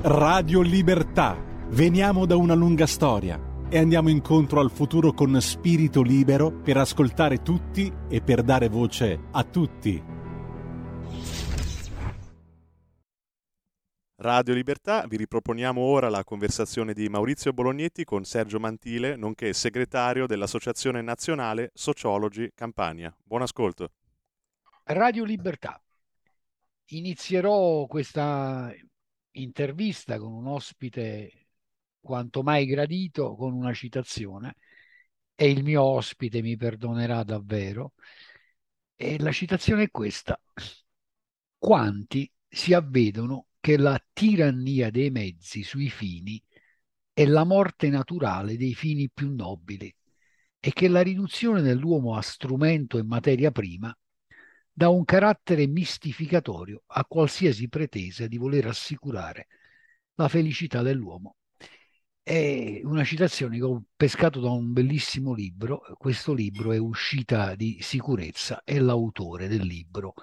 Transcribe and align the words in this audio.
Radio 0.00 0.60
Libertà. 0.60 1.36
Veniamo 1.70 2.24
da 2.24 2.36
una 2.36 2.54
lunga 2.54 2.86
storia 2.86 3.66
e 3.68 3.78
andiamo 3.78 4.08
incontro 4.08 4.60
al 4.60 4.70
futuro 4.70 5.12
con 5.12 5.40
spirito 5.40 6.02
libero 6.02 6.52
per 6.52 6.76
ascoltare 6.76 7.42
tutti 7.42 7.92
e 8.08 8.20
per 8.20 8.44
dare 8.44 8.68
voce 8.68 9.18
a 9.32 9.42
tutti. 9.42 10.00
Radio 14.20 14.54
Libertà, 14.54 15.04
vi 15.08 15.16
riproponiamo 15.16 15.80
ora 15.80 16.08
la 16.08 16.22
conversazione 16.22 16.92
di 16.92 17.08
Maurizio 17.08 17.52
Bolognetti 17.52 18.04
con 18.04 18.22
Sergio 18.22 18.60
Mantile, 18.60 19.16
nonché 19.16 19.52
segretario 19.52 20.26
dell'Associazione 20.26 21.02
Nazionale 21.02 21.72
Sociologi 21.74 22.52
Campania. 22.54 23.12
Buon 23.24 23.42
ascolto. 23.42 23.90
Radio 24.84 25.24
Libertà. 25.24 25.82
Inizierò 26.90 27.86
questa 27.86 28.72
intervista 29.42 30.18
con 30.18 30.32
un 30.32 30.46
ospite 30.46 31.48
quanto 32.00 32.42
mai 32.42 32.66
gradito 32.66 33.34
con 33.34 33.52
una 33.52 33.72
citazione 33.72 34.56
e 35.34 35.50
il 35.50 35.62
mio 35.62 35.82
ospite 35.82 36.42
mi 36.42 36.56
perdonerà 36.56 37.22
davvero. 37.22 37.92
E 38.96 39.18
la 39.20 39.30
citazione 39.32 39.84
è 39.84 39.90
questa. 39.90 40.40
Quanti 41.56 42.30
si 42.48 42.72
avvedono 42.72 43.46
che 43.60 43.76
la 43.76 44.02
tirannia 44.12 44.90
dei 44.90 45.10
mezzi 45.10 45.62
sui 45.62 45.90
fini 45.90 46.42
è 47.12 47.24
la 47.26 47.44
morte 47.44 47.88
naturale 47.88 48.56
dei 48.56 48.74
fini 48.74 49.10
più 49.10 49.34
nobili 49.34 49.94
e 50.60 50.72
che 50.72 50.88
la 50.88 51.02
riduzione 51.02 51.62
dell'uomo 51.62 52.16
a 52.16 52.22
strumento 52.22 52.98
e 52.98 53.02
materia 53.02 53.50
prima 53.50 53.96
dà 54.78 54.88
un 54.90 55.04
carattere 55.04 55.66
mistificatorio 55.66 56.84
a 56.86 57.04
qualsiasi 57.04 57.68
pretesa 57.68 58.28
di 58.28 58.36
voler 58.36 58.66
assicurare 58.66 59.48
la 60.14 60.28
felicità 60.28 60.82
dell'uomo. 60.82 61.34
È 62.22 62.80
una 62.84 63.02
citazione 63.02 63.56
che 63.56 63.64
ho 63.64 63.82
pescato 63.96 64.38
da 64.38 64.50
un 64.50 64.72
bellissimo 64.72 65.34
libro. 65.34 65.80
Questo 65.96 66.32
libro 66.32 66.70
è 66.70 66.78
uscita 66.78 67.56
di 67.56 67.78
sicurezza 67.80 68.62
e 68.64 68.78
l'autore 68.78 69.48
del 69.48 69.66
libro 69.66 70.14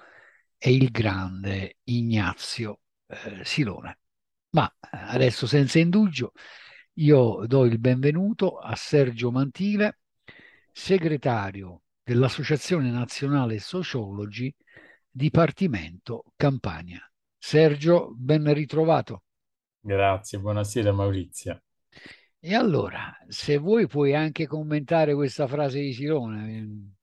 è 0.56 0.70
il 0.70 0.90
grande 0.90 1.76
Ignazio 1.84 2.80
eh, 3.08 3.44
Silone. 3.44 3.98
Ma 4.52 4.74
adesso 4.90 5.46
senza 5.46 5.78
indugio 5.78 6.32
io 6.94 7.44
do 7.46 7.66
il 7.66 7.78
benvenuto 7.78 8.56
a 8.56 8.74
Sergio 8.74 9.30
Mantile, 9.30 9.98
segretario 10.72 11.82
dell'Associazione 12.06 12.88
Nazionale 12.88 13.58
Sociologi, 13.58 14.54
Dipartimento 15.10 16.22
Campania. 16.36 17.00
Sergio, 17.36 18.12
ben 18.14 18.54
ritrovato. 18.54 19.24
Grazie, 19.80 20.38
buonasera 20.38 20.92
Maurizio. 20.92 21.60
E 22.38 22.54
allora, 22.54 23.12
se 23.26 23.58
vuoi 23.58 23.88
puoi 23.88 24.14
anche 24.14 24.46
commentare 24.46 25.14
questa 25.14 25.48
frase 25.48 25.80
di 25.80 25.92
Silone. 25.92 26.94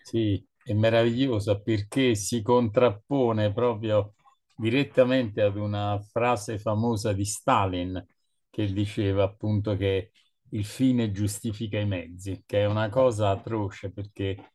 Sì, 0.00 0.42
è 0.64 0.72
meravigliosa 0.72 1.60
perché 1.60 2.14
si 2.14 2.40
contrappone 2.40 3.52
proprio 3.52 4.14
direttamente 4.56 5.42
ad 5.42 5.56
una 5.56 6.00
frase 6.00 6.58
famosa 6.58 7.12
di 7.12 7.26
Stalin 7.26 8.06
che 8.48 8.72
diceva 8.72 9.24
appunto 9.24 9.76
che 9.76 10.12
il 10.56 10.64
fine 10.64 11.12
giustifica 11.12 11.78
i 11.78 11.86
mezzi, 11.86 12.42
che 12.46 12.60
è 12.62 12.66
una 12.66 12.88
cosa 12.88 13.30
atroce 13.30 13.90
perché 13.92 14.52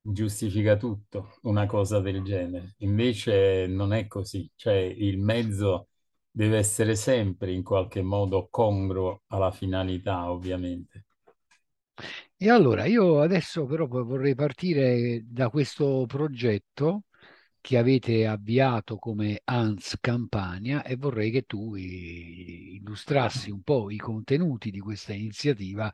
giustifica 0.00 0.76
tutto, 0.76 1.38
una 1.42 1.66
cosa 1.66 2.00
del 2.00 2.22
genere. 2.22 2.74
Invece 2.78 3.66
non 3.66 3.92
è 3.92 4.06
così, 4.06 4.50
cioè 4.56 4.74
il 4.74 5.18
mezzo 5.18 5.88
deve 6.30 6.58
essere 6.58 6.96
sempre 6.96 7.52
in 7.52 7.62
qualche 7.62 8.02
modo 8.02 8.48
congruo 8.50 9.22
alla 9.28 9.50
finalità, 9.52 10.30
ovviamente. 10.30 11.06
E 12.36 12.50
allora 12.50 12.84
io 12.86 13.20
adesso 13.20 13.64
però 13.64 13.86
vorrei 13.86 14.34
partire 14.34 15.22
da 15.26 15.48
questo 15.48 16.04
progetto 16.06 17.04
che 17.64 17.78
avete 17.78 18.26
avviato 18.26 18.98
come 18.98 19.40
ANS 19.42 19.96
Campania 19.98 20.84
e 20.84 20.96
vorrei 20.96 21.30
che 21.30 21.44
tu 21.44 21.74
illustrassi 21.76 23.50
un 23.50 23.62
po' 23.62 23.90
i 23.90 23.96
contenuti 23.96 24.70
di 24.70 24.80
questa 24.80 25.14
iniziativa 25.14 25.90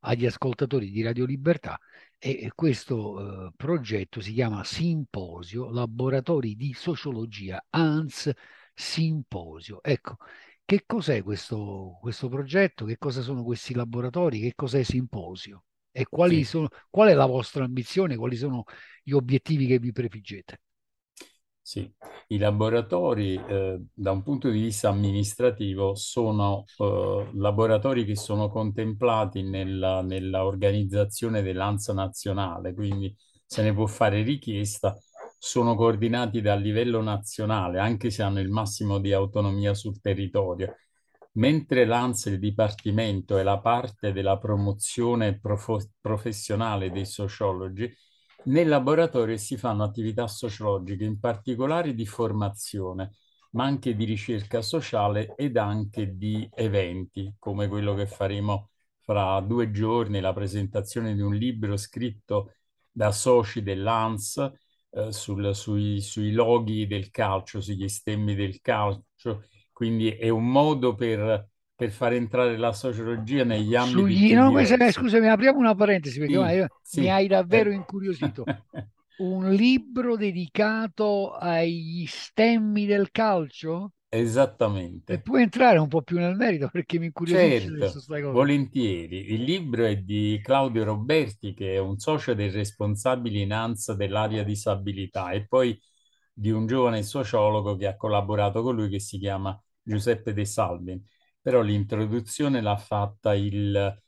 agli 0.00 0.26
ascoltatori 0.26 0.90
di 0.90 1.00
Radio 1.00 1.24
Libertà 1.24 1.78
e 2.18 2.50
questo 2.56 3.46
eh, 3.46 3.52
progetto 3.54 4.20
si 4.20 4.32
chiama 4.32 4.64
Simposio 4.64 5.70
Laboratori 5.70 6.56
di 6.56 6.74
Sociologia 6.74 7.64
ANS 7.70 8.32
Simposio. 8.74 9.80
Ecco, 9.80 10.16
che 10.64 10.82
cos'è 10.84 11.22
questo, 11.22 11.98
questo 12.00 12.28
progetto? 12.28 12.84
Che 12.84 12.98
cosa 12.98 13.22
sono 13.22 13.44
questi 13.44 13.74
laboratori? 13.74 14.40
Che 14.40 14.54
cos'è 14.56 14.82
Simposio? 14.82 15.66
E 15.92 16.04
quali 16.08 16.38
sì. 16.38 16.44
sono, 16.46 16.68
qual 16.90 17.10
è 17.10 17.14
la 17.14 17.26
vostra 17.26 17.62
ambizione? 17.62 18.16
Quali 18.16 18.34
sono 18.34 18.64
gli 19.04 19.12
obiettivi 19.12 19.66
che 19.66 19.78
vi 19.78 19.92
prefiggete? 19.92 20.58
Sì, 21.64 21.90
i 22.28 22.38
laboratori 22.38 23.34
eh, 23.36 23.80
da 23.92 24.10
un 24.10 24.22
punto 24.24 24.50
di 24.50 24.60
vista 24.60 24.88
amministrativo 24.88 25.94
sono 25.94 26.64
eh, 26.78 27.30
laboratori 27.34 28.04
che 28.04 28.16
sono 28.16 28.50
contemplati 28.50 29.42
nella, 29.42 30.02
nella 30.02 30.44
organizzazione 30.44 31.40
dell'ANSA 31.42 31.92
nazionale, 31.92 32.74
quindi 32.74 33.14
se 33.46 33.62
ne 33.62 33.72
può 33.72 33.86
fare 33.86 34.22
richiesta, 34.22 34.96
sono 35.38 35.74
coordinati 35.76 36.40
dal 36.40 36.60
livello 36.60 37.00
nazionale, 37.00 37.78
anche 37.78 38.10
se 38.10 38.22
hanno 38.22 38.40
il 38.40 38.48
massimo 38.50 38.98
di 38.98 39.12
autonomia 39.12 39.72
sul 39.74 40.00
territorio. 40.00 40.76
Mentre 41.34 41.84
l'ANSA, 41.86 42.30
il 42.30 42.38
Dipartimento, 42.38 43.38
è 43.38 43.42
la 43.42 43.58
parte 43.60 44.12
della 44.12 44.36
promozione 44.38 45.38
prof- 45.38 45.88
professionale 46.00 46.90
dei 46.90 47.06
sociologi, 47.06 47.90
nel 48.44 48.68
laboratorio 48.68 49.36
si 49.36 49.56
fanno 49.56 49.84
attività 49.84 50.26
sociologiche, 50.26 51.04
in 51.04 51.18
particolare 51.18 51.94
di 51.94 52.06
formazione, 52.06 53.12
ma 53.50 53.64
anche 53.64 53.94
di 53.94 54.04
ricerca 54.04 54.62
sociale 54.62 55.34
ed 55.36 55.56
anche 55.56 56.16
di 56.16 56.48
eventi, 56.54 57.34
come 57.38 57.68
quello 57.68 57.94
che 57.94 58.06
faremo 58.06 58.70
fra 59.00 59.40
due 59.40 59.70
giorni, 59.70 60.20
la 60.20 60.32
presentazione 60.32 61.14
di 61.14 61.20
un 61.20 61.34
libro 61.34 61.76
scritto 61.76 62.54
da 62.90 63.10
soci 63.12 63.62
dell'ANS 63.62 64.50
eh, 64.90 65.12
sul, 65.12 65.54
sui, 65.54 66.00
sui 66.00 66.32
loghi 66.32 66.86
del 66.86 67.10
calcio, 67.10 67.60
sugli 67.60 67.88
stemmi 67.88 68.34
del 68.34 68.60
calcio. 68.60 69.44
Quindi 69.72 70.10
è 70.10 70.28
un 70.28 70.48
modo 70.48 70.94
per 70.94 71.48
per 71.82 71.90
far 71.90 72.12
entrare 72.12 72.56
la 72.56 72.72
sociologia 72.72 73.42
negli 73.42 73.74
ambiti 73.74 73.98
Sugli, 73.98 74.34
no, 74.34 74.52
questa, 74.52 74.92
scusami, 74.92 75.28
apriamo 75.28 75.58
una 75.58 75.74
parentesi 75.74 76.20
perché 76.20 76.34
sì, 76.34 76.54
io, 76.54 76.66
sì. 76.80 77.00
mi 77.00 77.10
hai 77.10 77.26
davvero 77.26 77.70
eh. 77.70 77.74
incuriosito. 77.74 78.44
Un 79.18 79.50
libro 79.50 80.16
dedicato 80.16 81.32
agli 81.32 82.06
stemmi 82.06 82.86
del 82.86 83.10
calcio? 83.10 83.94
Esattamente. 84.08 85.14
E 85.14 85.20
puoi 85.20 85.42
entrare 85.42 85.78
un 85.78 85.88
po' 85.88 86.02
più 86.02 86.18
nel 86.18 86.36
merito 86.36 86.68
perché 86.70 87.00
mi 87.00 87.06
incuriosisce 87.06 87.90
certo, 87.90 88.30
volentieri. 88.30 89.32
Il 89.32 89.42
libro 89.42 89.84
è 89.84 89.96
di 89.96 90.38
Claudio 90.40 90.84
Roberti, 90.84 91.52
che 91.52 91.74
è 91.74 91.78
un 91.78 91.98
socio 91.98 92.32
dei 92.32 92.50
responsabili 92.50 93.40
in 93.40 93.52
ANSA 93.52 93.94
dell'area 93.94 94.44
disabilità, 94.44 95.30
e 95.30 95.46
poi 95.48 95.76
di 96.32 96.50
un 96.50 96.66
giovane 96.66 97.02
sociologo 97.02 97.74
che 97.74 97.88
ha 97.88 97.96
collaborato 97.96 98.62
con 98.62 98.76
lui 98.76 98.88
che 98.88 99.00
si 99.00 99.18
chiama 99.18 99.60
Giuseppe 99.82 100.32
De 100.32 100.44
Salvin 100.44 101.02
però 101.42 101.60
l'introduzione 101.60 102.60
l'ha 102.62 102.76
fatta 102.76 103.34
il, 103.34 104.00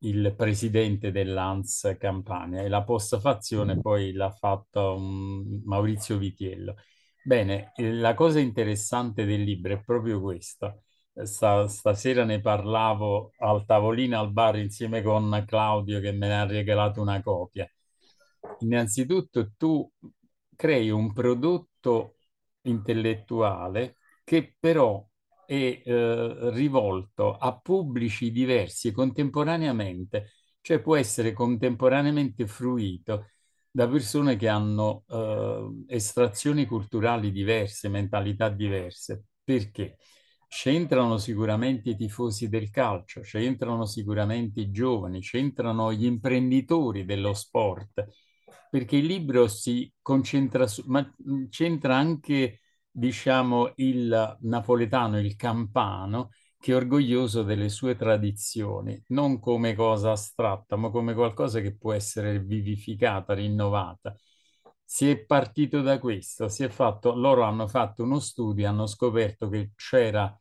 il 0.00 0.34
presidente 0.36 1.10
dell'ANS 1.10 1.96
Campania 1.98 2.62
e 2.62 2.68
la 2.68 2.84
postfazione 2.84 3.80
poi 3.80 4.12
l'ha 4.12 4.30
fatta 4.30 4.90
un 4.90 5.62
Maurizio 5.64 6.18
Vitiello. 6.18 6.76
Bene, 7.24 7.72
la 7.76 8.14
cosa 8.14 8.40
interessante 8.40 9.24
del 9.24 9.42
libro 9.42 9.74
è 9.74 9.80
proprio 9.82 10.20
questa. 10.20 10.76
Sta, 11.24 11.68
stasera 11.68 12.24
ne 12.24 12.40
parlavo 12.40 13.32
al 13.38 13.64
tavolino 13.66 14.18
al 14.18 14.32
bar 14.32 14.56
insieme 14.58 15.02
con 15.02 15.44
Claudio 15.46 16.00
che 16.00 16.12
me 16.12 16.26
ne 16.28 16.40
ha 16.40 16.46
regalato 16.46 17.00
una 17.00 17.22
copia. 17.22 17.68
Innanzitutto 18.60 19.52
tu 19.56 19.88
crei 20.56 20.90
un 20.90 21.12
prodotto 21.12 22.16
intellettuale 22.62 23.96
che 24.24 24.56
però 24.58 25.04
è 25.52 25.82
eh, 25.84 26.50
rivolto 26.50 27.36
a 27.36 27.58
pubblici 27.58 28.30
diversi 28.30 28.90
contemporaneamente, 28.90 30.30
cioè 30.62 30.80
può 30.80 30.96
essere 30.96 31.32
contemporaneamente 31.34 32.46
fruito 32.46 33.26
da 33.70 33.86
persone 33.88 34.36
che 34.36 34.48
hanno 34.48 35.04
eh, 35.08 35.94
estrazioni 35.94 36.66
culturali 36.66 37.30
diverse, 37.30 37.88
mentalità 37.88 38.48
diverse. 38.48 39.24
Perché? 39.44 39.98
C'entrano 40.48 41.16
sicuramente 41.18 41.90
i 41.90 41.96
tifosi 41.96 42.48
del 42.48 42.70
calcio, 42.70 43.20
c'entrano 43.22 43.86
sicuramente 43.86 44.60
i 44.60 44.70
giovani, 44.70 45.20
c'entrano 45.20 45.92
gli 45.92 46.04
imprenditori 46.04 47.04
dello 47.06 47.32
sport, 47.32 48.06
perché 48.70 48.96
il 48.96 49.06
libro 49.06 49.48
si 49.48 49.90
concentra 50.02 50.66
su, 50.66 50.82
ma 50.86 51.10
c'entra 51.48 51.96
anche 51.96 52.61
diciamo, 52.92 53.72
il 53.76 54.38
napoletano, 54.42 55.18
il 55.18 55.34
campano, 55.36 56.30
che 56.58 56.72
è 56.72 56.76
orgoglioso 56.76 57.42
delle 57.42 57.68
sue 57.68 57.96
tradizioni, 57.96 59.02
non 59.08 59.40
come 59.40 59.74
cosa 59.74 60.12
astratta, 60.12 60.76
ma 60.76 60.90
come 60.90 61.14
qualcosa 61.14 61.60
che 61.60 61.76
può 61.76 61.92
essere 61.92 62.38
vivificata, 62.40 63.34
rinnovata. 63.34 64.14
Si 64.84 65.08
è 65.08 65.24
partito 65.24 65.80
da 65.80 65.98
questo, 65.98 66.48
fatto, 66.70 67.14
loro 67.14 67.42
hanno 67.44 67.66
fatto 67.66 68.02
uno 68.02 68.20
studio, 68.20 68.68
hanno 68.68 68.86
scoperto 68.86 69.48
che 69.48 69.72
c'era 69.74 70.36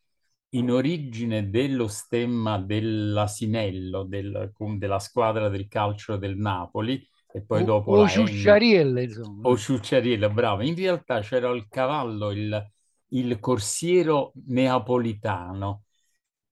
in 0.54 0.70
origine 0.72 1.50
dello 1.50 1.88
stemma 1.88 2.60
dell'Asinello, 2.60 4.04
del, 4.04 4.52
della 4.78 5.00
squadra 5.00 5.48
del 5.50 5.68
calcio 5.68 6.18
del 6.18 6.36
Napoli, 6.38 7.02
e 7.34 7.44
poi 7.44 7.64
dopo 7.64 7.92
o 7.92 8.08
Ciucciarielle, 8.08 9.04
insomma. 9.04 9.48
O 9.48 9.58
Ciucciarielle, 9.58 10.30
bravo. 10.30 10.64
In 10.64 10.76
realtà 10.76 11.22
c'era 11.22 11.50
il 11.50 11.68
cavallo, 11.70 12.32
il, 12.32 12.72
il 13.10 13.40
corsiero 13.40 14.32
neapolitano. 14.48 15.84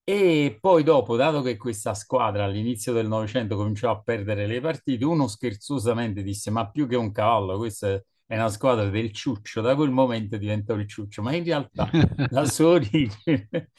E 0.02 0.58
poi 0.60 0.82
dopo, 0.82 1.14
dato 1.14 1.40
che 1.42 1.56
questa 1.56 1.94
squadra 1.94 2.44
all'inizio 2.44 2.92
del 2.92 3.06
Novecento 3.06 3.54
cominciò 3.56 3.90
a 3.90 4.02
perdere 4.02 4.46
le 4.46 4.60
partite, 4.60 5.04
uno 5.04 5.28
scherzosamente 5.28 6.22
disse, 6.22 6.50
ma 6.50 6.68
più 6.68 6.88
che 6.88 6.96
un 6.96 7.12
cavallo, 7.12 7.58
questa 7.58 8.02
è 8.26 8.34
una 8.34 8.48
squadra 8.48 8.88
del 8.88 9.12
ciuccio, 9.12 9.60
da 9.60 9.74
quel 9.76 9.90
momento 9.90 10.36
diventò 10.36 10.74
il 10.74 10.88
ciuccio, 10.88 11.22
ma 11.22 11.34
in 11.34 11.44
realtà 11.44 11.88
la 12.30 12.44
sua 12.44 12.70
origine 12.70 13.70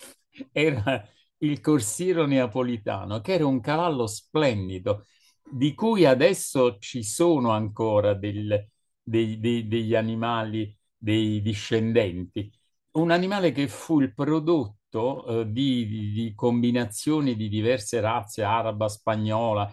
era 0.51 1.05
il 1.39 1.59
corsiero 1.59 2.25
neapolitano, 2.25 3.19
che 3.19 3.33
era 3.33 3.45
un 3.45 3.59
cavallo 3.59 4.07
splendido, 4.07 5.05
di 5.51 5.73
cui 5.73 6.05
adesso 6.05 6.77
ci 6.79 7.03
sono 7.03 7.51
ancora 7.51 8.13
del, 8.13 8.67
dei, 9.01 9.39
dei, 9.39 9.67
degli 9.67 9.95
animali, 9.95 10.75
dei 10.97 11.41
discendenti. 11.41 12.51
Un 12.91 13.11
animale 13.11 13.51
che 13.51 13.67
fu 13.67 13.99
il 14.01 14.13
prodotto 14.13 15.41
eh, 15.41 15.51
di, 15.51 15.87
di, 15.87 16.11
di, 16.11 16.33
combinazioni 16.35 17.35
di 17.35 17.49
diverse 17.49 17.99
razze, 17.99 18.43
araba, 18.43 18.87
spagnola, 18.87 19.71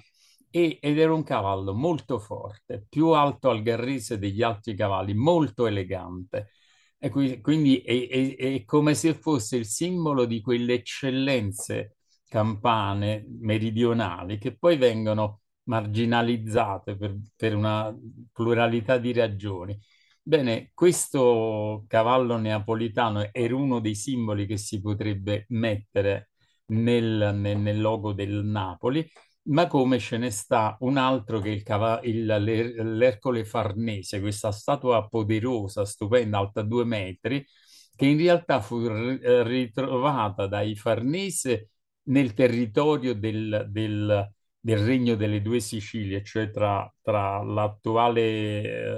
e, 0.50 0.78
ed 0.80 0.98
era 0.98 1.12
un 1.12 1.22
cavallo 1.22 1.75
molto 1.75 2.19
forte, 2.19 2.86
più 2.88 3.08
alto 3.08 3.50
al 3.50 3.62
garrese 3.62 4.19
degli 4.19 4.42
altri 4.42 4.75
cavalli, 4.75 5.14
molto 5.14 5.66
elegante. 5.66 6.50
E 6.98 7.10
quindi 7.40 7.78
è, 7.80 8.08
è, 8.08 8.36
è 8.36 8.64
come 8.64 8.94
se 8.94 9.14
fosse 9.14 9.56
il 9.56 9.66
simbolo 9.66 10.25
di 10.25 10.40
quelle 10.40 10.75
eccellenze 10.75 11.98
campane 12.28 13.25
meridionali 13.40 14.38
che 14.38 14.56
poi 14.56 14.76
vengono 14.76 15.42
marginalizzate 15.68 16.96
per, 16.96 17.16
per 17.36 17.54
una 17.54 17.94
pluralità 18.32 18.98
di 18.98 19.12
ragioni. 19.12 19.78
Bene, 20.22 20.70
questo 20.74 21.84
cavallo 21.86 22.36
neapolitano 22.36 23.28
era 23.32 23.54
uno 23.54 23.80
dei 23.80 23.94
simboli 23.94 24.46
che 24.46 24.58
si 24.58 24.80
potrebbe 24.80 25.46
mettere 25.48 26.30
nel, 26.66 27.34
nel, 27.34 27.58
nel 27.58 27.80
logo 27.80 28.12
del 28.12 28.44
Napoli, 28.44 29.08
ma 29.44 29.66
come 29.66 29.98
ce 29.98 30.18
ne 30.18 30.30
sta 30.30 30.76
un 30.80 30.98
altro 30.98 31.40
che 31.40 31.50
il 31.50 31.62
il, 32.02 32.26
l'Ercole 32.98 33.44
Farnese, 33.44 34.20
questa 34.20 34.52
statua 34.52 35.08
poderosa, 35.08 35.84
stupenda, 35.86 36.38
alta 36.38 36.62
due 36.62 36.84
metri, 36.84 37.44
che 37.96 38.06
in 38.06 38.18
realtà 38.18 38.60
fu 38.60 38.86
ritrovata 38.86 40.46
dai 40.46 40.76
Farnese 40.76 41.70
nel 42.04 42.34
territorio 42.34 43.14
del, 43.14 43.66
del 43.70 44.30
del 44.68 44.84
regno 44.84 45.14
delle 45.14 45.40
due 45.40 45.60
Sicilie, 45.60 46.22
cioè 46.22 46.50
tra, 46.50 46.92
tra 47.00 47.42
l'attuale 47.42 48.20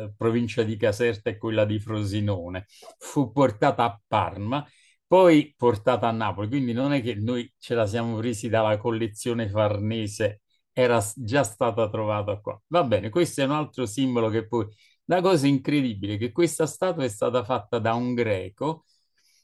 eh, 0.04 0.12
provincia 0.16 0.64
di 0.64 0.76
Caserta 0.76 1.30
e 1.30 1.38
quella 1.38 1.64
di 1.64 1.78
Frosinone. 1.78 2.66
Fu 2.98 3.30
portata 3.30 3.84
a 3.84 4.00
Parma, 4.04 4.66
poi 5.06 5.54
portata 5.56 6.08
a 6.08 6.10
Napoli, 6.10 6.48
quindi 6.48 6.72
non 6.72 6.92
è 6.92 7.00
che 7.00 7.14
noi 7.14 7.52
ce 7.56 7.74
la 7.76 7.86
siamo 7.86 8.16
presi 8.16 8.48
dalla 8.48 8.78
collezione 8.78 9.48
farnese, 9.48 10.40
era 10.72 11.00
già 11.14 11.44
stata 11.44 11.88
trovata 11.88 12.40
qua. 12.40 12.60
Va 12.66 12.82
bene, 12.82 13.08
questo 13.08 13.42
è 13.42 13.44
un 13.44 13.52
altro 13.52 13.86
simbolo 13.86 14.28
che 14.28 14.46
poi... 14.48 14.66
La 15.04 15.20
cosa 15.20 15.46
incredibile 15.48 16.14
è 16.14 16.18
che 16.18 16.30
questa 16.32 16.66
statua 16.66 17.04
è 17.04 17.08
stata 17.08 17.42
fatta 17.44 17.78
da 17.80 17.94
un 17.94 18.14
greco, 18.14 18.84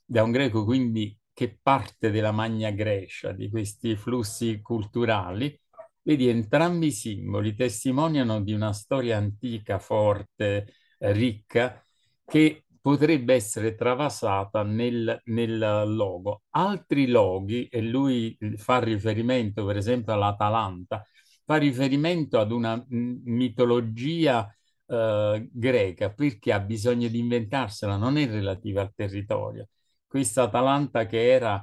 da 0.04 0.22
un 0.22 0.30
greco 0.30 0.64
quindi 0.64 1.16
che 1.32 1.58
parte 1.60 2.10
della 2.10 2.30
Magna 2.32 2.70
Grecia, 2.70 3.32
di 3.32 3.50
questi 3.50 3.96
flussi 3.96 4.60
culturali, 4.62 5.60
Vedi, 6.06 6.28
entrambi 6.28 6.86
i 6.86 6.92
simboli 6.92 7.56
testimoniano 7.56 8.40
di 8.40 8.52
una 8.52 8.72
storia 8.72 9.16
antica, 9.16 9.80
forte, 9.80 10.72
ricca, 10.98 11.82
che 12.24 12.64
potrebbe 12.80 13.34
essere 13.34 13.74
travasata 13.74 14.62
nel, 14.62 15.20
nel 15.24 15.58
logo. 15.96 16.42
Altri 16.50 17.08
loghi, 17.08 17.66
e 17.66 17.82
lui 17.82 18.38
fa 18.54 18.78
riferimento 18.78 19.64
per 19.64 19.78
esempio 19.78 20.12
all'Atalanta, 20.12 21.04
fa 21.44 21.56
riferimento 21.56 22.38
ad 22.38 22.52
una 22.52 22.80
mitologia 22.88 24.48
eh, 24.86 25.48
greca 25.50 26.12
perché 26.12 26.52
ha 26.52 26.60
bisogno 26.60 27.08
di 27.08 27.18
inventarsela, 27.18 27.96
non 27.96 28.16
è 28.16 28.28
relativa 28.28 28.80
al 28.80 28.92
territorio. 28.94 29.70
Questa 30.06 30.42
Atalanta 30.44 31.04
che 31.06 31.28
era 31.32 31.60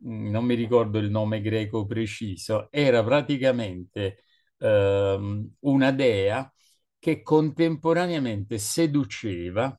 non 0.00 0.44
mi 0.44 0.54
ricordo 0.54 0.98
il 0.98 1.10
nome 1.10 1.40
greco 1.40 1.86
preciso, 1.86 2.68
era 2.70 3.02
praticamente 3.04 4.22
ehm, 4.58 5.54
una 5.60 5.90
dea 5.92 6.52
che 6.98 7.22
contemporaneamente 7.22 8.58
seduceva, 8.58 9.78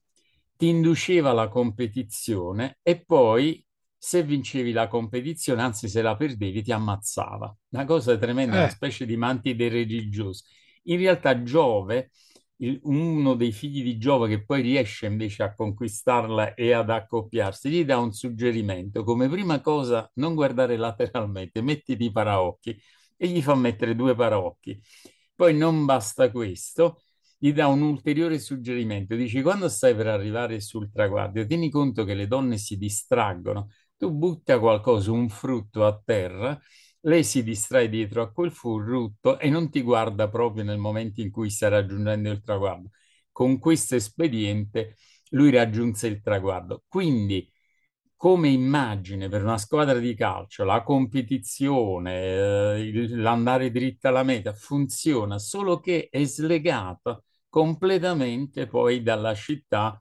ti 0.56 0.68
induceva 0.68 1.30
alla 1.32 1.48
competizione 1.48 2.80
e 2.82 3.04
poi 3.04 3.64
se 3.98 4.24
vincevi 4.24 4.72
la 4.72 4.88
competizione, 4.88 5.62
anzi 5.62 5.90
se 5.90 6.02
la 6.02 6.16
perdevi, 6.16 6.62
ti 6.64 6.72
ammazzava. 6.72 7.56
Una 7.70 7.86
cosa 7.86 8.18
tremenda, 8.18 8.56
eh. 8.56 8.60
una 8.60 8.70
specie 8.70 9.06
di 9.06 9.18
mantide 9.18 9.68
religioso. 9.70 10.44
In 10.84 10.98
realtà 10.98 11.44
Giove 11.44 12.12
il, 12.62 12.80
uno 12.84 13.36
dei 13.36 13.52
figli 13.52 13.84
di 13.84 13.98
Giove 13.98 14.28
che 14.28 14.44
poi 14.44 14.62
riesce 14.62 15.06
invece 15.06 15.44
a 15.44 15.54
conquistarla 15.54 16.54
e 16.54 16.72
ad 16.74 16.90
accoppiarsi, 16.90 17.70
gli 17.70 17.86
dà 17.86 17.98
un 17.98 18.12
suggerimento. 18.12 19.04
Come 19.04 19.30
prima 19.30 19.62
cosa, 19.62 20.10
non 20.16 20.36
guardare 20.36 20.78
lateralmente, 20.78 21.62
mettiti 21.62 22.06
i 22.06 22.12
paraocchi 22.12 22.80
e 23.18 23.28
gli 23.28 23.42
fa 23.42 23.56
mettere 23.56 23.96
due 23.96 24.16
paraocchi. 24.16 24.80
Poi 25.36 25.56
non 25.56 25.86
basta 25.86 26.30
questo, 26.32 27.02
gli 27.38 27.54
dà 27.54 27.68
un 27.68 27.82
ulteriore 27.82 28.40
suggerimento. 28.40 29.16
Dice, 29.16 29.42
quando 29.42 29.70
stai 29.70 29.96
per 29.96 30.08
arrivare 30.08 30.60
sul 30.60 30.92
traguardo, 30.92 31.46
tieni 31.46 31.70
conto 31.70 32.04
che 32.04 32.14
le 32.14 32.28
donne 32.28 32.58
si 32.58 32.78
distraggono. 32.78 33.70
Tu 33.98 34.12
butta 34.12 34.60
qualcosa, 34.60 35.12
un 35.12 35.30
frutto 35.30 35.86
a 35.86 36.02
terra 36.04 36.60
lei 37.02 37.24
si 37.24 37.44
distrae 37.44 37.90
dietro 37.90 38.22
a 38.22 38.32
quel 38.32 38.52
frutto 38.52 39.40
e 39.40 39.50
non 39.50 39.70
ti 39.70 39.82
guarda 39.82 40.28
proprio 40.30 40.64
nel 40.64 40.78
momento 40.78 41.22
in 41.22 41.32
cui 41.32 41.50
sta 41.50 41.68
raggiungendo 41.70 42.30
il 42.30 42.42
traguardo. 42.44 42.90
Con 43.32 43.60
questo 43.60 43.96
espediente 43.96 44.98
lui 45.32 45.52
raggiunse 45.52 46.08
il 46.08 46.22
traguardo. 46.22 46.84
Quindi, 46.88 47.50
come 48.16 48.50
immagine 48.50 49.30
per 49.30 49.44
una 49.44 49.58
squadra 49.58 49.98
di 49.98 50.14
calcio, 50.14 50.66
la 50.66 50.84
competizione, 50.84 52.76
eh, 52.78 53.08
l'andare 53.10 53.72
dritta 53.72 54.10
alla 54.10 54.24
meta 54.24 54.54
funziona, 54.54 55.40
solo 55.40 55.80
che 55.80 56.10
è 56.12 56.24
slegata 56.26 57.22
completamente 57.48 58.68
poi 58.68 59.02
dalla 59.02 59.34
città 59.36 60.00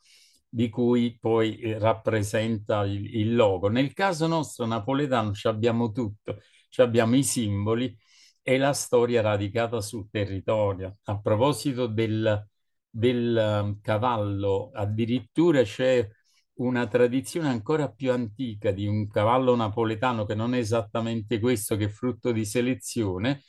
di 0.49 0.69
cui 0.69 1.17
poi 1.21 1.59
eh, 1.59 1.78
rappresenta 1.78 2.85
il, 2.85 3.14
il 3.14 3.35
logo. 3.37 3.69
Nel 3.69 3.93
caso 3.93 4.26
nostro 4.26 4.67
napoletano 4.67 5.33
abbiamo 5.45 5.93
tutto 5.93 6.40
abbiamo 6.76 7.16
i 7.16 7.22
simboli 7.25 7.96
e 8.42 8.58
la 8.58 8.72
storia 8.72 9.20
radicata 9.20 9.80
sul 9.80 10.08
territorio. 10.10 10.98
A 11.04 11.20
proposito 11.20 11.87
del, 11.87 12.46
del 12.88 13.60
um, 13.62 13.80
cavallo, 13.80 14.70
addirittura 14.72 15.62
c'è 15.62 16.08
una 16.54 16.87
tradizione 16.87 17.48
ancora 17.48 17.90
più 17.90 18.10
antica 18.12 18.70
di 18.70 18.87
un 18.87 19.08
cavallo 19.08 19.54
napoletano 19.54 20.25
che 20.25 20.34
non 20.34 20.54
è 20.54 20.58
esattamente 20.58 21.38
questo, 21.40 21.76
che 21.76 21.84
è 21.87 21.88
frutto 21.88 22.32
di 22.32 22.44
selezione, 22.44 23.42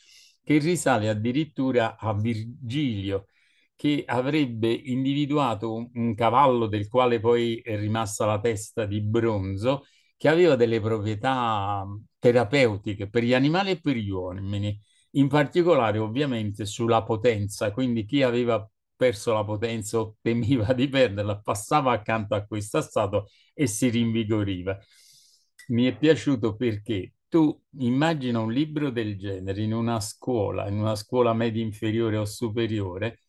che 0.43 0.57
risale 0.57 1.09
addirittura 1.09 1.97
a 1.97 2.13
Virgilio, 2.13 3.25
che 3.75 4.03
avrebbe 4.05 4.69
individuato 4.71 5.73
un, 5.73 5.89
un 5.93 6.13
cavallo 6.15 6.67
del 6.67 6.87
quale 6.89 7.19
poi 7.19 7.59
è 7.59 7.77
rimasta 7.77 8.25
la 8.25 8.39
testa 8.39 8.85
di 8.85 9.01
bronzo 9.01 9.85
che 10.17 10.27
aveva 10.27 10.55
delle 10.55 10.81
proprietà 10.81 11.85
terapeutiche 12.19 13.09
per 13.09 13.23
gli 13.23 13.33
animali 13.33 13.71
e 13.71 13.79
per 13.81 13.95
gli 13.95 14.09
uomini, 14.09 14.79
in 15.11 15.27
particolare 15.27 15.97
ovviamente 15.97 16.65
sulla 16.65 17.03
potenza, 17.03 17.71
quindi 17.71 18.05
chi 18.05 18.21
aveva 18.21 18.67
perso 18.95 19.33
la 19.33 19.43
potenza 19.45 19.99
o 19.99 20.17
temeva 20.21 20.73
di 20.73 20.87
perderla 20.89 21.39
passava 21.39 21.91
accanto 21.93 22.35
a 22.35 22.45
questa 22.45 22.81
statua 22.81 23.23
e 23.53 23.65
si 23.67 23.89
rinvigoriva. 23.89 24.77
Mi 25.69 25.85
è 25.85 25.95
piaciuto 25.97 26.55
perché 26.55 27.13
tu 27.27 27.57
immagina 27.77 28.39
un 28.39 28.51
libro 28.51 28.89
del 28.89 29.17
genere 29.17 29.61
in 29.61 29.73
una 29.73 29.99
scuola, 29.99 30.67
in 30.67 30.79
una 30.79 30.95
scuola 30.95 31.33
media 31.33 31.63
inferiore 31.63 32.17
o 32.17 32.25
superiore, 32.25 33.19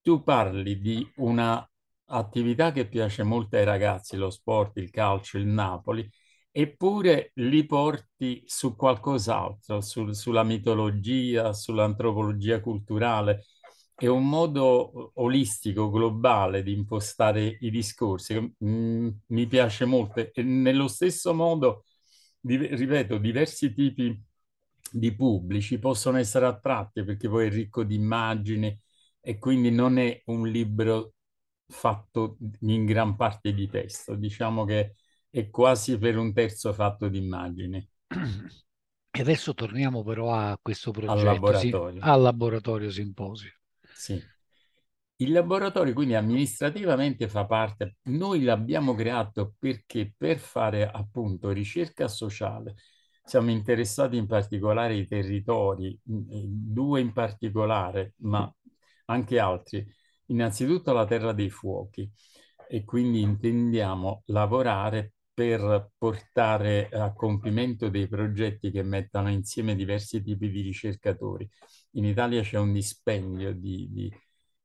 tu 0.00 0.22
parli 0.22 0.78
di 0.80 1.06
una 1.16 1.68
attività 2.10 2.72
che 2.72 2.86
piace 2.88 3.22
molto 3.24 3.56
ai 3.56 3.64
ragazzi, 3.64 4.16
lo 4.16 4.30
sport, 4.30 4.76
il 4.78 4.90
calcio, 4.90 5.38
il 5.38 5.46
Napoli, 5.46 6.08
eppure 6.58 7.30
li 7.34 7.64
porti 7.66 8.42
su 8.44 8.74
qualcos'altro, 8.74 9.80
sul, 9.80 10.16
sulla 10.16 10.42
mitologia, 10.42 11.52
sull'antropologia 11.52 12.60
culturale. 12.60 13.44
È 13.94 14.06
un 14.08 14.28
modo 14.28 15.12
olistico, 15.14 15.88
globale 15.88 16.64
di 16.64 16.72
impostare 16.72 17.58
i 17.60 17.70
discorsi 17.70 18.54
mm, 18.64 19.08
mi 19.26 19.46
piace 19.46 19.84
molto. 19.84 20.18
E 20.32 20.42
nello 20.42 20.88
stesso 20.88 21.32
modo, 21.32 21.84
di, 22.40 22.56
ripeto, 22.56 23.18
diversi 23.18 23.72
tipi 23.72 24.20
di 24.90 25.14
pubblici 25.14 25.78
possono 25.78 26.18
essere 26.18 26.46
attratti 26.46 27.04
perché 27.04 27.28
poi 27.28 27.46
è 27.46 27.50
ricco 27.50 27.84
di 27.84 27.94
immagini 27.94 28.76
e 29.20 29.38
quindi 29.38 29.70
non 29.70 29.98
è 29.98 30.22
un 30.26 30.48
libro 30.48 31.12
fatto 31.68 32.36
in 32.62 32.84
gran 32.84 33.14
parte 33.16 33.52
di 33.54 33.68
testo. 33.68 34.14
Diciamo 34.16 34.64
che 34.64 34.94
è 35.38 35.50
quasi 35.50 35.98
per 35.98 36.18
un 36.18 36.32
terzo 36.32 36.72
fatto 36.72 37.08
di 37.08 37.18
immagini. 37.18 37.88
E 39.10 39.20
adesso 39.20 39.54
torniamo 39.54 40.02
però 40.02 40.32
a 40.32 40.58
questo 40.60 40.90
progetto, 40.90 41.12
al 41.12 41.24
laboratorio. 41.24 42.00
Sì, 42.00 42.08
al 42.08 42.22
laboratorio 42.22 42.90
simposio. 42.90 43.52
Sì. 43.94 44.20
Il 45.20 45.32
laboratorio 45.32 45.94
quindi 45.94 46.14
amministrativamente 46.14 47.28
fa 47.28 47.46
parte, 47.46 47.98
noi 48.04 48.42
l'abbiamo 48.42 48.94
creato 48.94 49.54
perché 49.58 50.12
per 50.16 50.38
fare 50.38 50.88
appunto 50.88 51.50
ricerca 51.50 52.08
sociale 52.08 52.74
siamo 53.24 53.50
interessati 53.50 54.16
in 54.16 54.26
particolare 54.26 54.94
ai 54.94 55.06
territori, 55.06 55.98
due 56.02 57.00
in 57.00 57.12
particolare, 57.12 58.14
ma 58.18 58.52
anche 59.06 59.38
altri. 59.38 59.86
Innanzitutto 60.26 60.92
la 60.92 61.04
Terra 61.04 61.32
dei 61.32 61.50
Fuochi 61.50 62.10
e 62.68 62.84
quindi 62.84 63.20
intendiamo 63.20 64.22
lavorare 64.26 65.12
per 65.38 65.92
portare 65.96 66.88
a 66.88 67.12
compimento 67.12 67.88
dei 67.88 68.08
progetti 68.08 68.72
che 68.72 68.82
mettano 68.82 69.30
insieme 69.30 69.76
diversi 69.76 70.20
tipi 70.20 70.50
di 70.50 70.62
ricercatori. 70.62 71.48
In 71.92 72.06
Italia 72.06 72.42
c'è 72.42 72.58
un 72.58 72.72
dispendio 72.72 73.52
di, 73.54 73.86
di, 73.88 74.12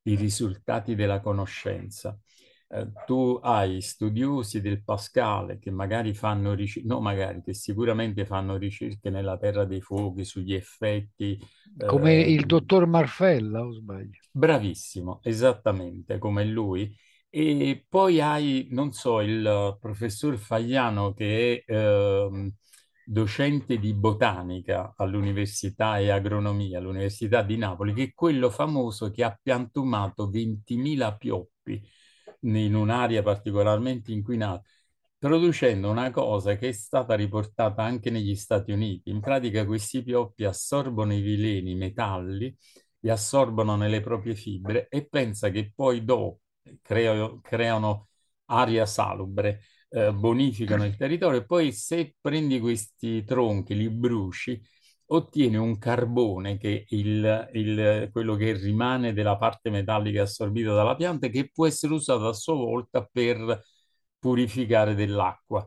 di 0.01 0.15
risultati 0.15 0.96
della 0.96 1.20
conoscenza. 1.20 2.20
Eh, 2.68 2.88
tu 3.06 3.39
hai 3.44 3.82
studiosi 3.82 4.62
del 4.62 4.84
Pascale 4.84 5.60
che 5.60 5.70
magari 5.70 6.15
fanno 6.15 6.56
ricerche, 6.56 6.88
no 6.88 7.00
magari, 7.01 7.44
che 7.44 7.53
sicuramente 7.53 8.25
fanno 8.25 8.58
ricerche 8.58 9.12
nella 9.12 9.38
Terra 9.38 9.65
dei 9.65 9.80
Fuochi 9.80 10.25
sugli 10.25 10.56
effetti. 10.56 11.39
Come 11.86 12.25
eh, 12.25 12.32
il 12.32 12.48
dottor 12.48 12.88
Marfella, 12.88 13.63
o 13.63 13.74
sbaglio? 13.74 14.22
Bravissimo, 14.32 15.20
esattamente 15.22 16.18
come 16.18 16.44
lui 16.46 16.92
e 17.35 17.85
poi 17.89 18.21
hai, 18.21 18.67
non 18.71 18.91
so, 18.91 19.19
il 19.21 19.77
professor 19.79 20.37
Fagliano 20.37 21.13
che 21.13 21.63
è 21.65 21.71
eh, 21.73 22.51
docente 23.03 23.79
di 23.79 23.93
botanica 23.95 24.93
all'università 24.95 25.97
e 25.97 26.09
agronomia 26.11 26.77
all'Università 26.77 27.41
di 27.41 27.57
Napoli, 27.57 27.93
che 27.93 28.03
è 28.03 28.13
quello 28.13 28.51
famoso 28.51 29.09
che 29.09 29.23
ha 29.23 29.37
piantumato 29.41 30.29
20.000 30.29 31.15
pioppi 31.17 31.81
in 32.41 32.75
un'area 32.75 33.23
particolarmente 33.23 34.11
inquinata, 34.11 34.61
producendo 35.17 35.89
una 35.89 36.11
cosa 36.11 36.55
che 36.55 36.69
è 36.69 36.71
stata 36.71 37.15
riportata 37.15 37.81
anche 37.83 38.09
negli 38.11 38.35
Stati 38.35 38.71
Uniti. 38.71 39.09
In 39.09 39.19
pratica 39.21 39.65
questi 39.65 40.03
pioppi 40.03 40.43
assorbono 40.45 41.13
i 41.13 41.21
veleni, 41.21 41.71
i 41.71 41.75
metalli, 41.75 42.55
li 42.99 43.09
assorbono 43.09 43.75
nelle 43.75 44.01
proprie 44.01 44.35
fibre 44.35 44.87
e 44.87 45.07
pensa 45.07 45.49
che 45.49 45.71
poi 45.75 46.03
dopo 46.03 46.42
creo, 46.82 47.39
creano 47.41 48.10
aria 48.46 48.86
salubre, 48.86 49.62
eh, 49.89 50.13
bonificano 50.13 50.86
il 50.86 50.96
territorio 50.96 51.39
e 51.39 51.46
poi 51.46 51.72
se 51.72 52.15
prendi 52.20 52.60
questi 52.60 53.24
tronchi, 53.24 53.75
li 53.75 53.89
bruci, 53.89 54.62
ottieni 55.08 55.55
un 55.58 55.77
carbone 55.77 56.58
che 56.58 56.79
è 56.79 56.96
il, 56.96 57.50
il, 57.53 58.10
quello 58.12 58.36
che 58.36 58.53
rimane 58.53 59.13
della 59.13 59.38
parte 59.38 59.70
metallica 59.70 60.24
assorbita 60.24 60.74
dalla 60.74 60.96
pianta 60.96 61.27
che 61.27 61.50
può 61.51 61.67
essere 61.67 61.93
usato 61.93 62.27
a 62.27 62.34
sua 62.34 62.55
volta 62.55 63.08
per 63.12 63.62
purificare 64.17 64.96
dell'acqua. 64.96 65.65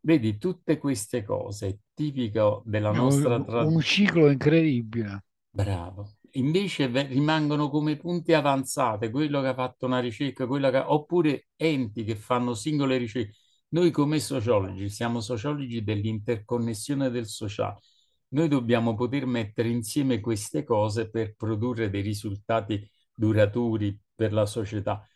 Vedi, 0.00 0.38
tutte 0.38 0.78
queste 0.78 1.24
cose, 1.24 1.80
tipico 1.92 2.62
della 2.64 2.92
nostra 2.92 3.42
tradizione. 3.42 3.74
Un 3.74 3.80
ciclo 3.80 4.30
incredibile. 4.30 5.24
Bravo 5.50 6.15
invece 6.36 6.86
rimangono 7.06 7.68
come 7.70 7.96
punti 7.96 8.32
avanzate, 8.32 9.10
quello 9.10 9.40
che 9.40 9.48
ha 9.48 9.54
fatto 9.54 9.86
una 9.86 10.00
ricerca, 10.00 10.46
che... 10.46 10.78
oppure 10.78 11.48
enti 11.56 12.04
che 12.04 12.16
fanno 12.16 12.54
singole 12.54 12.96
ricerche. 12.96 13.34
Noi 13.68 13.90
come 13.90 14.20
sociologi 14.20 14.88
siamo 14.88 15.20
sociologi 15.20 15.82
dell'interconnessione 15.82 17.10
del 17.10 17.26
sociale. 17.26 17.80
Noi 18.28 18.48
dobbiamo 18.48 18.94
poter 18.94 19.26
mettere 19.26 19.68
insieme 19.68 20.20
queste 20.20 20.64
cose 20.64 21.10
per 21.10 21.34
produrre 21.36 21.90
dei 21.90 22.02
risultati 22.02 22.88
duraturi 23.14 23.98
per 24.14 24.32
la 24.32 24.46
società. 24.46 25.06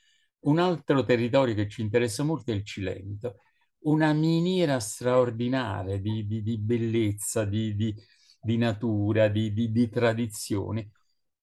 Un 0.41 0.59
altro 0.59 1.05
territorio 1.05 1.55
che 1.55 1.69
ci 1.69 1.83
interessa 1.83 2.23
molto 2.23 2.51
è 2.51 2.55
il 2.55 2.65
Cilento, 2.65 3.37
una 3.81 4.13
miniera 4.13 4.81
straordinaria 4.81 5.99
di, 5.99 6.27
di, 6.27 6.43
di 6.43 6.59
bellezza, 6.59 7.45
di, 7.45 7.75
di 7.75 8.57
natura, 8.57 9.29
di 9.29 9.89
tradizioni 9.91 10.91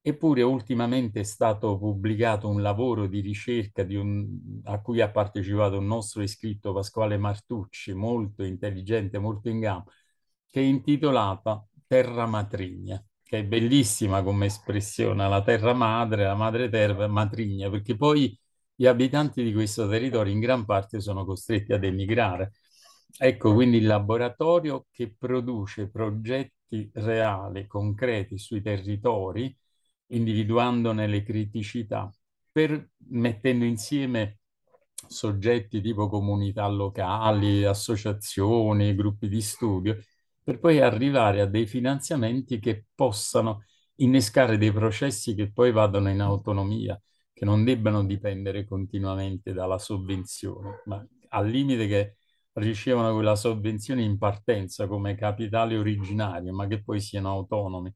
Eppure 0.07 0.41
ultimamente 0.41 1.19
è 1.19 1.23
stato 1.23 1.77
pubblicato 1.77 2.47
un 2.47 2.61
lavoro 2.61 3.07
di 3.07 3.19
ricerca 3.19 3.83
di 3.83 3.95
un, 3.95 4.61
a 4.63 4.79
cui 4.79 5.01
ha 5.01 5.09
partecipato 5.11 5.77
un 5.79 5.85
nostro 5.85 6.21
iscritto 6.21 6.71
Pasquale 6.71 7.17
Martucci, 7.17 7.91
molto 7.93 8.43
intelligente, 8.43 9.19
molto 9.19 9.49
in 9.49 9.59
gamba, 9.59 9.91
che 10.49 10.61
è 10.61 10.63
intitolata 10.63 11.61
Terra 11.85 12.25
Matrigna, 12.25 13.03
che 13.21 13.39
è 13.39 13.43
bellissima 13.43 14.23
come 14.23 14.45
espressione, 14.45 15.27
la 15.27 15.41
terra 15.43 15.73
madre, 15.73 16.23
la 16.23 16.35
madre 16.35 16.69
terra 16.69 17.07
matrigna, 17.07 17.69
perché 17.69 17.97
poi 17.97 18.37
gli 18.73 18.85
abitanti 18.85 19.43
di 19.43 19.51
questo 19.51 19.89
territorio 19.89 20.31
in 20.31 20.39
gran 20.39 20.63
parte 20.63 21.01
sono 21.01 21.25
costretti 21.25 21.73
ad 21.73 21.83
emigrare. 21.83 22.53
Ecco 23.19 23.53
quindi 23.53 23.77
il 23.77 23.85
laboratorio 23.87 24.85
che 24.91 25.13
produce 25.17 25.89
progetti 25.89 26.89
reali, 26.93 27.67
concreti 27.67 28.37
sui 28.37 28.61
territori, 28.61 29.53
individuandone 30.07 31.07
le 31.07 31.23
criticità, 31.23 32.11
per 32.51 32.91
mettendo 33.09 33.65
insieme 33.65 34.39
soggetti 35.07 35.81
tipo 35.81 36.09
comunità 36.09 36.67
locali, 36.67 37.63
associazioni, 37.65 38.95
gruppi 38.95 39.27
di 39.29 39.41
studio, 39.41 39.97
per 40.43 40.59
poi 40.59 40.79
arrivare 40.79 41.41
a 41.41 41.45
dei 41.45 41.65
finanziamenti 41.67 42.59
che 42.59 42.85
possano 42.95 43.63
innescare 43.95 44.57
dei 44.57 44.71
processi 44.71 45.33
che 45.35 45.51
poi 45.51 45.71
vadano 45.71 46.09
in 46.09 46.21
autonomia, 46.21 46.99
che 47.33 47.45
non 47.45 47.63
debbano 47.63 48.03
dipendere 48.05 48.65
continuamente 48.65 49.53
dalla 49.53 49.77
sovvenzione, 49.77 50.81
ma 50.85 51.05
al 51.29 51.47
limite 51.49 51.87
che 51.87 52.15
ricevono 52.53 53.13
quella 53.13 53.35
sovvenzione 53.35 54.01
in 54.03 54.17
partenza 54.17 54.87
come 54.87 55.15
capitale 55.15 55.77
originario, 55.77 56.53
ma 56.53 56.67
che 56.67 56.81
poi 56.83 56.99
siano 56.99 57.29
autonomi. 57.31 57.93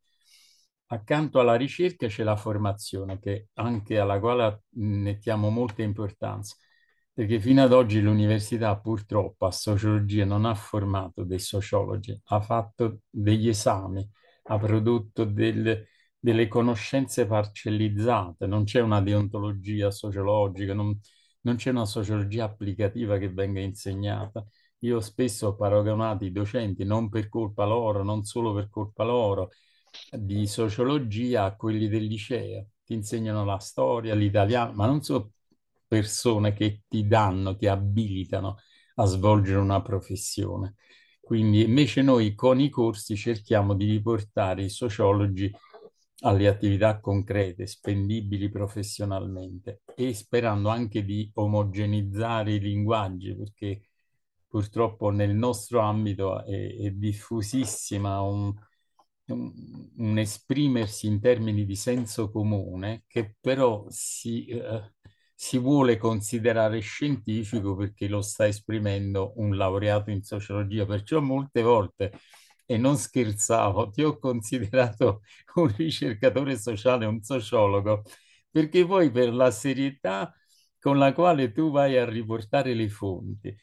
Accanto 0.91 1.39
alla 1.39 1.55
ricerca 1.55 2.07
c'è 2.07 2.23
la 2.23 2.35
formazione, 2.35 3.17
che 3.19 3.47
anche 3.53 3.97
alla 3.97 4.19
quale 4.19 4.63
mettiamo 4.71 5.49
molta 5.49 5.81
importanza, 5.83 6.55
perché 7.13 7.39
fino 7.39 7.63
ad 7.63 7.71
oggi 7.71 8.01
l'università 8.01 8.77
purtroppo 8.77 9.45
a 9.45 9.51
sociologia 9.51 10.25
non 10.25 10.43
ha 10.45 10.53
formato 10.53 11.23
dei 11.23 11.39
sociologi, 11.39 12.19
ha 12.25 12.41
fatto 12.41 12.99
degli 13.09 13.47
esami, 13.47 14.05
ha 14.43 14.57
prodotto 14.57 15.23
del, 15.23 15.85
delle 16.19 16.47
conoscenze 16.49 17.25
parcellizzate, 17.25 18.45
non 18.45 18.65
c'è 18.65 18.81
una 18.81 18.99
deontologia 19.01 19.91
sociologica, 19.91 20.73
non, 20.73 20.99
non 21.41 21.55
c'è 21.55 21.69
una 21.69 21.85
sociologia 21.85 22.43
applicativa 22.45 23.17
che 23.17 23.29
venga 23.31 23.61
insegnata. 23.61 24.45
Io 24.79 24.99
spesso 24.99 25.47
ho 25.47 25.55
paragonato 25.55 26.25
i 26.25 26.31
docenti, 26.33 26.83
non 26.83 27.07
per 27.09 27.29
colpa 27.29 27.63
loro, 27.65 28.03
non 28.03 28.23
solo 28.23 28.53
per 28.53 28.67
colpa 28.69 29.03
loro, 29.05 29.51
di 30.11 30.47
sociologia 30.47 31.45
a 31.45 31.55
quelli 31.55 31.87
del 31.87 32.05
liceo, 32.05 32.67
ti 32.83 32.93
insegnano 32.93 33.45
la 33.45 33.59
storia, 33.59 34.15
l'italiano, 34.15 34.73
ma 34.73 34.85
non 34.85 35.01
sono 35.01 35.31
persone 35.87 36.53
che 36.53 36.83
ti 36.87 37.07
danno, 37.07 37.55
ti 37.55 37.67
abilitano 37.67 38.57
a 38.95 39.05
svolgere 39.05 39.59
una 39.59 39.81
professione. 39.81 40.75
Quindi 41.19 41.63
invece 41.63 42.01
noi 42.01 42.35
con 42.35 42.59
i 42.59 42.69
corsi 42.69 43.15
cerchiamo 43.15 43.73
di 43.73 43.85
riportare 43.85 44.63
i 44.63 44.69
sociologi 44.69 45.51
alle 46.23 46.47
attività 46.47 46.99
concrete, 46.99 47.65
spendibili 47.67 48.49
professionalmente 48.49 49.81
e 49.95 50.13
sperando 50.13 50.69
anche 50.69 51.03
di 51.03 51.29
omogenizzare 51.35 52.53
i 52.53 52.59
linguaggi, 52.59 53.35
perché 53.35 53.89
purtroppo 54.47 55.09
nel 55.09 55.33
nostro 55.33 55.79
ambito 55.79 56.43
è, 56.43 56.75
è 56.75 56.91
diffusissima 56.91 58.21
un, 58.21 58.53
un, 59.27 60.17
esprimersi 60.17 61.07
in 61.07 61.19
termini 61.21 61.65
di 61.65 61.75
senso 61.75 62.29
comune 62.31 63.03
che 63.07 63.35
però 63.39 63.85
si, 63.89 64.45
eh, 64.47 64.93
si 65.33 65.57
vuole 65.57 65.97
considerare 65.97 66.79
scientifico 66.79 67.75
perché 67.75 68.07
lo 68.07 68.21
sta 68.21 68.47
esprimendo 68.47 69.33
un 69.37 69.55
laureato 69.55 70.09
in 70.11 70.23
sociologia. 70.23 70.85
Perciò 70.85 71.19
molte 71.21 71.61
volte, 71.61 72.11
e 72.65 72.77
non 72.77 72.97
scherzavo, 72.97 73.89
ti 73.89 74.03
ho 74.03 74.17
considerato 74.17 75.21
un 75.55 75.73
ricercatore 75.75 76.57
sociale, 76.57 77.05
un 77.05 77.21
sociologo, 77.21 78.03
perché 78.49 78.85
poi 78.85 79.11
per 79.11 79.33
la 79.33 79.51
serietà 79.51 80.33
con 80.79 80.97
la 80.97 81.13
quale 81.13 81.51
tu 81.51 81.69
vai 81.71 81.97
a 81.97 82.05
riportare 82.05 82.73
le 82.73 82.89
fonti, 82.89 83.55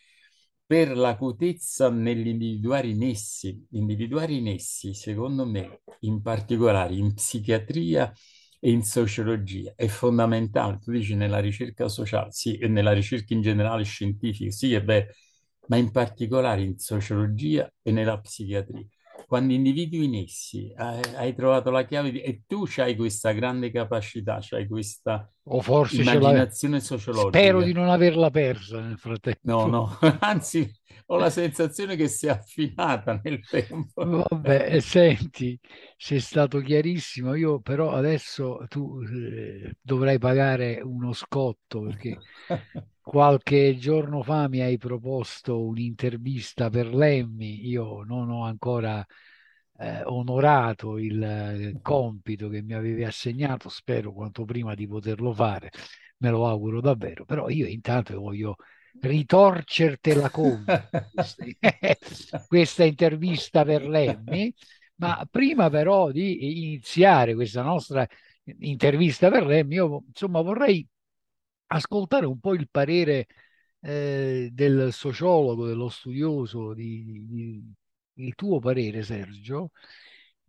per 0.69 0.97
l'acutezza 0.97 1.91
nell'individuare 1.91 2.89
i 2.89 2.95
nessi, 2.97 3.67
individuare 3.73 4.35
i 4.35 4.43
nessi, 4.43 4.95
secondo 4.95 5.47
me, 5.47 5.83
in 6.01 6.23
particolare 6.23 6.95
in 6.95 7.15
psichiatria 7.15 8.13
e 8.61 8.71
in 8.71 8.83
sociologia, 8.83 9.73
è 9.77 9.87
fondamentale. 9.89 10.79
Tu 10.81 10.93
dici 10.93 11.15
nella 11.15 11.41
ricerca 11.41 11.89
sociale, 11.89 12.31
sì, 12.33 12.59
e 12.59 12.69
nella 12.69 12.93
ricerca 12.93 13.33
in 13.35 13.41
generale 13.43 13.85
scientifica, 13.85 14.51
sì, 14.51 14.75
è 14.75 14.85
vero, 14.85 15.13
ma 15.69 15.77
in 15.77 15.91
particolare 15.91 16.63
in 16.63 16.79
sociologia 16.79 17.71
e 17.83 17.91
nella 17.93 18.21
psichiatria 18.21 18.85
quando 19.29 19.53
individui 19.53 20.07
in 20.07 20.15
essi 20.15 20.73
hai, 20.75 21.03
hai 21.17 21.35
trovato 21.35 21.71
la 21.71 21.85
chiave 21.85 22.11
di, 22.11 22.21
e 22.23 22.45
tu 22.47 22.65
hai 22.79 22.97
questa 22.97 23.33
grande 23.33 23.71
capacità, 23.71 24.41
hai 24.53 24.67
questa 24.67 25.31
o 25.51 25.61
forse 25.61 26.01
immaginazione 26.01 26.81
sociologica. 26.81 27.39
Spero 27.39 27.61
di 27.61 27.73
non 27.75 27.91
averla 27.91 28.31
persa 28.31 28.81
nel 28.81 28.97
frattempo. 28.97 29.39
No, 29.43 29.67
no, 29.67 29.99
anzi 30.21 30.75
ho 31.07 31.17
la 31.17 31.31
sensazione 31.31 31.97
che 31.97 32.09
sia 32.09 32.33
affinata 32.35 33.21
nel 33.23 33.47
tempo. 33.47 34.27
Vabbè, 34.31 34.79
senti, 34.81 35.59
sei 35.97 36.21
stato 36.21 36.61
chiarissimo, 36.61 37.35
io 37.35 37.61
però 37.61 37.91
adesso 37.93 38.65
tu 38.69 39.01
eh, 39.03 39.75
dovrai 39.81 40.19
pagare 40.19 40.81
uno 40.81 41.13
scotto 41.13 41.81
perché 41.83 42.21
qualche 43.01 43.77
giorno 43.77 44.23
fa 44.23 44.49
mi 44.49 44.61
hai 44.61 44.79
proposto 44.79 45.65
un'intervista 45.65 46.71
per 46.71 46.95
Lemmy, 46.95 47.67
io 47.69 48.05
non 48.05 48.31
ho 48.31 48.45
ancora 48.45 49.05
eh, 49.79 50.03
onorato 50.05 50.99
il 50.99 51.23
eh, 51.23 51.79
compito 51.83 52.49
che 52.49 52.63
mi 52.63 52.75
avevi 52.75 53.05
assegnato, 53.05 53.69
spero 53.69 54.13
quanto 54.13 54.45
prima 54.45 54.75
di 54.75 54.87
poterlo 54.87 55.33
fare, 55.33 55.71
me 56.19 56.31
lo 56.31 56.47
auguro 56.47 56.81
davvero, 56.81 57.25
però 57.25 57.49
io 57.49 57.67
intanto 57.67 58.19
voglio 58.21 58.57
ritorcertela 59.01 60.31
con 60.31 60.65
questa 62.49 62.85
intervista 62.85 63.65
per 63.65 63.87
Lemmy, 63.87 64.53
ma 64.97 65.27
prima 65.31 65.71
però 65.71 66.11
di 66.11 66.65
iniziare 66.65 67.35
questa 67.35 67.63
nostra 67.63 68.07
intervista 68.61 69.31
per 69.31 69.47
Lemmy, 69.47 69.75
io 69.75 70.05
insomma 70.09 70.41
vorrei 70.41 70.87
ascoltare 71.67 72.27
un 72.27 72.39
po' 72.41 72.55
il 72.55 72.69
parere 72.71 73.27
eh, 73.81 74.49
del 74.53 74.93
sociologo, 74.93 75.67
dello 75.67 75.89
studioso, 75.89 76.75
di, 76.75 77.27
di, 77.27 77.73
il 78.15 78.35
tuo 78.35 78.59
parere, 78.59 79.03
Sergio, 79.03 79.71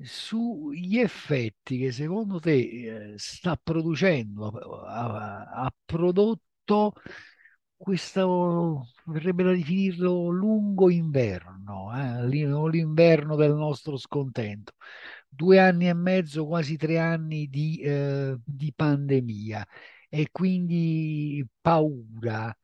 sugli 0.02 0.98
effetti 0.98 1.78
che 1.78 1.92
secondo 1.92 2.40
te 2.40 3.12
eh, 3.14 3.14
sta 3.18 3.60
producendo, 3.62 4.48
ha, 4.86 5.44
ha 5.44 5.74
prodotto 5.86 6.94
questo, 7.80 8.88
verrebbe 9.06 9.44
da 9.44 9.52
definirlo 9.54 10.28
lungo 10.30 10.90
inverno, 10.90 11.90
eh? 11.96 12.28
l'inverno 12.28 13.36
del 13.36 13.54
nostro 13.54 13.98
scontento. 13.98 14.74
Due 15.28 15.60
anni 15.60 15.88
e 15.88 15.94
mezzo, 15.94 16.46
quasi 16.46 16.76
tre 16.78 17.00
anni 17.00 17.48
di, 17.48 17.80
eh, 17.82 18.38
di 18.44 18.74
pandemia 18.76 19.66
e 20.10 20.30
quindi 20.32 21.46
paura, 21.62 22.56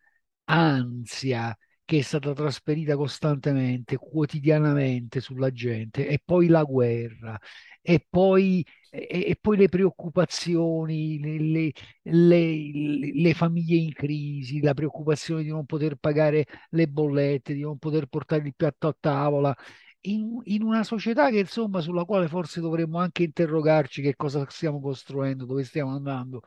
ansia 0.45 1.55
che 1.85 1.99
è 1.99 2.01
stata 2.01 2.33
trasferita 2.33 2.95
costantemente, 2.95 3.97
quotidianamente 3.97 5.19
sulla 5.21 5.51
gente, 5.51 6.07
e 6.07 6.19
poi 6.23 6.47
la 6.47 6.63
guerra, 6.63 7.39
e 7.81 8.05
poi, 8.09 8.65
e, 8.95 9.29
e 9.29 9.37
poi 9.39 9.57
le 9.57 9.69
preoccupazioni, 9.69 11.19
le, 11.19 11.71
le, 12.03 13.11
le, 13.13 13.33
famiglie 13.33 13.75
in 13.77 13.93
crisi, 13.93 14.61
la 14.61 14.73
preoccupazione 14.73 15.43
di 15.43 15.49
non 15.49 15.65
poter 15.65 15.95
pagare 15.97 16.45
le 16.69 16.87
bollette, 16.87 17.53
di 17.53 17.61
non 17.61 17.77
poter 17.77 18.07
portare 18.07 18.43
il 18.47 18.55
piatto 18.55 18.87
a 18.87 18.95
tavola. 18.99 19.55
In, 20.01 20.39
in 20.45 20.61
una 20.63 20.83
società 20.83 21.29
che 21.29 21.39
insomma 21.39 21.81
sulla 21.81 22.05
quale 22.05 22.27
forse 22.27 22.61
dovremmo 22.61 22.99
anche 22.99 23.23
interrogarci 23.23 24.01
che 24.01 24.15
cosa 24.15 24.45
stiamo 24.49 24.79
costruendo, 24.79 25.45
dove 25.45 25.63
stiamo 25.63 25.95
andando 25.95 26.41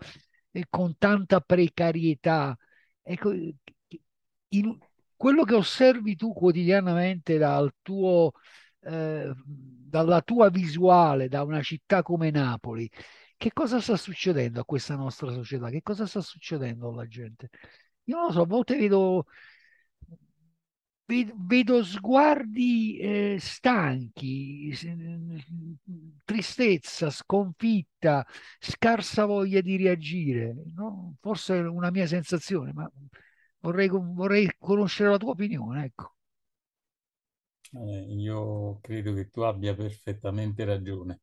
e 0.51 0.67
con 0.71 0.97
tanta 0.99 1.41
precarietà. 1.41 2.57
Ecco, 3.03 3.33
in, 4.51 4.79
quello 5.17 5.45
che 5.45 5.55
osservi 5.55 6.17
tu 6.17 6.33
quotidianamente 6.33 7.39
dal 7.39 7.73
tuo, 7.83 8.33
eh, 8.83 9.33
dalla 9.47 10.21
tua 10.23 10.51
visuale, 10.51 11.29
da 11.29 11.43
una 11.43 11.63
città 11.63 12.03
come 12.03 12.31
Napoli, 12.31 12.89
che 13.37 13.53
cosa 13.53 13.81
sta 13.81 13.97
succedendo 13.97 14.61
a 14.61 14.65
questa 14.65 14.97
nostra 14.97 15.31
società? 15.33 15.71
Che 15.71 15.83
cosa 15.83 16.07
sta 16.07 16.21
succedendo 16.21 16.89
alla 16.89 17.07
gente? 17.07 17.51
Io 18.05 18.17
non 18.17 18.27
lo 18.27 18.33
so, 18.33 18.41
a 18.43 18.47
volte 18.47 18.77
vedo, 18.77 19.27
vedo, 21.07 21.83
sguardi 21.85 22.99
eh, 22.99 23.37
stanchi, 23.41 24.73
tristezza, 26.25 27.11
sconfitta, 27.11 28.27
scarsa 28.59 29.25
voglia 29.25 29.61
di 29.61 29.77
reagire. 29.77 30.55
No? 30.75 31.17
Forse 31.21 31.57
è 31.59 31.67
una 31.67 31.91
mia 31.91 32.07
sensazione, 32.07 32.73
ma 32.73 32.91
vorrei, 33.61 33.89
vorrei 33.89 34.51
conoscere 34.59 35.11
la 35.11 35.17
tua 35.17 35.31
opinione. 35.31 35.85
Ecco. 35.85 36.18
Eh, 37.73 38.07
io 38.15 38.79
credo 38.81 39.13
che 39.15 39.29
tu 39.31 39.43
abbia 39.43 39.75
perfettamente 39.75 40.65
ragione, 40.65 41.21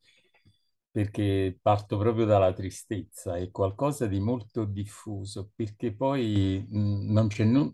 perché 0.92 1.58
parto 1.62 1.98
proprio 1.98 2.26
dalla 2.26 2.54
tristezza, 2.54 3.36
è 3.38 3.50
qualcosa 3.52 4.06
di 4.08 4.20
molto 4.20 4.66
diffuso, 4.66 5.52
perché 5.56 5.94
poi 5.96 6.66
mh, 6.70 7.12
non 7.12 7.28
c'è 7.28 7.44
nulla, 7.46 7.74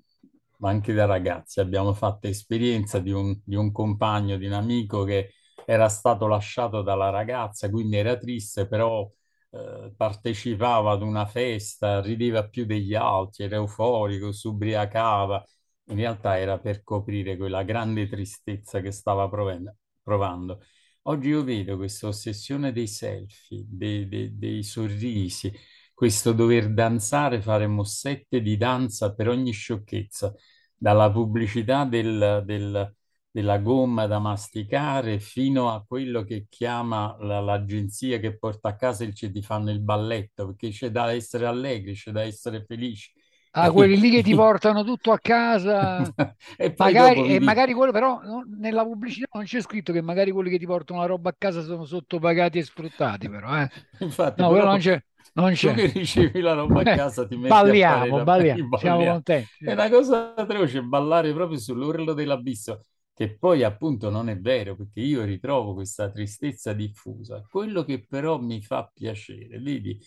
ma 0.59 0.69
anche 0.69 0.93
da 0.93 1.05
ragazzi 1.05 1.59
abbiamo 1.59 1.93
fatto 1.93 2.27
esperienza 2.27 2.99
di 2.99 3.11
un, 3.11 3.37
di 3.43 3.55
un 3.55 3.71
compagno, 3.71 4.37
di 4.37 4.45
un 4.45 4.53
amico 4.53 5.03
che 5.03 5.33
era 5.65 5.89
stato 5.89 6.27
lasciato 6.27 6.81
dalla 6.81 7.09
ragazza, 7.09 7.69
quindi 7.69 7.97
era 7.97 8.17
triste, 8.17 8.67
però 8.67 9.09
eh, 9.51 9.93
partecipava 9.95 10.91
ad 10.91 11.01
una 11.01 11.25
festa, 11.25 12.01
rideva 12.01 12.47
più 12.47 12.65
degli 12.65 12.95
altri, 12.95 13.43
era 13.45 13.55
euforico, 13.57 14.31
si 14.31 14.47
ubriacava. 14.47 15.43
In 15.91 15.97
realtà 15.97 16.37
era 16.39 16.57
per 16.59 16.83
coprire 16.83 17.35
quella 17.37 17.63
grande 17.63 18.07
tristezza 18.07 18.79
che 18.81 18.91
stava 18.91 19.27
provando. 19.29 20.61
Oggi 21.03 21.29
io 21.29 21.43
vedo 21.43 21.75
questa 21.77 22.07
ossessione 22.07 22.71
dei 22.71 22.87
selfie, 22.87 23.65
dei, 23.67 24.07
dei, 24.07 24.37
dei 24.37 24.63
sorrisi, 24.63 25.51
questo 25.93 26.31
dover 26.33 26.71
danzare, 26.73 27.41
fare 27.41 27.67
mossette 27.67 28.41
di 28.41 28.55
danza 28.57 29.13
per 29.13 29.27
ogni 29.27 29.51
sciocchezza, 29.51 30.33
dalla 30.75 31.11
pubblicità 31.11 31.85
del, 31.85 32.43
del 32.45 32.95
della 33.33 33.59
gomma 33.59 34.07
da 34.07 34.19
masticare 34.19 35.19
fino 35.21 35.69
a 35.71 35.85
quello 35.85 36.23
che 36.25 36.47
chiama 36.49 37.15
la, 37.21 37.39
l'agenzia 37.39 38.19
che 38.19 38.37
porta 38.37 38.69
a 38.69 38.75
casa 38.75 39.05
il 39.05 39.13
ti 39.13 39.41
fanno 39.41 39.71
il 39.71 39.79
balletto, 39.81 40.47
perché 40.47 40.69
c'è 40.69 40.89
da 40.91 41.11
essere 41.13 41.45
allegri, 41.45 41.93
c'è 41.93 42.11
da 42.11 42.23
essere 42.23 42.65
felici. 42.65 43.11
Ah, 43.53 43.69
quelli 43.71 43.99
lì 43.99 44.09
che 44.09 44.23
ti 44.23 44.33
portano 44.35 44.83
tutto 44.83 45.11
a 45.11 45.19
casa 45.19 46.01
e, 46.57 46.73
magari, 46.77 47.35
e 47.35 47.39
magari 47.39 47.73
quello 47.73 47.91
però 47.91 48.21
no, 48.23 48.43
nella 48.57 48.83
pubblicità 48.83 49.27
non 49.33 49.43
c'è 49.43 49.61
scritto 49.61 49.91
che 49.91 50.01
magari 50.01 50.31
quelli 50.31 50.49
che 50.49 50.57
ti 50.57 50.65
portano 50.65 51.01
la 51.01 51.05
roba 51.05 51.29
a 51.31 51.35
casa 51.37 51.61
sono 51.61 51.83
sottopagati 51.85 52.59
e 52.59 52.63
sfruttati 52.63 53.29
però 53.29 53.61
eh. 53.61 53.69
infatti 53.99 54.41
no, 54.41 54.49
quello 54.49 54.65
non 54.65 54.79
c'è 54.79 55.03
non 55.33 55.53
c'è. 55.53 55.73
Che 55.73 55.85
ricevi 55.87 56.41
la 56.41 56.53
roba 56.53 56.81
a 56.81 56.83
casa 56.95 57.25
ti 57.25 57.35
metti 57.35 57.47
balliamo, 57.47 58.17
a 58.17 58.23
balliamo, 58.23 58.77
siamo 58.77 59.05
contenti. 59.05 59.65
È 59.65 59.71
una 59.71 59.89
cosa 59.89 60.35
atroce 60.35 60.81
ballare 60.81 61.33
proprio 61.33 61.57
sull'orlo 61.57 62.13
dell'abisso 62.13 62.85
che 63.13 63.37
poi 63.37 63.63
appunto 63.63 64.09
non 64.09 64.29
è 64.29 64.37
vero 64.39 64.75
perché 64.75 65.01
io 65.01 65.23
ritrovo 65.23 65.73
questa 65.73 66.09
tristezza 66.09 66.73
diffusa. 66.73 67.41
Quello 67.49 67.83
che 67.83 68.05
però 68.05 68.39
mi 68.39 68.61
fa 68.61 68.89
piacere, 68.93 69.59
vedi, 69.59 69.97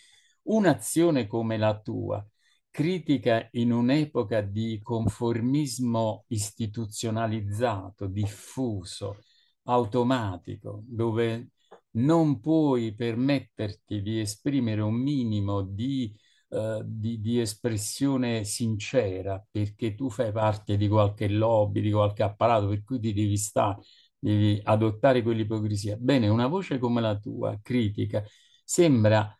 un'azione 0.44 1.26
come 1.26 1.56
la 1.56 1.78
tua, 1.78 2.26
critica 2.74 3.48
in 3.52 3.70
un'epoca 3.70 4.40
di 4.40 4.80
conformismo 4.82 6.24
istituzionalizzato, 6.26 8.08
diffuso, 8.08 9.18
automatico, 9.66 10.82
dove 10.84 11.50
non 11.92 12.40
puoi 12.40 12.92
permetterti 12.92 14.02
di 14.02 14.18
esprimere 14.18 14.80
un 14.80 14.94
minimo 14.94 15.62
di 15.62 16.12
eh, 16.48 16.82
di, 16.84 17.20
di, 17.20 17.40
espressione 17.40 18.44
sincera, 18.44 19.44
perché 19.50 19.94
tu 19.94 20.10
fai 20.10 20.32
parte 20.32 20.76
di 20.76 20.88
qualche 20.88 21.28
lobby, 21.28 21.80
di 21.80 21.92
qualche 21.92 22.24
apparato, 22.24 22.68
per 22.68 22.82
cui 22.82 22.98
ti 23.00 23.12
devi 23.12 23.36
stare, 23.36 23.82
devi 24.18 24.60
adottare 24.64 25.22
quell'ipocrisia. 25.22 25.96
Bene, 25.96 26.28
una 26.28 26.46
voce 26.48 26.78
come 26.78 27.00
la 27.00 27.16
tua, 27.18 27.58
critica, 27.62 28.24
sembra 28.64 29.36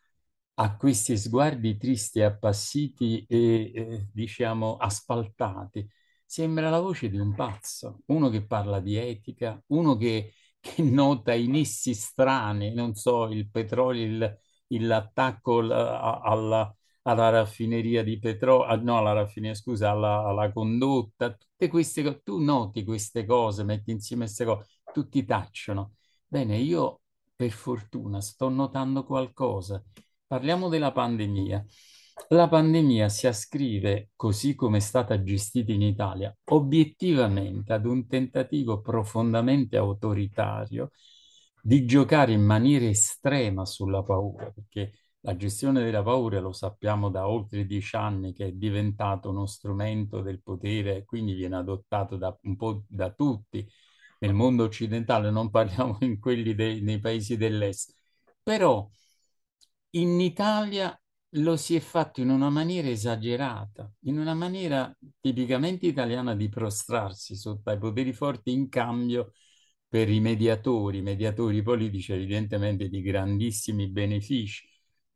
a 0.55 0.77
questi 0.77 1.17
sguardi 1.17 1.77
tristi 1.77 2.21
appassiti 2.21 3.25
e, 3.27 3.71
eh, 3.73 4.09
diciamo, 4.13 4.77
asfaltati. 4.77 5.87
Sembra 6.25 6.69
la 6.69 6.79
voce 6.79 7.09
di 7.09 7.17
un 7.17 7.33
pazzo, 7.35 8.01
uno 8.07 8.29
che 8.29 8.45
parla 8.45 8.79
di 8.79 8.95
etica, 8.95 9.61
uno 9.67 9.95
che, 9.97 10.33
che 10.59 10.81
nota 10.81 11.33
i 11.33 11.47
nessi 11.47 11.93
strani, 11.93 12.73
non 12.73 12.95
so, 12.95 13.25
il 13.27 13.49
petrolio, 13.49 14.37
l'attacco 14.67 15.59
alla, 15.59 16.75
alla, 17.03 17.29
raffineria 17.29 18.03
di 18.03 18.17
petrolio, 18.19 18.75
no, 18.81 18.97
alla 18.97 19.13
raffineria, 19.13 19.55
scusa, 19.55 19.91
alla, 19.91 20.23
alla 20.25 20.51
condotta, 20.51 21.31
tutte 21.33 21.67
queste 21.67 22.01
cose, 22.03 22.21
tu 22.23 22.39
noti 22.39 22.83
queste 22.83 23.25
cose, 23.25 23.63
metti 23.63 23.91
insieme 23.91 24.23
queste 24.25 24.45
cose, 24.45 24.67
tutti 24.91 25.23
tacciono. 25.25 25.95
Bene, 26.25 26.57
io 26.57 27.01
per 27.35 27.51
fortuna 27.51 28.21
sto 28.21 28.49
notando 28.49 29.03
qualcosa. 29.05 29.83
Parliamo 30.27 30.69
della 30.69 30.91
pandemia. 30.91 31.63
La 32.29 32.47
pandemia 32.47 33.09
si 33.09 33.27
ascrive, 33.27 34.09
così 34.15 34.55
come 34.55 34.77
è 34.77 34.79
stata 34.79 35.21
gestita 35.21 35.71
in 35.71 35.83
Italia, 35.83 36.35
obiettivamente 36.45 37.73
ad 37.73 37.85
un 37.85 38.07
tentativo 38.07 38.81
profondamente 38.81 39.77
autoritario 39.77 40.89
di 41.61 41.85
giocare 41.85 42.31
in 42.31 42.43
maniera 42.43 42.85
estrema 42.85 43.65
sulla 43.65 44.01
paura, 44.01 44.49
perché 44.51 44.93
la 45.21 45.35
gestione 45.35 45.83
della 45.83 46.01
paura 46.01 46.39
lo 46.39 46.53
sappiamo 46.53 47.09
da 47.09 47.27
oltre 47.27 47.65
dieci 47.65 47.95
anni 47.95 48.33
che 48.33 48.47
è 48.47 48.51
diventato 48.51 49.29
uno 49.29 49.45
strumento 49.45 50.21
del 50.21 50.41
potere, 50.41 51.03
quindi 51.05 51.33
viene 51.33 51.57
adottato 51.57 52.15
da, 52.17 52.35
un 52.43 52.55
po' 52.55 52.83
da 52.87 53.11
tutti 53.11 53.67
nel 54.19 54.33
mondo 54.33 54.63
occidentale, 54.63 55.29
non 55.29 55.49
parliamo 55.51 55.97
in 56.01 56.19
quelli 56.19 56.55
dei, 56.55 56.81
nei 56.81 56.99
paesi 56.99 57.37
dell'est, 57.37 57.93
però 58.41 58.87
in 59.95 60.19
Italia 60.19 60.97
lo 61.37 61.57
si 61.57 61.75
è 61.75 61.79
fatto 61.79 62.21
in 62.21 62.29
una 62.29 62.49
maniera 62.49 62.87
esagerata, 62.89 63.91
in 64.01 64.19
una 64.19 64.33
maniera 64.33 64.93
tipicamente 65.19 65.85
italiana 65.87 66.35
di 66.35 66.49
prostrarsi 66.49 67.35
sotto 67.35 67.69
ai 67.69 67.77
poteri 67.77 68.13
forti 68.13 68.51
in 68.51 68.69
cambio 68.69 69.33
per 69.87 70.09
i 70.09 70.19
mediatori, 70.19 71.01
mediatori 71.01 71.61
politici 71.61 72.13
evidentemente 72.13 72.89
di 72.89 73.01
grandissimi 73.01 73.89
benefici. 73.89 74.67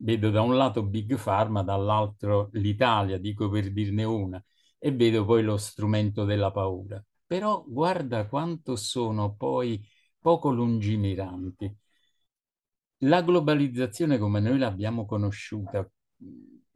Vedo 0.02 0.30
da 0.30 0.42
un 0.42 0.56
lato 0.56 0.84
Big 0.84 1.22
Pharma, 1.22 1.62
dall'altro 1.64 2.50
l'Italia, 2.54 3.18
dico 3.18 3.50
per 3.50 3.72
dirne 3.72 4.04
una, 4.06 4.44
e 4.78 4.92
vedo 4.94 5.26
poi 5.26 5.44
lo 5.44 5.58
strumento 5.58 6.24
della 6.24 6.52
paura. 6.52 7.04
Però 7.26 7.64
guarda 7.68 8.28
quanto 8.28 8.76
sono 8.78 9.36
poi 9.36 9.86
poco 10.20 10.52
lungimiranti. 10.52 11.76
La 13.04 13.22
globalizzazione 13.22 14.18
come 14.18 14.40
noi 14.40 14.58
l'abbiamo 14.58 15.06
conosciuta, 15.06 15.90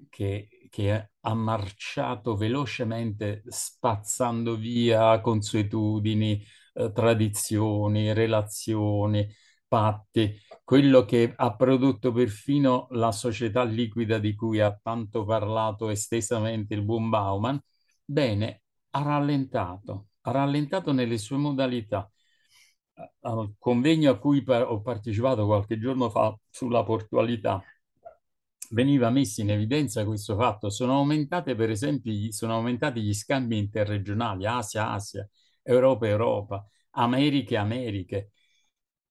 che, 0.09 0.67
che, 0.69 1.11
ha 1.19 1.33
marciato 1.33 2.35
velocemente 2.35 3.43
spazzando 3.47 4.55
via 4.55 5.19
consuetudini, 5.21 6.41
eh, 6.73 6.91
tradizioni, 6.93 8.13
relazioni, 8.13 9.27
patti, 9.67 10.37
quello 10.63 11.03
che 11.05 11.33
ha 11.35 11.55
prodotto 11.55 12.11
perfino 12.11 12.87
la 12.91 13.11
società 13.11 13.63
liquida 13.63 14.19
di 14.19 14.35
cui 14.35 14.59
ha 14.59 14.77
tanto 14.81 15.25
parlato 15.25 15.89
estesamente 15.89 16.73
il 16.73 16.83
buon 16.83 17.09
Bauman, 17.09 17.59
bene, 18.05 18.61
ha 18.91 19.01
rallentato, 19.01 20.09
ha 20.21 20.31
rallentato 20.31 20.91
nelle 20.91 21.17
sue 21.17 21.37
modalità. 21.37 22.12
Al 23.21 23.55
convegno 23.57 24.11
a 24.11 24.17
cui 24.19 24.43
ho 24.45 24.81
partecipato 24.81 25.45
qualche 25.45 25.79
giorno 25.79 26.09
fa 26.09 26.37
sulla 26.49 26.83
portualità, 26.83 27.63
veniva 28.71 29.09
messo 29.09 29.41
in 29.41 29.51
evidenza 29.51 30.05
questo 30.05 30.35
fatto. 30.35 30.69
Sono 30.69 30.93
aumentate, 30.97 31.55
per 31.55 31.69
esempio, 31.69 32.13
sono 32.31 32.53
aumentati 32.55 33.01
gli 33.01 33.13
scambi 33.13 33.57
interregionali, 33.57 34.45
Asia-Asia, 34.45 35.27
Europa-Europa, 35.63 36.67
Americhe-Americhe. 36.91 38.31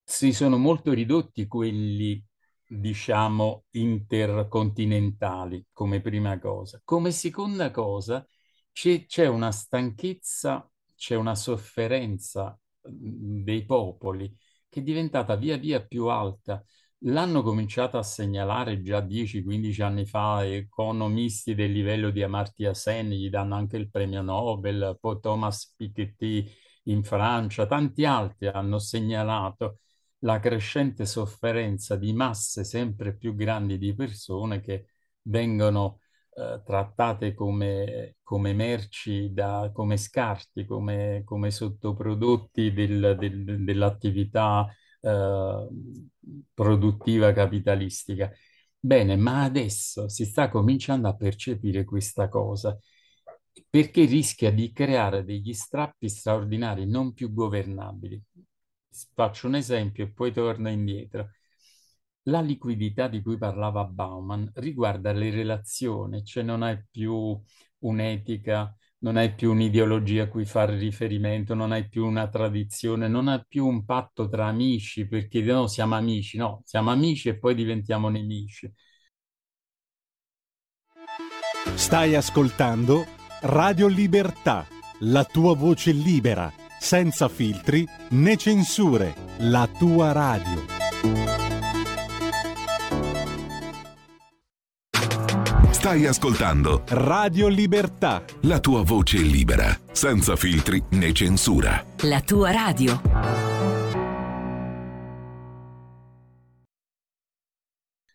Si 0.04 0.32
sono 0.32 0.58
molto 0.58 0.92
ridotti 0.92 1.46
quelli, 1.46 2.22
diciamo, 2.66 3.64
intercontinentali, 3.70 5.66
come 5.72 6.00
prima 6.00 6.38
cosa. 6.38 6.80
Come 6.84 7.10
seconda 7.10 7.70
cosa, 7.70 8.26
c'è, 8.72 9.06
c'è 9.06 9.26
una 9.26 9.50
stanchezza, 9.50 10.68
c'è 10.94 11.14
una 11.16 11.34
sofferenza 11.34 12.56
dei 12.82 13.64
popoli 13.64 14.34
che 14.68 14.80
è 14.80 14.82
diventata 14.82 15.36
via 15.36 15.56
via 15.56 15.84
più 15.84 16.06
alta. 16.06 16.64
L'hanno 17.04 17.42
cominciato 17.42 17.98
a 17.98 18.02
segnalare 18.02 18.80
già 18.80 19.00
10-15 19.00 19.82
anni 19.82 20.06
fa 20.06 20.46
economisti 20.46 21.54
del 21.54 21.72
livello 21.72 22.10
di 22.10 22.22
Amartya 22.22 22.72
Sen, 22.74 23.10
gli 23.10 23.28
danno 23.28 23.56
anche 23.56 23.76
il 23.76 23.90
premio 23.90 24.22
Nobel, 24.22 24.96
poi 25.00 25.18
Thomas 25.20 25.74
Piketty 25.76 26.48
in 26.84 27.02
Francia, 27.02 27.66
tanti 27.66 28.04
altri 28.04 28.46
hanno 28.46 28.78
segnalato 28.78 29.78
la 30.20 30.38
crescente 30.38 31.04
sofferenza 31.04 31.96
di 31.96 32.12
masse 32.12 32.64
sempre 32.64 33.16
più 33.16 33.34
grandi 33.34 33.78
di 33.78 33.94
persone 33.94 34.60
che 34.60 34.86
vengono 35.22 36.01
eh, 36.34 36.62
trattate 36.64 37.34
come, 37.34 38.16
come 38.22 38.52
merci, 38.52 39.32
da, 39.32 39.70
come 39.72 39.96
scarti, 39.96 40.64
come, 40.64 41.22
come 41.24 41.50
sottoprodotti 41.50 42.72
del, 42.72 43.16
del, 43.18 43.64
dell'attività 43.64 44.66
eh, 45.00 45.68
produttiva 46.54 47.32
capitalistica. 47.32 48.30
Bene, 48.78 49.16
ma 49.16 49.42
adesso 49.44 50.08
si 50.08 50.24
sta 50.24 50.48
cominciando 50.48 51.08
a 51.08 51.16
percepire 51.16 51.84
questa 51.84 52.28
cosa 52.28 52.76
perché 53.68 54.04
rischia 54.04 54.50
di 54.50 54.72
creare 54.72 55.24
degli 55.24 55.52
strappi 55.52 56.08
straordinari 56.08 56.86
non 56.86 57.12
più 57.12 57.32
governabili. 57.32 58.20
Faccio 59.14 59.46
un 59.46 59.54
esempio 59.54 60.04
e 60.04 60.12
poi 60.12 60.32
torno 60.32 60.68
indietro. 60.68 61.30
La 62.26 62.40
liquidità 62.40 63.08
di 63.08 63.20
cui 63.20 63.36
parlava 63.36 63.84
Bauman 63.84 64.50
riguarda 64.54 65.12
le 65.12 65.30
relazioni, 65.30 66.24
cioè 66.24 66.44
non 66.44 66.62
hai 66.62 66.80
più 66.88 67.40
un'etica, 67.78 68.76
non 68.98 69.16
hai 69.16 69.34
più 69.34 69.50
un'ideologia 69.50 70.24
a 70.24 70.28
cui 70.28 70.44
fare 70.44 70.76
riferimento, 70.78 71.54
non 71.54 71.72
hai 71.72 71.88
più 71.88 72.06
una 72.06 72.28
tradizione, 72.28 73.08
non 73.08 73.26
hai 73.26 73.42
più 73.46 73.66
un 73.66 73.84
patto 73.84 74.28
tra 74.28 74.46
amici, 74.46 75.08
perché 75.08 75.40
no, 75.42 75.66
siamo 75.66 75.96
amici, 75.96 76.36
no, 76.36 76.62
siamo 76.64 76.92
amici 76.92 77.28
e 77.28 77.38
poi 77.38 77.56
diventiamo 77.56 78.08
nemici. 78.08 78.72
Stai 81.74 82.14
ascoltando 82.14 83.04
Radio 83.40 83.88
Libertà, 83.88 84.64
la 85.00 85.24
tua 85.24 85.56
voce 85.56 85.90
libera, 85.90 86.52
senza 86.78 87.28
filtri 87.28 87.84
né 88.10 88.36
censure, 88.36 89.14
la 89.38 89.66
tua 89.66 90.12
radio. 90.12 91.51
Stai 95.82 96.06
ascoltando 96.06 96.84
Radio 96.90 97.48
Libertà. 97.48 98.24
La 98.42 98.60
tua 98.60 98.82
voce 98.82 99.18
libera, 99.18 99.76
senza 99.90 100.36
filtri 100.36 100.80
né 100.90 101.12
censura. 101.12 101.84
La 102.02 102.20
tua 102.20 102.52
radio. 102.52 103.00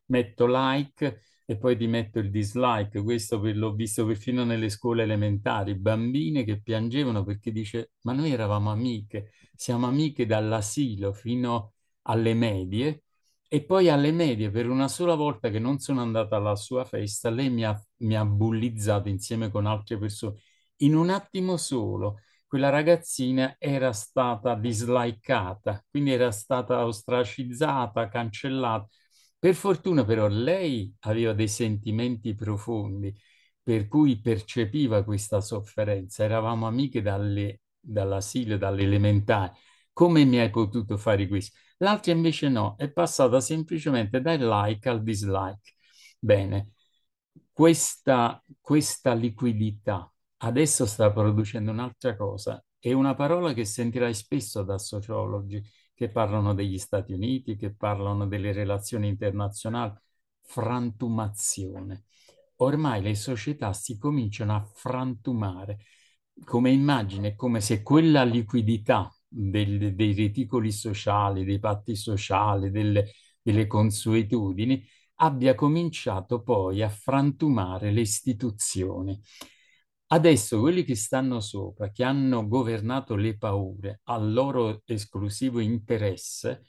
Metto 0.05 0.45
like 0.47 1.19
e 1.43 1.57
poi 1.57 1.75
ti 1.75 1.87
metto 1.87 2.19
il 2.19 2.31
dislike. 2.31 3.03
Questo 3.03 3.37
l'ho 3.43 3.73
visto 3.73 4.05
perfino 4.05 4.45
nelle 4.45 4.69
scuole 4.69 5.03
elementari. 5.03 5.75
Bambine 5.75 6.45
che 6.45 6.61
piangevano 6.61 7.25
perché 7.25 7.51
dice: 7.51 7.91
Ma 8.03 8.13
noi 8.13 8.31
eravamo 8.31 8.71
amiche, 8.71 9.31
siamo 9.53 9.87
amiche 9.87 10.25
dall'asilo 10.25 11.11
fino 11.11 11.73
alle 12.03 12.33
medie 12.33 13.06
e 13.49 13.63
poi 13.63 13.89
alle 13.89 14.11
medie, 14.11 14.49
per 14.51 14.69
una 14.69 14.87
sola 14.87 15.15
volta 15.15 15.49
che 15.49 15.59
non 15.59 15.79
sono 15.79 16.01
andata 16.01 16.35
alla 16.35 16.55
sua 16.55 16.83
festa, 16.85 17.29
lei 17.29 17.49
mi 17.49 17.63
ha, 17.65 17.79
mi 17.97 18.15
ha 18.15 18.25
bullizzato 18.25 19.07
insieme 19.09 19.49
con 19.49 19.65
altre 19.65 19.97
persone. 19.97 20.39
In 20.77 20.95
un 20.95 21.09
attimo 21.09 21.57
solo, 21.57 22.19
quella 22.45 22.69
ragazzina 22.69 23.55
era 23.59 23.91
stata 23.93 24.55
dislikata, 24.55 25.83
quindi 25.89 26.11
era 26.11 26.31
stata 26.31 26.85
ostracizzata, 26.85 28.07
cancellata. 28.09 28.87
Per 29.39 29.53
fortuna 29.55 30.03
però 30.03 30.27
lei 30.27 30.93
aveva 31.01 31.33
dei 31.33 31.47
sentimenti 31.47 32.33
profondi, 32.35 33.13
per 33.61 33.87
cui 33.87 34.19
percepiva 34.19 35.03
questa 35.03 35.41
sofferenza. 35.41 36.23
Eravamo 36.23 36.67
amiche 36.67 37.01
dalle, 37.01 37.61
dall'asilo, 37.79 38.57
dalle 38.57 38.83
elementari. 38.83 39.51
Come 39.93 40.25
mi 40.25 40.39
hai 40.39 40.49
potuto 40.49 40.97
fare 40.97 41.27
questo? 41.27 41.57
L'altra 41.77 42.11
invece 42.11 42.49
no, 42.49 42.75
è 42.77 42.89
passata 42.91 43.39
semplicemente 43.39 44.21
dal 44.21 44.39
like 44.39 44.89
al 44.89 45.03
dislike. 45.03 45.73
Bene, 46.19 46.71
questa, 47.51 48.43
questa 48.59 49.13
liquidità 49.13 50.11
adesso 50.37 50.85
sta 50.85 51.11
producendo 51.11 51.71
un'altra 51.71 52.15
cosa, 52.15 52.63
è 52.79 52.93
una 52.93 53.15
parola 53.15 53.53
che 53.53 53.65
sentirai 53.65 54.13
spesso 54.13 54.63
da 54.63 54.77
sociologi 54.77 55.61
che 55.93 56.09
parlano 56.11 56.53
degli 56.53 56.77
Stati 56.77 57.13
Uniti, 57.13 57.55
che 57.55 57.73
parlano 57.73 58.27
delle 58.27 58.51
relazioni 58.51 59.07
internazionali, 59.07 59.93
frantumazione. 60.41 62.03
Ormai 62.57 63.01
le 63.01 63.15
società 63.15 63.73
si 63.73 63.97
cominciano 63.97 64.55
a 64.55 64.63
frantumare 64.63 65.79
come 66.45 66.69
immagine, 66.69 67.35
come 67.35 67.61
se 67.61 67.81
quella 67.81 68.23
liquidità 68.23 69.11
del, 69.27 69.93
dei 69.95 70.13
reticoli 70.13 70.71
sociali, 70.71 71.45
dei 71.45 71.59
patti 71.59 71.95
sociali, 71.95 72.71
delle, 72.71 73.11
delle 73.41 73.67
consuetudini, 73.67 74.85
abbia 75.15 75.55
cominciato 75.55 76.41
poi 76.41 76.81
a 76.81 76.89
frantumare 76.89 77.91
le 77.91 78.01
istituzioni. 78.01 79.19
Adesso 80.09 80.59
quelli 80.59 80.83
che 80.83 80.95
stanno 80.95 81.41
sopra, 81.41 81.91
che 81.91 82.03
hanno 82.03 82.47
governato 82.47 83.15
le 83.15 83.37
paure 83.37 84.01
al 84.05 84.31
loro 84.31 84.81
esclusivo 84.85 85.59
interesse, 85.59 86.63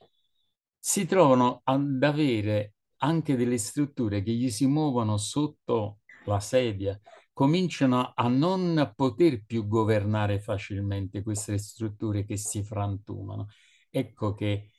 si 0.79 1.07
trovano 1.07 1.61
ad 1.64 2.03
avere 2.03 2.75
anche 2.99 3.37
delle 3.37 3.59
strutture 3.59 4.23
che 4.23 4.33
gli 4.33 4.51
si 4.51 4.66
muovono 4.66 5.16
sotto 5.18 6.01
la 6.25 6.40
sedia, 6.40 6.99
cominciano 7.38 8.14
a 8.16 8.27
non 8.27 8.94
poter 8.96 9.44
più 9.44 9.68
governare 9.68 10.40
facilmente 10.40 11.22
queste 11.22 11.57
strutture 11.57 12.24
che 12.24 12.37
si 12.37 12.64
frantumano. 12.64 13.46
Ecco 13.90 14.35
che 14.35 14.72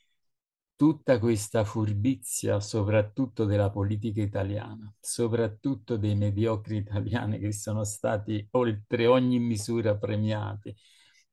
tutta 0.76 1.18
questa 1.18 1.64
furbizia, 1.64 2.60
soprattutto 2.60 3.46
della 3.46 3.70
politica 3.70 4.20
italiana, 4.20 4.92
soprattutto 5.00 5.96
dei 5.96 6.14
mediocri 6.14 6.76
italiani 6.76 7.38
che 7.38 7.50
sono 7.50 7.82
stati 7.82 8.46
oltre 8.50 9.06
ogni 9.06 9.38
misura 9.38 9.96
premiati, 9.96 10.76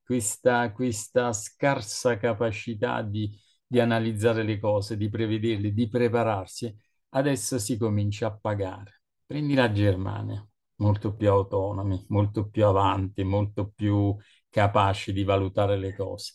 questa, 0.02 0.72
questa 0.72 1.34
scarsa 1.34 2.18
capacità 2.18 3.02
di, 3.02 3.38
di 3.66 3.82
analizzare 3.82 4.44
le 4.44 4.60
cose, 4.60 4.96
di 4.96 5.10
prevederle, 5.10 5.74
di 5.74 5.90
prepararsi, 5.90 6.74
adesso 7.10 7.60
si 7.60 7.78
comincia 7.78 8.28
a 8.28 8.38
pagare. 8.38 9.02
Prendi 9.26 9.56
la 9.56 9.70
Germania, 9.74 10.48
molto 10.78 11.16
più 11.16 11.30
autonomi, 11.30 12.06
molto 12.10 12.50
più 12.50 12.66
avanti, 12.66 13.24
molto 13.24 13.72
più 13.76 14.16
capaci 14.50 15.14
di 15.14 15.24
valutare 15.24 15.78
le 15.78 15.96
cose 15.96 16.34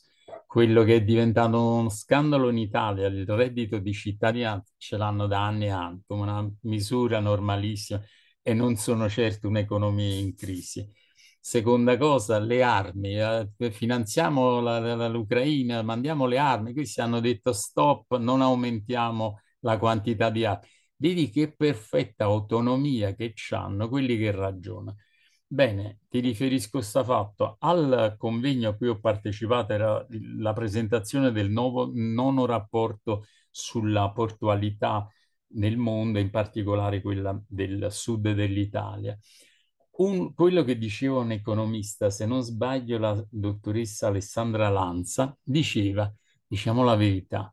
quello 0.53 0.83
che 0.85 0.97
è 0.97 1.03
diventato 1.03 1.59
uno 1.59 1.89
scandalo 1.89 2.51
in 2.51 2.59
Italia, 2.59 3.07
il 3.07 3.27
reddito 3.27 3.79
di 3.79 3.93
cittadinanza, 3.95 4.71
ce 4.77 4.99
l'hanno 4.99 5.27
da 5.27 5.47
anni 5.47 5.65
e 5.65 5.71
anni 5.71 6.03
come 6.07 6.23
una 6.23 6.47
misura 6.63 7.21
normalissima 7.21 8.03
e 8.43 8.53
non 8.53 8.77
sono 8.77 9.09
certo 9.09 9.49
un'economia 9.49 10.15
in 10.15 10.35
crisi. 10.37 10.87
Seconda 11.41 11.97
cosa, 11.97 12.39
le 12.39 12.63
armi, 12.63 13.19
eh, 13.19 13.49
finanziamo 13.71 14.61
la, 14.61 14.79
la, 14.95 15.09
l'Ucraina, 15.09 15.81
mandiamo 15.83 16.27
le 16.27 16.37
armi, 16.39 16.75
questi 16.75 17.01
hanno 17.01 17.21
detto 17.21 17.53
stop, 17.55 18.17
non 18.19 18.43
aumentiamo 18.43 19.41
la 19.61 19.79
quantità 19.79 20.29
di 20.29 20.45
armi. 20.45 20.69
Vedi 21.03 21.31
che 21.31 21.53
perfetta 21.53 22.27
autonomia 22.27 23.13
che 23.17 23.35
hanno 23.51 23.89
quelli 23.89 24.17
che 24.17 24.31
ragionano. 24.31 24.99
Bene, 25.45 25.99
ti 26.09 26.21
riferisco 26.21 26.79
questo 26.79 27.03
fatto. 27.03 27.57
Al 27.59 28.15
convegno 28.17 28.69
a 28.69 28.77
cui 28.77 28.87
ho 28.87 29.01
partecipato 29.01 29.73
era 29.73 30.07
la 30.39 30.53
presentazione 30.53 31.33
del 31.33 31.51
nuovo 31.51 31.91
nono 31.93 32.47
rapporto 32.47 33.25
sulla 33.51 34.13
portualità 34.13 35.09
nel 35.55 35.77
mondo, 35.77 36.21
in 36.21 36.31
particolare 36.31 37.01
quella 37.01 37.37
del 37.49 37.89
sud 37.91 38.31
dell'Italia. 38.33 39.19
Un, 39.97 40.33
quello 40.35 40.63
che 40.63 40.79
diceva 40.79 41.19
un 41.19 41.33
economista, 41.33 42.11
se 42.11 42.27
non 42.27 42.43
sbaglio 42.43 42.97
la 42.99 43.27
dottoressa 43.29 44.07
Alessandra 44.07 44.69
Lanza, 44.69 45.37
diceva, 45.43 46.09
diciamo 46.47 46.85
la 46.85 46.95
verità, 46.95 47.53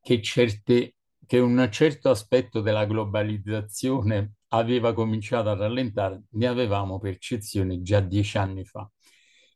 che, 0.00 0.22
certe, 0.22 0.94
che 1.30 1.38
un 1.38 1.68
certo 1.70 2.10
aspetto 2.10 2.60
della 2.60 2.86
globalizzazione 2.86 4.32
aveva 4.48 4.92
cominciato 4.92 5.48
a 5.48 5.54
rallentare, 5.54 6.24
ne 6.30 6.48
avevamo 6.48 6.98
percezione 6.98 7.82
già 7.82 8.00
dieci 8.00 8.36
anni 8.36 8.64
fa. 8.64 8.90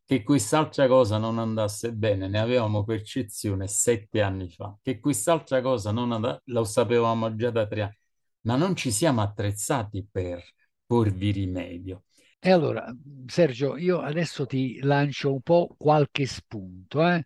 Che 0.05 0.23
quest'altra 0.23 0.87
cosa 0.87 1.19
non 1.19 1.41
andasse 1.41 1.93
bene, 1.93 2.29
ne 2.29 2.39
avevamo 2.39 2.85
percezione 2.85 3.67
sette 3.67 4.23
anni 4.23 4.49
fa. 4.51 4.79
Che 4.81 5.01
quest'altra 5.01 5.61
cosa 5.63 5.91
non 5.91 6.13
andasse, 6.13 6.43
lo 6.45 6.63
sapevamo 6.63 7.35
già 7.35 7.51
da 7.51 7.67
tre 7.67 7.83
anni, 7.83 7.99
ma 8.43 8.55
non 8.55 8.77
ci 8.77 8.93
siamo 8.93 9.23
attrezzati 9.23 10.07
per 10.09 10.45
porvi 10.87 11.33
rimedio. 11.33 12.05
E 12.39 12.53
allora, 12.53 12.87
Sergio, 13.27 13.77
io 13.77 14.01
adesso 14.01 14.47
ti 14.47 14.79
lancio 14.81 15.33
un 15.33 15.41
po' 15.41 15.75
qualche 15.77 16.27
spunto. 16.27 17.05
Eh? 17.05 17.25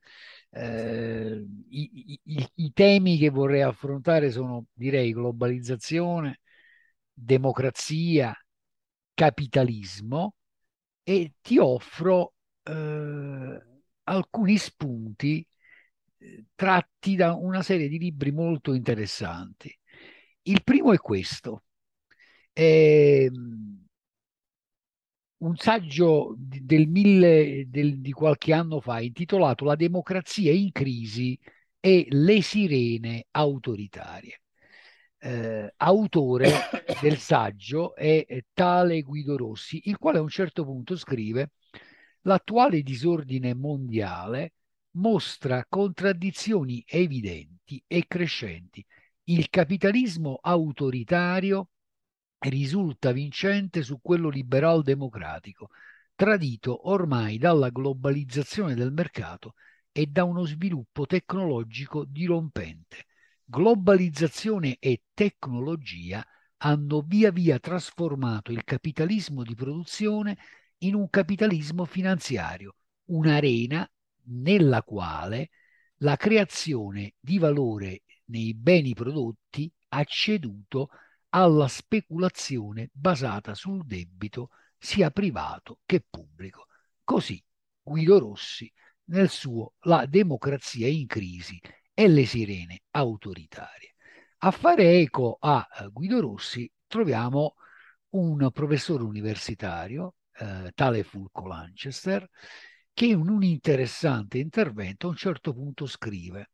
Eh, 0.51 1.47
i, 1.69 2.21
i, 2.25 2.51
i, 2.55 2.73
temi 2.73 3.19
che 3.19 3.29
vorrei 3.29 3.63
affrontare 3.63 4.31
sono, 4.31 4.67
direi, 4.73 5.13
globalizzazione, 5.13 6.41
democrazia, 7.13 8.35
capitalismo 9.15 10.35
e 11.03 11.35
ti 11.41 11.59
offro 11.59 12.35
eh, 12.63 13.63
alcuni 14.05 14.57
spunti 14.59 15.47
eh, 16.19 16.47
tratti 16.55 17.17
da 17.17 17.35
una 17.35 17.63
serie 17.63 17.89
di 17.89 17.99
libri 17.99 18.33
molto 18.33 18.73
interessanti. 18.75 19.77
Il 20.43 20.63
primo 20.65 20.93
è 20.93 20.99
questo. 20.99 21.65
È, 22.53 23.27
un 25.39 25.57
saggio 25.57 26.35
del 26.37 26.89
mille, 26.89 27.67
del, 27.69 28.01
di 28.01 28.13
qualche 28.13 28.53
anno 28.53 28.81
fa 28.81 29.01
intitolato 29.01 29.65
La 29.65 29.77
democrazia 29.77 30.53
in 30.53 30.73
crisi 30.73 31.39
e 31.81 32.07
le 32.11 32.43
sirene 32.43 33.27
autoritarie 33.31 34.41
eh, 35.21 35.73
autore 35.77 36.51
del 37.01 37.19
saggio 37.19 37.95
è 37.95 38.45
tale 38.53 39.03
Guido 39.03 39.37
Rossi, 39.37 39.83
il 39.85 39.99
quale 39.99 40.19
a 40.19 40.23
un 40.23 40.29
certo 40.29 40.65
punto 40.65 40.97
scrive 40.97 41.53
l'attuale 42.23 42.83
disordine 42.83 43.55
mondiale 43.55 44.53
mostra 44.93 45.65
contraddizioni 45.69 46.83
evidenti 46.87 47.83
e 47.87 48.05
crescenti. 48.07 48.85
Il 49.25 49.49
capitalismo 49.51 50.39
autoritario 50.41 51.71
risulta 52.41 53.13
vincente 53.13 53.83
su 53.83 54.01
quello 54.01 54.29
liberal 54.29 54.83
democratico, 54.83 55.71
tradito 56.15 56.89
ormai 56.89 57.39
dalla 57.39 57.71
globalizzazione 57.71 58.75
del 58.75 58.93
mercato 58.93 59.55
e 59.93 60.07
da 60.07 60.25
uno 60.25 60.45
sviluppo 60.45 61.07
tecnologico 61.07 62.05
dirompente. 62.05 63.07
Globalizzazione 63.45 64.77
e 64.79 65.03
tecnologia 65.15 66.25
hanno 66.59 67.01
via 67.03 67.31
via 67.31 67.59
trasformato 67.59 68.53
il 68.53 68.65
capitalismo 68.65 69.43
di 69.43 69.55
produzione 69.55 70.37
in 70.79 70.95
un 70.95 71.09
capitalismo 71.09 71.85
finanziario, 71.85 72.75
un'arena 73.07 73.89
nella 74.31 74.83
quale 74.83 75.51
la 75.99 76.17
creazione 76.17 77.15
di 77.19 77.39
valore 77.39 78.03
nei 78.27 78.55
beni 78.55 78.95
prodotti 78.95 79.73
ha 79.89 80.05
ceduto 80.05 80.91
alla 81.39 81.69
speculazione 81.69 82.91
basata 82.93 83.55
sul 83.55 83.87
debito 83.87 84.51
sia 84.77 85.11
privato 85.13 85.79
che 85.87 86.05
pubblico. 86.09 86.67
Così 87.05 87.43
Guido 87.81 88.19
Rossi 88.19 88.71
nel 89.05 89.29
suo 89.29 89.75
La 89.83 90.05
democrazia 90.07 90.89
in 90.89 91.07
crisi 91.07 91.61
e 91.95 92.09
le 92.09 92.27
sirene 92.27 92.83
autoritarie. 92.91 93.95
A 94.39 94.51
fare 94.51 94.99
eco 94.99 95.37
a 95.41 95.67
eh, 95.81 95.89
Guido 95.93 96.21
Rossi 96.21 96.71
troviamo 96.89 97.55
un 98.11 98.51
professore 98.51 99.05
universitario, 99.05 100.17
eh, 100.39 100.73
tale 100.75 101.05
Fulco 101.05 101.47
Lanchester, 101.47 102.29
che 102.93 103.07
in 103.07 103.29
un 103.29 103.45
interessante 103.45 104.39
intervento 104.39 105.07
a 105.07 105.11
un 105.11 105.17
certo 105.17 105.55
punto 105.55 105.87
scrive 105.87 106.51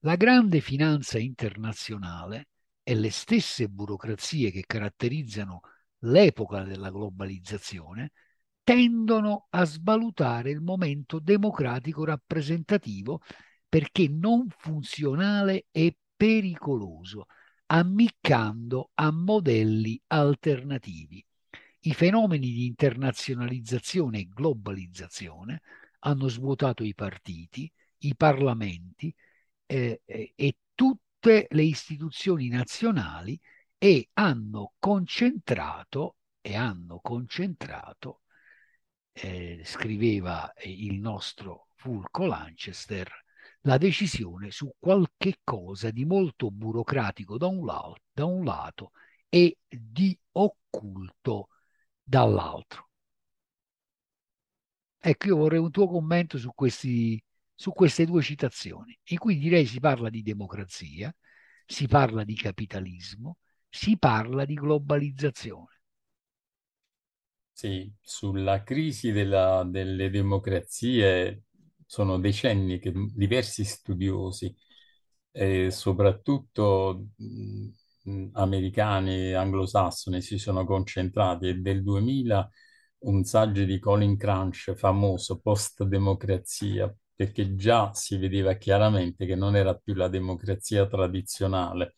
la 0.00 0.16
grande 0.16 0.60
finanza 0.60 1.18
internazionale 1.18 2.48
e 2.90 2.96
le 2.96 3.10
stesse 3.12 3.68
burocrazie 3.68 4.50
che 4.50 4.64
caratterizzano 4.66 5.60
l'epoca 6.00 6.64
della 6.64 6.90
globalizzazione 6.90 8.10
tendono 8.64 9.46
a 9.50 9.64
svalutare 9.64 10.50
il 10.50 10.60
momento 10.60 11.20
democratico 11.20 12.04
rappresentativo 12.04 13.20
perché 13.68 14.08
non 14.08 14.48
funzionale 14.48 15.66
e 15.70 15.98
pericoloso, 16.16 17.26
ammiccando 17.66 18.90
a 18.94 19.12
modelli 19.12 20.02
alternativi. 20.08 21.24
I 21.82 21.94
fenomeni 21.94 22.50
di 22.50 22.66
internazionalizzazione 22.66 24.18
e 24.18 24.28
globalizzazione 24.28 25.62
hanno 26.00 26.26
svuotato 26.26 26.82
i 26.82 26.94
partiti, 26.96 27.72
i 27.98 28.16
parlamenti 28.16 29.14
eh, 29.66 30.02
eh, 30.04 30.32
e 30.34 30.56
tutte 31.20 31.46
le 31.50 31.62
istituzioni 31.62 32.48
nazionali 32.48 33.38
e 33.76 34.08
hanno 34.14 34.72
concentrato, 34.78 36.16
e 36.40 36.56
hanno 36.56 36.98
concentrato 37.00 38.22
eh, 39.12 39.60
scriveva 39.64 40.50
il 40.64 40.98
nostro 40.98 41.66
Fulco 41.74 42.24
Lanchester, 42.24 43.10
la 43.62 43.76
decisione 43.76 44.50
su 44.50 44.72
qualche 44.78 45.40
cosa 45.44 45.90
di 45.90 46.06
molto 46.06 46.50
burocratico 46.50 47.36
da 47.36 47.48
un, 47.48 47.66
lato, 47.66 48.00
da 48.12 48.24
un 48.24 48.42
lato 48.42 48.92
e 49.28 49.58
di 49.68 50.18
occulto 50.32 51.48
dall'altro. 52.02 52.88
Ecco, 55.02 55.26
io 55.26 55.36
vorrei 55.36 55.58
un 55.58 55.70
tuo 55.70 55.86
commento 55.86 56.38
su, 56.38 56.52
questi, 56.54 57.22
su 57.60 57.72
queste 57.72 58.06
due 58.06 58.22
citazioni, 58.22 58.98
in 59.08 59.18
cui 59.18 59.36
direi 59.38 59.66
si 59.66 59.80
parla 59.80 60.08
di 60.08 60.22
democrazia, 60.22 61.14
si 61.66 61.86
parla 61.86 62.24
di 62.24 62.34
capitalismo, 62.34 63.36
si 63.68 63.98
parla 63.98 64.46
di 64.46 64.54
globalizzazione. 64.54 65.80
Sì, 67.52 67.92
sulla 68.00 68.62
crisi 68.62 69.12
della, 69.12 69.64
delle 69.64 70.08
democrazie 70.08 71.42
sono 71.84 72.18
decenni 72.18 72.78
che 72.78 72.90
diversi 73.14 73.64
studiosi, 73.64 74.54
eh, 75.32 75.70
soprattutto 75.70 77.08
mh, 77.16 78.30
americani, 78.32 79.34
anglosassoni, 79.34 80.22
si 80.22 80.38
sono 80.38 80.64
concentrati 80.64 81.48
e 81.48 81.54
del 81.56 81.82
2000 81.82 82.48
un 83.00 83.24
saggio 83.24 83.64
di 83.64 83.78
Colin 83.78 84.16
Crunch 84.16 84.72
famoso, 84.74 85.38
Post-democrazia, 85.40 86.92
perché 87.20 87.54
già 87.54 87.92
si 87.92 88.16
vedeva 88.16 88.54
chiaramente 88.54 89.26
che 89.26 89.34
non 89.34 89.54
era 89.54 89.74
più 89.74 89.92
la 89.92 90.08
democrazia 90.08 90.86
tradizionale. 90.86 91.92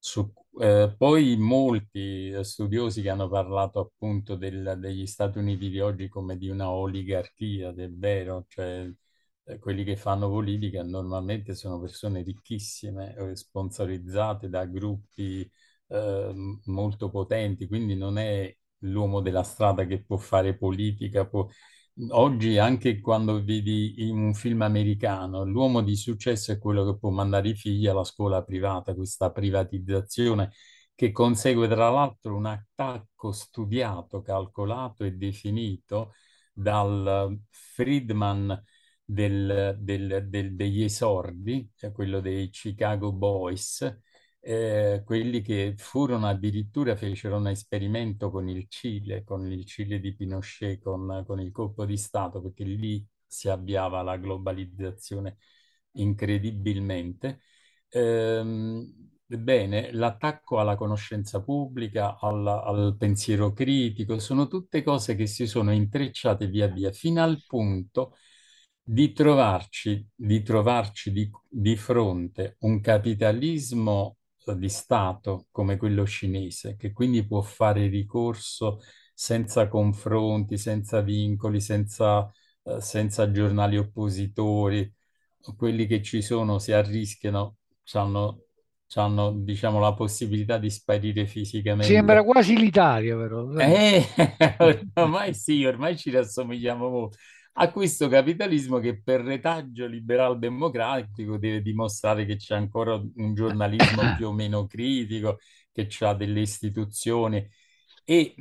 Su, 0.00 0.32
eh, 0.60 0.92
poi 0.98 1.36
molti 1.36 2.32
studiosi 2.42 3.02
che 3.02 3.10
hanno 3.10 3.28
parlato 3.28 3.78
appunto 3.78 4.34
del, 4.34 4.78
degli 4.80 5.06
Stati 5.06 5.38
Uniti 5.38 5.70
di 5.70 5.78
oggi 5.78 6.08
come 6.08 6.36
di 6.36 6.48
una 6.48 6.72
oligarchia, 6.72 7.70
del 7.70 7.96
vero, 7.96 8.44
cioè 8.48 8.90
eh, 9.44 9.58
quelli 9.60 9.84
che 9.84 9.96
fanno 9.96 10.28
politica 10.28 10.82
normalmente 10.82 11.54
sono 11.54 11.78
persone 11.80 12.22
ricchissime, 12.22 13.14
eh, 13.14 13.36
sponsorizzate 13.36 14.48
da 14.48 14.64
gruppi 14.64 15.48
eh, 15.86 16.34
molto 16.64 17.10
potenti, 17.10 17.68
quindi 17.68 17.94
non 17.94 18.18
è 18.18 18.52
l'uomo 18.78 19.20
della 19.20 19.44
strada 19.44 19.84
che 19.86 20.02
può 20.04 20.16
fare 20.16 20.56
politica. 20.56 21.28
Può... 21.28 21.48
Oggi, 22.10 22.56
anche 22.58 23.00
quando 23.00 23.42
vedi 23.44 24.08
in 24.08 24.16
un 24.18 24.32
film 24.34 24.62
americano, 24.62 25.44
l'uomo 25.44 25.82
di 25.82 25.94
successo 25.94 26.50
è 26.50 26.58
quello 26.58 26.84
che 26.90 26.98
può 26.98 27.10
mandare 27.10 27.50
i 27.50 27.54
figli 27.54 27.86
alla 27.86 28.02
scuola 28.04 28.42
privata, 28.42 28.94
questa 28.94 29.30
privatizzazione 29.30 30.52
che 30.94 31.12
consegue 31.12 31.68
tra 31.68 31.90
l'altro 31.90 32.34
un 32.34 32.46
attacco 32.46 33.32
studiato, 33.32 34.22
calcolato 34.22 35.04
e 35.04 35.12
definito 35.12 36.14
dal 36.52 37.38
Friedman 37.50 38.62
del, 39.04 39.76
del, 39.78 40.26
del, 40.28 40.54
degli 40.54 40.82
esordi, 40.84 41.70
cioè 41.76 41.92
quello 41.92 42.20
dei 42.20 42.48
Chicago 42.50 43.12
Boys, 43.12 43.98
eh, 44.44 45.02
quelli 45.04 45.40
che 45.40 45.74
furono 45.76 46.26
addirittura, 46.26 46.96
fecero 46.96 47.36
un 47.36 47.46
esperimento 47.48 48.30
con 48.30 48.48
il 48.48 48.66
Cile, 48.68 49.22
con 49.24 49.50
il 49.50 49.64
Cile 49.64 50.00
di 50.00 50.14
Pinochet, 50.14 50.80
con, 50.82 51.24
con 51.26 51.40
il 51.40 51.52
colpo 51.52 51.84
di 51.84 51.96
Stato, 51.96 52.42
perché 52.42 52.64
lì 52.64 53.06
si 53.24 53.48
avviava 53.48 54.02
la 54.02 54.16
globalizzazione 54.16 55.38
incredibilmente. 55.92 57.40
Ehm, 57.90 59.10
bene, 59.26 59.92
l'attacco 59.92 60.58
alla 60.58 60.74
conoscenza 60.76 61.40
pubblica, 61.42 62.18
alla, 62.18 62.62
al 62.64 62.96
pensiero 62.98 63.52
critico, 63.52 64.18
sono 64.18 64.48
tutte 64.48 64.82
cose 64.82 65.14
che 65.14 65.26
si 65.26 65.46
sono 65.46 65.72
intrecciate 65.72 66.48
via 66.48 66.66
via 66.66 66.90
fino 66.92 67.22
al 67.22 67.42
punto 67.46 68.16
di 68.82 69.12
trovarci, 69.12 70.04
di, 70.14 70.42
trovarci 70.42 71.12
di, 71.12 71.30
di 71.48 71.76
fronte 71.76 72.56
un 72.60 72.80
capitalismo 72.80 74.16
di 74.56 74.68
Stato 74.68 75.46
come 75.50 75.76
quello 75.76 76.06
cinese, 76.06 76.76
che 76.76 76.92
quindi 76.92 77.24
può 77.26 77.40
fare 77.42 77.86
ricorso 77.86 78.80
senza 79.14 79.68
confronti, 79.68 80.58
senza 80.58 81.00
vincoli, 81.00 81.60
senza, 81.60 82.30
eh, 82.64 82.80
senza 82.80 83.30
giornali 83.30 83.76
oppositori, 83.78 84.92
quelli 85.56 85.86
che 85.86 86.02
ci 86.02 86.22
sono 86.22 86.58
si 86.58 86.72
arrischiano, 86.72 87.56
hanno, 87.92 88.44
hanno 88.94 89.32
diciamo, 89.32 89.80
la 89.80 89.94
possibilità 89.94 90.58
di 90.58 90.70
sparire 90.70 91.26
fisicamente. 91.26 91.92
Sembra 91.92 92.22
quasi 92.22 92.56
l'Italia, 92.56 93.16
però. 93.16 93.50
Eh, 93.58 94.04
ormai 94.94 95.34
sì, 95.34 95.64
ormai 95.64 95.96
ci 95.96 96.10
rassomigliamo 96.10 96.88
molto 96.88 97.16
a 97.54 97.70
questo 97.70 98.08
capitalismo 98.08 98.78
che 98.78 99.00
per 99.02 99.20
retaggio 99.20 99.86
liberal-democratico 99.86 101.36
deve 101.38 101.60
dimostrare 101.62 102.24
che 102.24 102.36
c'è 102.36 102.54
ancora 102.54 102.94
un 102.94 103.34
giornalismo 103.34 104.02
più 104.16 104.28
o 104.28 104.32
meno 104.32 104.66
critico, 104.66 105.38
che 105.72 105.88
ha 106.00 106.14
delle 106.14 106.40
istituzioni. 106.40 107.46
E 108.04 108.34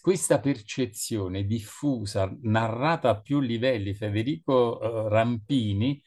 questa 0.00 0.40
percezione 0.40 1.44
diffusa, 1.44 2.34
narrata 2.42 3.10
a 3.10 3.20
più 3.20 3.40
livelli, 3.40 3.94
Federico 3.94 4.78
uh, 4.80 5.08
Rampini, 5.08 6.02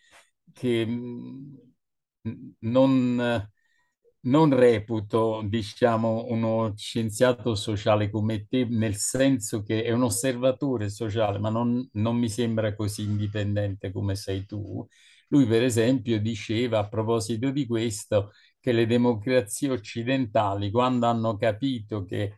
che 0.52 0.86
mh, 0.86 1.58
non 2.60 3.52
non 4.26 4.56
reputo, 4.56 5.42
diciamo, 5.46 6.26
uno 6.30 6.74
scienziato 6.78 7.56
sociale 7.56 8.10
come 8.10 8.46
te, 8.48 8.66
nel 8.66 8.96
senso 8.96 9.64
che 9.64 9.84
è 9.84 9.92
un 9.92 10.04
osservatore 10.04 10.90
sociale, 10.90 11.40
ma 11.40 11.50
non, 11.50 11.88
non 11.94 12.16
mi 12.18 12.30
sembra 12.30 12.74
così 12.76 13.04
indipendente 13.04 13.92
come 13.92 14.16
sei 14.16 14.46
tu. 14.46 14.86
Lui, 15.28 15.46
per 15.46 15.64
esempio, 15.64 16.20
diceva 16.22 16.80
a 16.80 16.88
proposito 16.88 17.50
di 17.52 17.66
questo 17.66 18.32
che 18.60 18.72
le 18.72 18.86
democrazie 18.86 19.70
occidentali, 19.72 20.72
quando 20.72 21.08
hanno 21.08 21.36
capito 21.38 22.06
che 22.06 22.38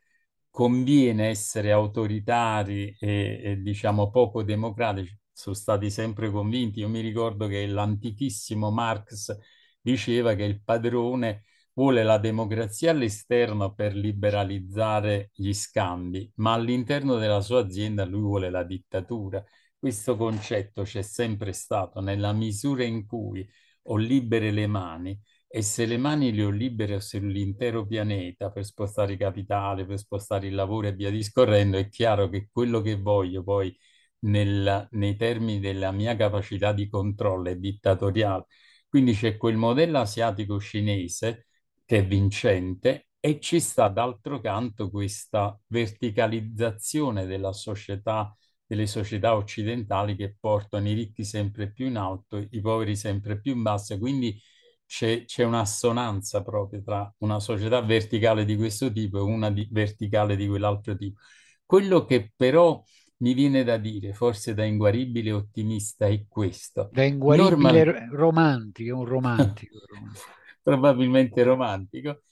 conviene 0.50 1.28
essere 1.28 1.72
autoritari 1.72 2.96
e, 3.00 3.42
e 3.44 3.58
diciamo 3.62 4.10
poco 4.10 4.42
democratici, 4.44 5.16
sono 5.32 5.56
stati 5.56 5.90
sempre 5.92 6.32
convinti. 6.32 6.80
Io 6.80 6.90
mi 6.90 7.02
ricordo 7.02 7.48
che 7.48 7.66
l'antichissimo 7.68 8.72
Marx 8.72 9.38
diceva 9.82 10.34
che 10.34 10.44
il 10.44 10.62
padrone 10.64 11.44
vuole 11.76 12.04
la 12.04 12.18
democrazia 12.18 12.92
all'esterno 12.92 13.74
per 13.74 13.96
liberalizzare 13.96 15.32
gli 15.34 15.54
scambi, 15.54 16.32
ma 16.38 16.54
all'interno 16.54 17.18
della 17.18 17.42
sua 17.42 17.60
azienda 17.62 18.06
lui 18.06 18.22
vuole 18.22 18.50
la 18.50 18.64
dittatura. 18.64 19.44
Questo 19.78 20.18
concetto 20.18 20.84
c'è 20.84 21.02
sempre 21.04 21.54
stato 21.54 22.00
nella 22.02 22.34
misura 22.34 22.84
in 22.84 23.06
cui 23.06 23.48
ho 23.84 23.98
libere 23.98 24.52
le 24.52 24.68
mani 24.68 25.20
e 25.48 25.62
se 25.62 25.86
le 25.86 25.98
mani 25.98 26.34
le 26.34 26.44
ho 26.46 26.50
libere 26.50 27.00
sull'intero 27.00 27.86
pianeta 27.86 28.52
per 28.52 28.66
spostare 28.66 29.14
i 29.14 29.18
capitali, 29.18 29.86
per 29.86 30.00
spostare 30.00 30.48
il 30.48 30.56
lavoro 30.56 30.88
e 30.88 30.94
via 30.94 31.10
discorrendo, 31.12 31.78
è 31.78 31.88
chiaro 31.90 32.30
che 32.30 32.50
quello 32.52 32.82
che 32.82 32.96
voglio 32.96 33.44
poi 33.44 33.76
nel, 34.20 34.88
nei 34.92 35.16
termini 35.16 35.60
della 35.60 35.92
mia 35.92 36.16
capacità 36.16 36.74
di 36.74 36.88
controllo 36.90 37.50
è 37.50 37.56
dittatoriale. 37.58 38.46
Quindi 38.88 39.14
c'è 39.14 39.38
quel 39.38 39.58
modello 39.58 40.00
asiatico 40.00 40.60
cinese 40.60 41.48
che 41.86 42.00
è 42.00 42.06
vincente 42.06 43.08
e 43.20 43.40
ci 43.40 43.60
sta 43.60 43.88
d'altro 43.88 44.40
canto 44.40 44.90
questa 44.90 45.58
verticalizzazione 45.68 47.26
della 47.26 47.54
società, 47.54 48.36
delle 48.66 48.88
società 48.88 49.36
occidentali 49.36 50.16
che 50.16 50.36
portano 50.40 50.90
i 50.90 50.94
ricchi 50.94 51.24
sempre 51.24 51.72
più 51.72 51.88
in 51.88 51.98
alto, 51.98 52.38
i 52.38 52.62
poveri 52.62 52.96
sempre 52.96 53.40
più 53.40 53.54
in 53.54 53.62
basso, 53.62 53.98
quindi 53.98 54.40
c'è, 54.86 55.26
c'è 55.26 55.44
un'assonanza 55.44 56.44
proprio 56.44 56.84
tra 56.84 57.12
una 57.20 57.40
società 57.40 57.82
verticale 57.82 58.46
di 58.46 58.56
questo 58.56 58.92
tipo 58.92 59.18
e 59.18 59.22
una 59.22 59.50
di, 59.50 59.68
verticale 59.72 60.36
di 60.36 60.48
quell'altro 60.48 60.96
tipo. 60.96 61.20
Quello 61.66 62.06
che 62.06 62.32
però 62.36 62.84
mi 63.18 63.34
viene 63.34 63.64
da 63.64 63.78
dire, 63.78 64.14
forse 64.14 64.54
da 64.54 64.64
inguaribile 64.66 65.32
ottimista, 65.32 66.06
è 66.06 66.26
questo. 66.28 66.90
Da 66.92 67.04
inguaribile 67.04 67.84
Normal... 67.84 68.10
romantico, 68.12 68.98
un 68.98 69.06
romantico. 69.06 69.80
probabilmente 70.66 71.44
romantico. 71.44 72.24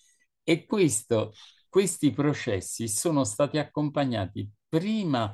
E 0.43 0.65
questo, 0.65 1.34
questi 1.69 2.12
processi 2.12 2.88
sono 2.88 3.24
stati 3.24 3.60
accompagnati 3.60 4.50
prima 4.67 5.31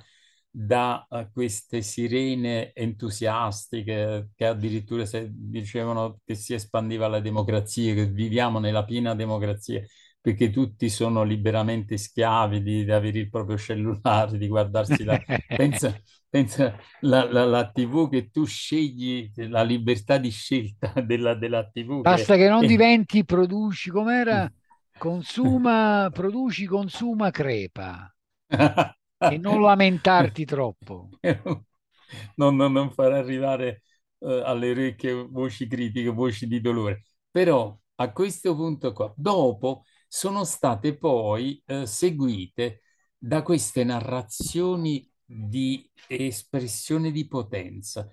da 0.52 1.06
uh, 1.10 1.32
queste 1.32 1.82
sirene 1.82 2.74
entusiastiche 2.74 4.32
che 4.36 4.45
addirittura 4.45 5.06
dicevano 5.30 6.20
che 6.26 6.36
si 6.36 6.54
espandiva 6.54 7.08
la 7.08 7.20
democrazia, 7.22 7.93
che 7.93 8.08
viviamo 8.08 8.60
nella 8.60 8.84
piena 8.84 9.16
democrazia, 9.16 9.82
perché 10.22 10.49
tutti 10.49 10.89
sono 10.89 11.24
liberamente 11.24 11.97
schiavi 11.97 12.61
di, 12.61 12.84
di 12.84 12.91
avere 12.91 13.20
il 13.20 13.30
proprio 13.30 13.57
cellulare, 13.57 14.38
di 14.38 14.47
guardarsi 14.47 15.03
la... 15.03 15.17
pensa, 15.55 15.97
pensa 16.30 16.76
la, 17.01 17.30
la, 17.32 17.45
la, 17.45 17.70
TV 17.70 18.09
che 18.09 18.30
tu 18.30 18.45
scegli, 18.45 19.32
la 19.36 19.63
libertà 19.63 20.17
di 20.17 20.30
scelta 20.30 20.93
della, 21.01 21.36
della 21.36 21.67
TV. 21.70 22.01
Basta 22.01 22.36
che, 22.36 22.43
che 22.43 22.49
non 22.49 22.65
diventi, 22.65 23.24
produci, 23.24 23.89
com'era? 23.89 24.51
Consuma, 24.99 26.09
produci, 26.13 26.65
consuma, 26.65 27.32
crepa. 27.32 28.13
e 28.49 29.38
non 29.38 29.61
lamentarti 29.61 30.43
troppo. 30.43 31.07
non, 32.36 32.55
non, 32.57 32.74
non 32.74 32.91
far 32.91 33.13
arrivare 33.13 33.84
eh, 34.20 34.41
alle 34.43 34.72
orecchie 34.72 35.13
voci 35.13 35.67
critiche, 35.67 36.09
voci 36.09 36.47
di 36.47 36.59
dolore. 36.59 37.03
Però 37.32 37.80
a 37.95 38.11
questo 38.11 38.53
punto 38.55 38.91
qua, 38.91 39.13
dopo 39.15 39.84
sono 40.10 40.43
state 40.43 40.97
poi 40.97 41.62
eh, 41.68 41.86
seguite 41.86 42.82
da 43.18 43.43
queste 43.43 43.84
narrazioni 43.86 45.10
di 45.24 45.89
espressione 46.07 47.12
di 47.12 47.28
potenza. 47.28 48.10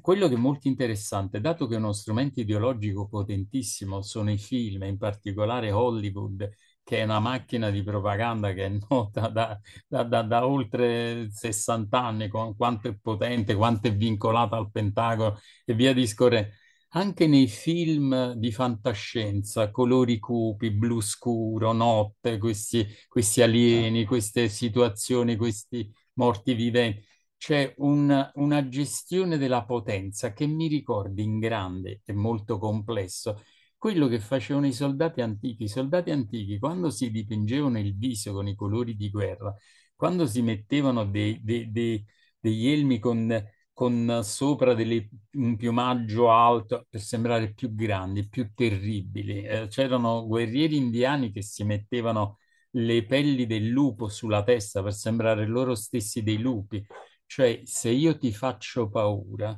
Quello 0.00 0.28
che 0.28 0.34
è 0.34 0.36
molto 0.38 0.68
interessante, 0.68 1.40
dato 1.40 1.66
che 1.66 1.74
uno 1.76 1.92
strumento 1.92 2.40
ideologico 2.40 3.08
potentissimo 3.08 4.00
sono 4.02 4.30
i 4.30 4.38
film, 4.38 4.84
in 4.84 4.96
particolare 4.96 5.72
Hollywood, 5.72 6.48
che 6.84 6.98
è 6.98 7.02
una 7.04 7.18
macchina 7.18 7.68
di 7.70 7.82
propaganda 7.82 8.52
che 8.52 8.66
è 8.66 8.68
nota 8.88 9.28
da, 9.28 9.60
da, 9.86 10.04
da, 10.04 10.22
da 10.22 10.46
oltre 10.46 11.28
60 11.32 12.04
anni, 12.04 12.28
con 12.28 12.56
quanto 12.56 12.88
è 12.88 12.94
potente, 12.96 13.54
quanto 13.56 13.88
è 13.88 13.94
vincolata 13.96 14.56
al 14.56 14.70
Pentagono 14.70 15.38
e 15.64 15.74
via 15.74 15.92
discorrendo. 15.92 16.50
Anche 16.92 17.26
nei 17.26 17.48
film 17.48 18.32
di 18.32 18.50
fantascienza, 18.50 19.70
colori 19.70 20.18
cupi, 20.18 20.70
blu 20.70 21.00
scuro, 21.02 21.72
notte, 21.72 22.38
questi, 22.38 22.86
questi 23.08 23.42
alieni, 23.42 24.06
queste 24.06 24.48
situazioni, 24.48 25.36
questi 25.36 25.90
morti 26.14 26.54
viventi, 26.54 27.04
c'è 27.36 27.74
un, 27.78 28.30
una 28.34 28.68
gestione 28.68 29.36
della 29.36 29.64
potenza 29.66 30.32
che 30.32 30.46
mi 30.46 30.66
ricordi 30.66 31.22
in 31.22 31.38
grande 31.38 32.00
e 32.06 32.12
molto 32.14 32.58
complesso. 32.58 33.42
Quello 33.76 34.08
che 34.08 34.18
facevano 34.18 34.66
i 34.66 34.72
soldati 34.72 35.20
antichi. 35.20 35.64
I 35.64 35.68
soldati 35.68 36.10
antichi, 36.10 36.58
quando 36.58 36.88
si 36.90 37.10
dipingevano 37.10 37.78
il 37.78 37.94
viso 37.96 38.32
con 38.32 38.48
i 38.48 38.54
colori 38.54 38.96
di 38.96 39.10
guerra, 39.10 39.54
quando 39.94 40.26
si 40.26 40.40
mettevano 40.42 41.04
dei, 41.04 41.38
dei, 41.42 41.70
dei, 41.70 42.02
degli 42.40 42.66
elmi 42.68 42.98
con, 42.98 43.30
con 43.78 44.20
sopra 44.24 44.74
delle, 44.74 45.08
un 45.34 45.54
piumaggio 45.56 46.32
alto 46.32 46.84
per 46.90 47.00
sembrare 47.00 47.52
più 47.54 47.72
grandi, 47.76 48.28
più 48.28 48.52
terribili, 48.52 49.44
eh, 49.44 49.68
c'erano 49.68 50.26
guerrieri 50.26 50.76
indiani 50.76 51.30
che 51.30 51.42
si 51.42 51.62
mettevano 51.62 52.38
le 52.72 53.04
pelli 53.04 53.46
del 53.46 53.68
lupo 53.68 54.08
sulla 54.08 54.42
testa 54.42 54.82
per 54.82 54.92
sembrare 54.94 55.46
loro 55.46 55.76
stessi 55.76 56.24
dei 56.24 56.38
lupi. 56.38 56.84
Cioè, 57.24 57.60
se 57.66 57.90
io 57.90 58.18
ti 58.18 58.32
faccio 58.32 58.88
paura, 58.88 59.56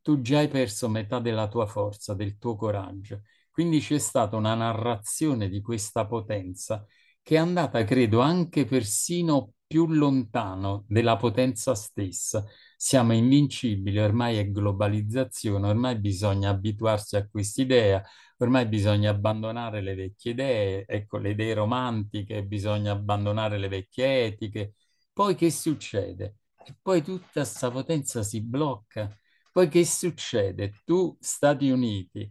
tu 0.00 0.20
già 0.20 0.38
hai 0.38 0.48
perso 0.48 0.88
metà 0.88 1.20
della 1.20 1.46
tua 1.48 1.66
forza, 1.66 2.14
del 2.14 2.38
tuo 2.38 2.56
coraggio. 2.56 3.22
Quindi 3.50 3.78
c'è 3.78 3.98
stata 3.98 4.34
una 4.36 4.54
narrazione 4.54 5.48
di 5.48 5.60
questa 5.60 6.04
potenza 6.06 6.84
che 7.22 7.36
è 7.36 7.38
andata, 7.38 7.84
credo, 7.84 8.18
anche 8.20 8.64
persino 8.64 9.52
più 9.72 9.86
lontano 9.88 10.84
della 10.86 11.16
potenza 11.16 11.74
stessa. 11.74 12.44
Siamo 12.76 13.14
invincibili, 13.14 13.98
ormai 13.98 14.36
è 14.36 14.50
globalizzazione, 14.50 15.66
ormai 15.66 15.98
bisogna 15.98 16.50
abituarsi 16.50 17.16
a 17.16 17.26
quest'idea, 17.26 18.02
ormai 18.36 18.66
bisogna 18.66 19.10
abbandonare 19.10 19.80
le 19.80 19.94
vecchie 19.94 20.32
idee, 20.32 20.84
ecco, 20.86 21.16
le 21.16 21.30
idee 21.30 21.54
romantiche, 21.54 22.44
bisogna 22.44 22.92
abbandonare 22.92 23.56
le 23.56 23.68
vecchie 23.68 24.26
etiche. 24.26 24.74
Poi 25.10 25.34
che 25.34 25.50
succede? 25.50 26.36
E 26.66 26.74
poi 26.82 27.02
tutta 27.02 27.40
questa 27.40 27.70
potenza 27.70 28.22
si 28.22 28.42
blocca. 28.42 29.08
Poi 29.50 29.68
che 29.68 29.86
succede? 29.86 30.82
Tu, 30.84 31.16
Stati 31.18 31.70
Uniti, 31.70 32.30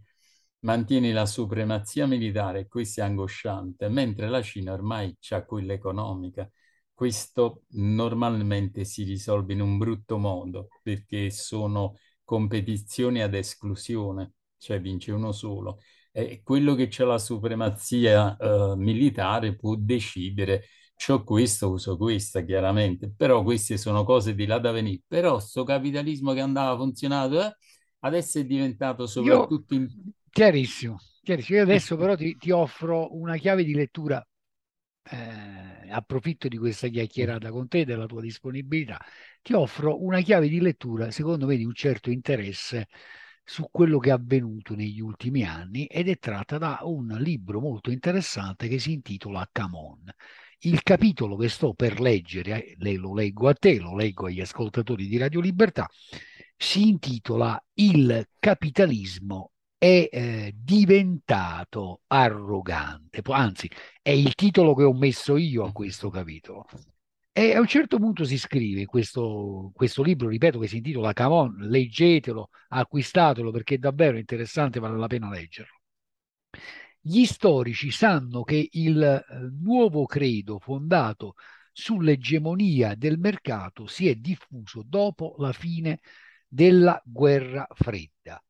mantieni 0.60 1.10
la 1.10 1.26
supremazia 1.26 2.06
militare, 2.06 2.68
questo 2.68 3.00
è 3.00 3.04
angosciante, 3.04 3.88
mentre 3.88 4.28
la 4.28 4.42
Cina 4.42 4.72
ormai 4.72 5.16
ha 5.30 5.44
quella 5.44 5.72
economica. 5.72 6.48
Questo 6.94 7.62
normalmente 7.70 8.84
si 8.84 9.02
risolve 9.04 9.52
in 9.54 9.60
un 9.60 9.78
brutto 9.78 10.18
modo 10.18 10.68
perché 10.82 11.30
sono 11.30 11.96
competizioni 12.24 13.22
ad 13.22 13.34
esclusione, 13.34 14.34
cioè 14.58 14.80
vince 14.80 15.12
uno 15.12 15.32
solo. 15.32 15.80
E 16.12 16.42
quello 16.42 16.74
che 16.74 16.90
ha 16.98 17.04
la 17.04 17.18
supremazia 17.18 18.36
eh, 18.36 18.74
militare 18.76 19.56
può 19.56 19.74
decidere 19.76 20.66
c'ho 20.94 21.24
questo, 21.24 21.70
uso 21.70 21.96
questa, 21.96 22.42
chiaramente, 22.42 23.12
però 23.16 23.42
queste 23.42 23.76
sono 23.76 24.04
cose 24.04 24.34
di 24.34 24.46
là 24.46 24.58
da 24.58 24.70
venire. 24.70 25.00
Però 25.06 25.40
sto 25.40 25.64
capitalismo 25.64 26.32
che 26.32 26.40
andava 26.40 26.76
funzionato, 26.76 27.42
eh, 27.42 27.56
adesso 28.00 28.38
è 28.38 28.44
diventato 28.44 29.06
soprattutto... 29.06 29.74
Io... 29.74 29.80
In 29.80 29.88
Chiarissimo, 30.30 30.96
chiarissimo. 31.22 31.58
Io 31.58 31.64
adesso 31.64 31.96
però 31.98 32.16
ti, 32.16 32.36
ti 32.36 32.50
offro 32.50 33.14
una 33.14 33.36
chiave 33.36 33.64
di 33.64 33.74
lettura, 33.74 34.26
eh, 35.02 35.71
approfitto 35.92 36.48
di 36.48 36.56
questa 36.56 36.88
chiacchierata 36.88 37.50
con 37.50 37.68
te, 37.68 37.84
della 37.84 38.06
tua 38.06 38.20
disponibilità, 38.20 38.98
ti 39.40 39.52
offro 39.52 40.02
una 40.02 40.20
chiave 40.20 40.48
di 40.48 40.60
lettura, 40.60 41.10
secondo 41.10 41.46
me, 41.46 41.56
di 41.56 41.64
un 41.64 41.74
certo 41.74 42.10
interesse 42.10 42.88
su 43.44 43.68
quello 43.70 43.98
che 43.98 44.10
è 44.10 44.12
avvenuto 44.12 44.74
negli 44.74 45.00
ultimi 45.00 45.44
anni 45.44 45.86
ed 45.86 46.08
è 46.08 46.18
tratta 46.18 46.58
da 46.58 46.78
un 46.82 47.08
libro 47.18 47.60
molto 47.60 47.90
interessante 47.90 48.68
che 48.68 48.78
si 48.78 48.92
intitola 48.92 49.48
Come 49.52 49.76
On. 49.76 50.14
Il 50.64 50.82
capitolo 50.82 51.36
che 51.36 51.48
sto 51.48 51.74
per 51.74 52.00
leggere, 52.00 52.76
eh, 52.76 52.96
lo 52.96 53.14
leggo 53.14 53.48
a 53.48 53.54
te, 53.54 53.78
lo 53.78 53.96
leggo 53.96 54.26
agli 54.26 54.40
ascoltatori 54.40 55.06
di 55.08 55.18
Radio 55.18 55.40
Libertà, 55.40 55.88
si 56.56 56.88
intitola 56.88 57.60
Il 57.74 58.28
capitalismo 58.38 59.51
è 59.82 60.08
eh, 60.12 60.54
diventato 60.54 62.02
arrogante, 62.06 63.20
anzi 63.30 63.68
è 64.00 64.10
il 64.10 64.36
titolo 64.36 64.76
che 64.76 64.84
ho 64.84 64.94
messo 64.94 65.36
io 65.36 65.64
a 65.64 65.72
questo 65.72 66.08
capitolo. 66.08 66.66
E 67.32 67.56
a 67.56 67.58
un 67.58 67.66
certo 67.66 67.98
punto 67.98 68.22
si 68.22 68.38
scrive 68.38 68.84
questo, 68.84 69.72
questo 69.74 70.04
libro, 70.04 70.28
ripeto, 70.28 70.60
che 70.60 70.68
si 70.68 70.76
intitola 70.76 71.12
Camon, 71.12 71.56
leggetelo, 71.68 72.50
acquistatelo 72.68 73.50
perché 73.50 73.74
è 73.74 73.78
davvero 73.78 74.18
interessante, 74.18 74.78
vale 74.78 74.96
la 74.96 75.08
pena 75.08 75.28
leggerlo. 75.28 75.80
Gli 77.00 77.24
storici 77.24 77.90
sanno 77.90 78.44
che 78.44 78.68
il 78.70 79.02
eh, 79.02 79.24
nuovo 79.60 80.06
credo 80.06 80.60
fondato 80.60 81.34
sull'egemonia 81.72 82.94
del 82.94 83.18
mercato 83.18 83.88
si 83.88 84.06
è 84.08 84.14
diffuso 84.14 84.84
dopo 84.86 85.34
la 85.38 85.52
fine 85.52 85.98
della 86.46 87.02
guerra 87.04 87.66
fredda 87.74 88.40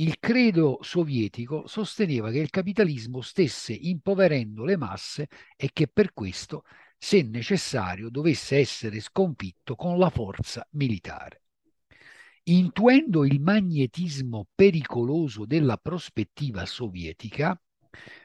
il 0.00 0.18
credo 0.20 0.78
sovietico 0.80 1.66
sosteneva 1.66 2.30
che 2.30 2.38
il 2.38 2.50
capitalismo 2.50 3.20
stesse 3.20 3.72
impoverendo 3.72 4.64
le 4.64 4.76
masse 4.76 5.28
e 5.56 5.70
che 5.72 5.88
per 5.88 6.12
questo, 6.12 6.64
se 6.96 7.22
necessario, 7.22 8.08
dovesse 8.08 8.58
essere 8.58 9.00
sconfitto 9.00 9.74
con 9.74 9.98
la 9.98 10.10
forza 10.10 10.66
militare. 10.72 11.42
Intuendo 12.44 13.24
il 13.24 13.40
magnetismo 13.40 14.46
pericoloso 14.54 15.44
della 15.44 15.76
prospettiva 15.76 16.64
sovietica, 16.64 17.60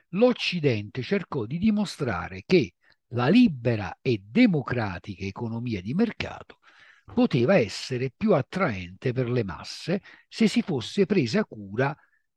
l'Occidente 0.10 1.02
cercò 1.02 1.46
di 1.46 1.58
dimostrare 1.58 2.44
che 2.46 2.76
la 3.14 3.28
libera 3.28 3.98
e 4.02 4.22
democratica 4.24 5.26
economia 5.26 5.82
di 5.82 5.94
mercato 5.94 6.60
poteva 7.04 7.56
essere 7.56 8.12
più 8.16 8.34
attraente 8.34 9.12
per 9.12 9.30
le 9.30 9.44
masse 9.44 10.02
se 10.28 10.48
si 10.48 10.62
fosse 10.62 11.06
presa 11.06 11.44
cura 11.46 11.96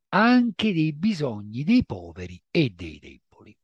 anche 0.09 0.73
dei 0.73 0.93
bisogni 0.93 1.65
dei 1.65 1.85
poveri 1.85 2.41
e 2.51 2.71
dei 2.71 2.99
deboli. 2.99 3.57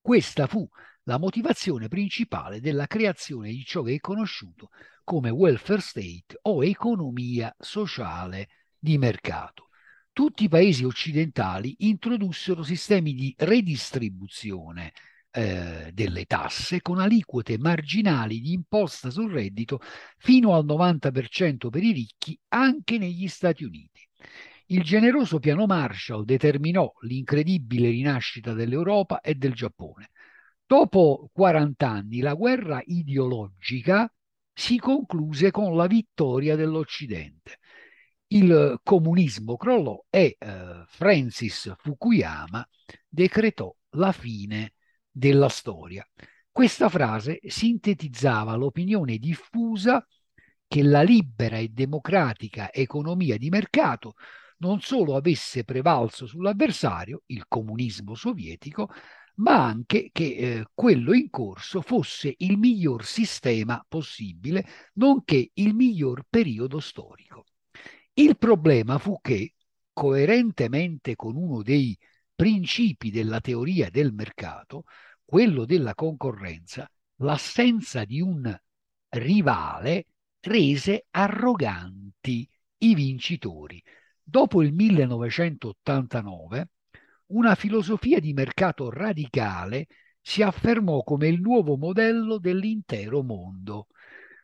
Questa 0.00 0.46
fu 0.46 0.68
la 1.04 1.18
motivazione 1.18 1.88
principale 1.88 2.60
della 2.60 2.86
creazione 2.86 3.50
di 3.50 3.64
ciò 3.64 3.82
che 3.82 3.94
è 3.94 4.00
conosciuto 4.00 4.70
come 5.04 5.30
welfare 5.30 5.80
state 5.80 6.38
o 6.42 6.64
economia 6.64 7.54
sociale 7.58 8.48
di 8.78 8.98
mercato. 8.98 9.68
Tutti 10.12 10.44
i 10.44 10.48
paesi 10.48 10.84
occidentali 10.84 11.74
introdussero 11.80 12.62
sistemi 12.62 13.14
di 13.14 13.34
redistribuzione 13.38 14.92
eh, 15.32 15.90
delle 15.92 16.24
tasse 16.26 16.82
con 16.82 17.00
aliquote 17.00 17.58
marginali 17.58 18.40
di 18.40 18.52
imposta 18.52 19.10
sul 19.10 19.32
reddito 19.32 19.80
fino 20.18 20.54
al 20.54 20.64
90% 20.64 21.70
per 21.70 21.82
i 21.82 21.92
ricchi 21.92 22.38
anche 22.48 22.98
negli 22.98 23.26
Stati 23.28 23.64
Uniti. 23.64 24.06
Il 24.66 24.82
generoso 24.82 25.38
piano 25.38 25.66
Marshall 25.66 26.24
determinò 26.24 26.90
l'incredibile 27.00 27.88
rinascita 27.90 28.52
dell'Europa 28.52 29.20
e 29.20 29.34
del 29.34 29.54
Giappone. 29.54 30.10
Dopo 30.66 31.28
40 31.32 31.88
anni 31.88 32.20
la 32.20 32.34
guerra 32.34 32.80
ideologica 32.84 34.10
si 34.52 34.78
concluse 34.78 35.50
con 35.50 35.76
la 35.76 35.86
vittoria 35.86 36.56
dell'Occidente. 36.56 37.58
Il 38.28 38.80
comunismo 38.82 39.56
crollò 39.56 40.04
e 40.08 40.36
eh, 40.38 40.84
Francis 40.86 41.74
Fukuyama 41.76 42.66
decretò 43.08 43.74
la 43.96 44.12
fine 44.12 44.72
della 45.12 45.48
storia. 45.48 46.04
Questa 46.50 46.88
frase 46.88 47.38
sintetizzava 47.46 48.54
l'opinione 48.56 49.18
diffusa 49.18 50.04
che 50.66 50.82
la 50.82 51.02
libera 51.02 51.58
e 51.58 51.68
democratica 51.68 52.72
economia 52.72 53.36
di 53.36 53.50
mercato 53.50 54.14
non 54.58 54.80
solo 54.80 55.16
avesse 55.16 55.64
prevalso 55.64 56.26
sull'avversario, 56.26 57.22
il 57.26 57.44
comunismo 57.48 58.14
sovietico, 58.14 58.88
ma 59.36 59.64
anche 59.64 60.10
che 60.12 60.24
eh, 60.36 60.66
quello 60.72 61.12
in 61.12 61.30
corso 61.30 61.80
fosse 61.80 62.34
il 62.38 62.58
miglior 62.58 63.04
sistema 63.04 63.84
possibile, 63.86 64.64
nonché 64.94 65.50
il 65.54 65.74
miglior 65.74 66.24
periodo 66.28 66.80
storico. 66.80 67.44
Il 68.14 68.36
problema 68.36 68.98
fu 68.98 69.18
che, 69.20 69.54
coerentemente 69.92 71.16
con 71.16 71.36
uno 71.36 71.62
dei 71.62 71.98
principi 72.42 73.12
della 73.12 73.40
teoria 73.40 73.88
del 73.88 74.12
mercato, 74.12 74.82
quello 75.24 75.64
della 75.64 75.94
concorrenza, 75.94 76.90
l'assenza 77.18 78.04
di 78.04 78.20
un 78.20 78.52
rivale 79.10 80.06
rese 80.40 81.06
arroganti 81.10 82.50
i 82.78 82.96
vincitori. 82.96 83.80
Dopo 84.20 84.60
il 84.60 84.72
1989, 84.72 86.70
una 87.26 87.54
filosofia 87.54 88.18
di 88.18 88.32
mercato 88.32 88.90
radicale 88.90 89.86
si 90.20 90.42
affermò 90.42 91.04
come 91.04 91.28
il 91.28 91.40
nuovo 91.40 91.76
modello 91.76 92.38
dell'intero 92.38 93.22
mondo. 93.22 93.86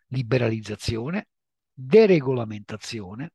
Liberalizzazione, 0.07 1.31
deregolamentazione, 1.73 3.33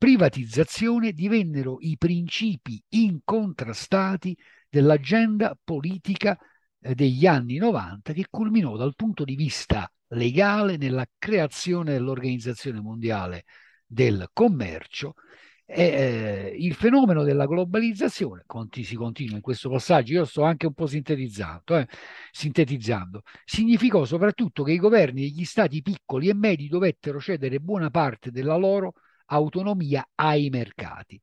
privatizzazione 0.00 1.12
divennero 1.12 1.76
i 1.80 1.98
principi 1.98 2.82
incontrastati 2.88 4.34
dell'agenda 4.66 5.54
politica 5.62 6.38
eh, 6.80 6.94
degli 6.94 7.26
anni 7.26 7.58
90 7.58 8.14
che 8.14 8.24
culminò 8.30 8.78
dal 8.78 8.94
punto 8.94 9.24
di 9.24 9.34
vista 9.34 9.92
legale 10.14 10.78
nella 10.78 11.04
creazione 11.18 11.92
dell'Organizzazione 11.92 12.80
Mondiale 12.80 13.44
del 13.84 14.30
Commercio. 14.32 15.16
E, 15.66 15.84
eh, 15.84 16.54
il 16.56 16.72
fenomeno 16.72 17.22
della 17.22 17.44
globalizzazione, 17.44 18.44
conti, 18.46 18.84
si 18.84 18.96
continua 18.96 19.36
in 19.36 19.42
questo 19.42 19.68
passaggio, 19.68 20.14
io 20.14 20.24
sto 20.24 20.44
anche 20.44 20.64
un 20.64 20.72
po' 20.72 20.86
eh, 20.86 21.88
sintetizzando, 22.30 23.20
significò 23.44 24.06
soprattutto 24.06 24.62
che 24.62 24.72
i 24.72 24.78
governi 24.78 25.20
degli 25.20 25.44
stati 25.44 25.82
piccoli 25.82 26.30
e 26.30 26.34
medi 26.34 26.68
dovettero 26.68 27.20
cedere 27.20 27.60
buona 27.60 27.90
parte 27.90 28.30
della 28.30 28.56
loro 28.56 28.94
autonomia 29.30 30.06
ai 30.14 30.48
mercati. 30.50 31.20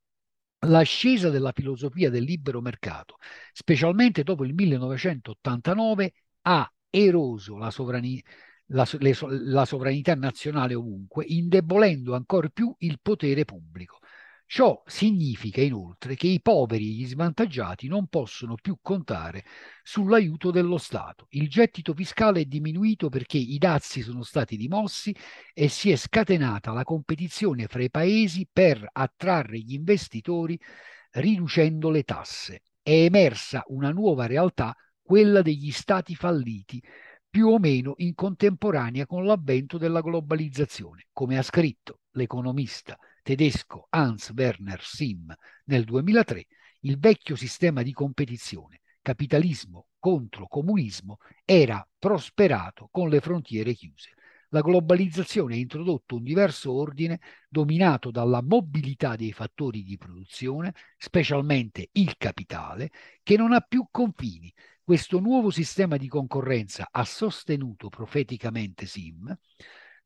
L'ascesa 0.66 1.30
della 1.30 1.52
filosofia 1.54 2.10
del 2.10 2.24
libero 2.24 2.62
mercato, 2.62 3.18
specialmente 3.54 4.24
dopo 4.24 4.44
il 4.44 4.54
1989, 4.54 6.14
ha 6.42 6.72
eroso 6.90 7.58
la 7.58 7.70
sovranità 7.70 8.30
la, 8.72 8.86
le, 9.00 9.16
la, 9.30 9.66
sovranità 9.66 10.16
nazionale 10.16 10.74
ovunque, 10.74 11.26
indebolendo 11.26 12.16
ancora 12.16 12.50
più 12.50 12.74
il 12.80 13.00
potere 13.02 13.46
pubblico. 13.46 14.00
Ciò 14.50 14.82
significa 14.86 15.60
inoltre 15.60 16.16
che 16.16 16.28
i 16.28 16.42
poveri 16.42 16.86
e 16.86 16.94
gli 16.94 17.06
svantaggiati 17.06 17.90
non 17.90 18.08
possono 18.08 18.56
più 18.56 18.78
contare 18.82 19.44
sull'aiuto 19.84 20.52
dello 20.52 20.78
Stato. 20.78 21.28
Il 21.32 21.50
gettito 21.50 21.94
fiscale 21.94 22.40
è 22.40 22.46
diminuito 22.46 23.10
perché 23.10 23.38
i 23.38 23.58
dazi 23.58 24.02
sono 24.02 24.24
stati 24.24 24.56
dimossi 24.56 25.14
e 25.54 25.68
si 25.68 25.92
è 25.92 25.98
scatenata 25.98 26.72
la 26.72 26.84
competizione 26.84 27.68
fra 27.68 27.84
i 27.84 27.90
paesi 27.90 28.48
per 28.50 28.88
attrarre 28.90 29.60
gli 29.60 29.74
investitori 29.74 30.58
riducendo 31.12 31.90
le 31.90 32.04
tasse. 32.04 32.62
È 32.82 32.92
emersa 32.92 33.66
una 33.68 33.92
nuova 33.92 34.28
realtà, 34.28 34.74
quella 35.02 35.42
degli 35.42 35.72
stati 35.72 36.16
falliti, 36.16 36.82
più 37.30 37.50
o 37.50 37.60
meno 37.60 37.96
in 37.98 38.16
contemporanea 38.16 39.06
con 39.06 39.26
l'avvento 39.26 39.78
della 39.78 40.00
globalizzazione, 40.00 41.08
come 41.12 41.38
ha 41.38 41.44
scritto 41.44 42.00
l'economista 42.12 42.98
tedesco 43.28 43.88
Hans 43.90 44.32
Werner 44.34 44.82
Sim 44.82 45.36
nel 45.66 45.84
2003, 45.84 46.48
il 46.84 46.98
vecchio 46.98 47.36
sistema 47.36 47.82
di 47.82 47.92
competizione, 47.92 48.80
capitalismo 49.02 49.88
contro 50.00 50.48
comunismo, 50.48 51.18
era 51.44 51.86
prosperato 52.00 52.88
con 52.90 53.10
le 53.10 53.20
frontiere 53.20 53.74
chiuse. 53.74 54.12
La 54.52 54.62
globalizzazione 54.62 55.56
ha 55.56 55.58
introdotto 55.58 56.16
un 56.16 56.24
diverso 56.24 56.72
ordine 56.72 57.20
dominato 57.50 58.12
dalla 58.12 58.42
mobilità 58.42 59.18
dei 59.18 59.34
fattori 59.34 59.84
di 59.84 59.98
produzione, 59.98 60.74
specialmente 60.98 61.90
il 61.92 62.16
capitale, 62.16 62.92
che 63.24 63.36
non 63.36 63.52
ha 63.52 63.60
più 63.60 63.90
confini. 63.92 64.50
Questo 64.82 65.20
nuovo 65.20 65.50
sistema 65.50 65.98
di 65.98 66.08
concorrenza 66.08 66.88
ha 66.90 67.04
sostenuto 67.04 67.90
profeticamente 67.90 68.86
Sim 68.86 69.38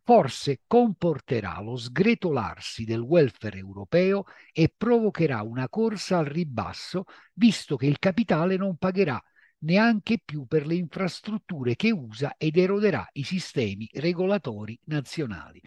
forse 0.03 0.61
comporterà 0.67 1.59
lo 1.61 1.75
sgretolarsi 1.75 2.83
del 2.83 2.99
welfare 2.99 3.57
europeo 3.57 4.25
e 4.51 4.73
provocherà 4.75 5.41
una 5.41 5.69
corsa 5.69 6.17
al 6.17 6.25
ribasso, 6.25 7.05
visto 7.33 7.75
che 7.75 7.85
il 7.85 7.99
capitale 7.99 8.57
non 8.57 8.77
pagherà 8.77 9.21
neanche 9.59 10.21
più 10.23 10.45
per 10.45 10.65
le 10.65 10.75
infrastrutture 10.75 11.75
che 11.75 11.91
usa 11.91 12.35
ed 12.37 12.57
eroderà 12.57 13.07
i 13.13 13.23
sistemi 13.23 13.87
regolatori 13.93 14.79
nazionali. 14.85 15.61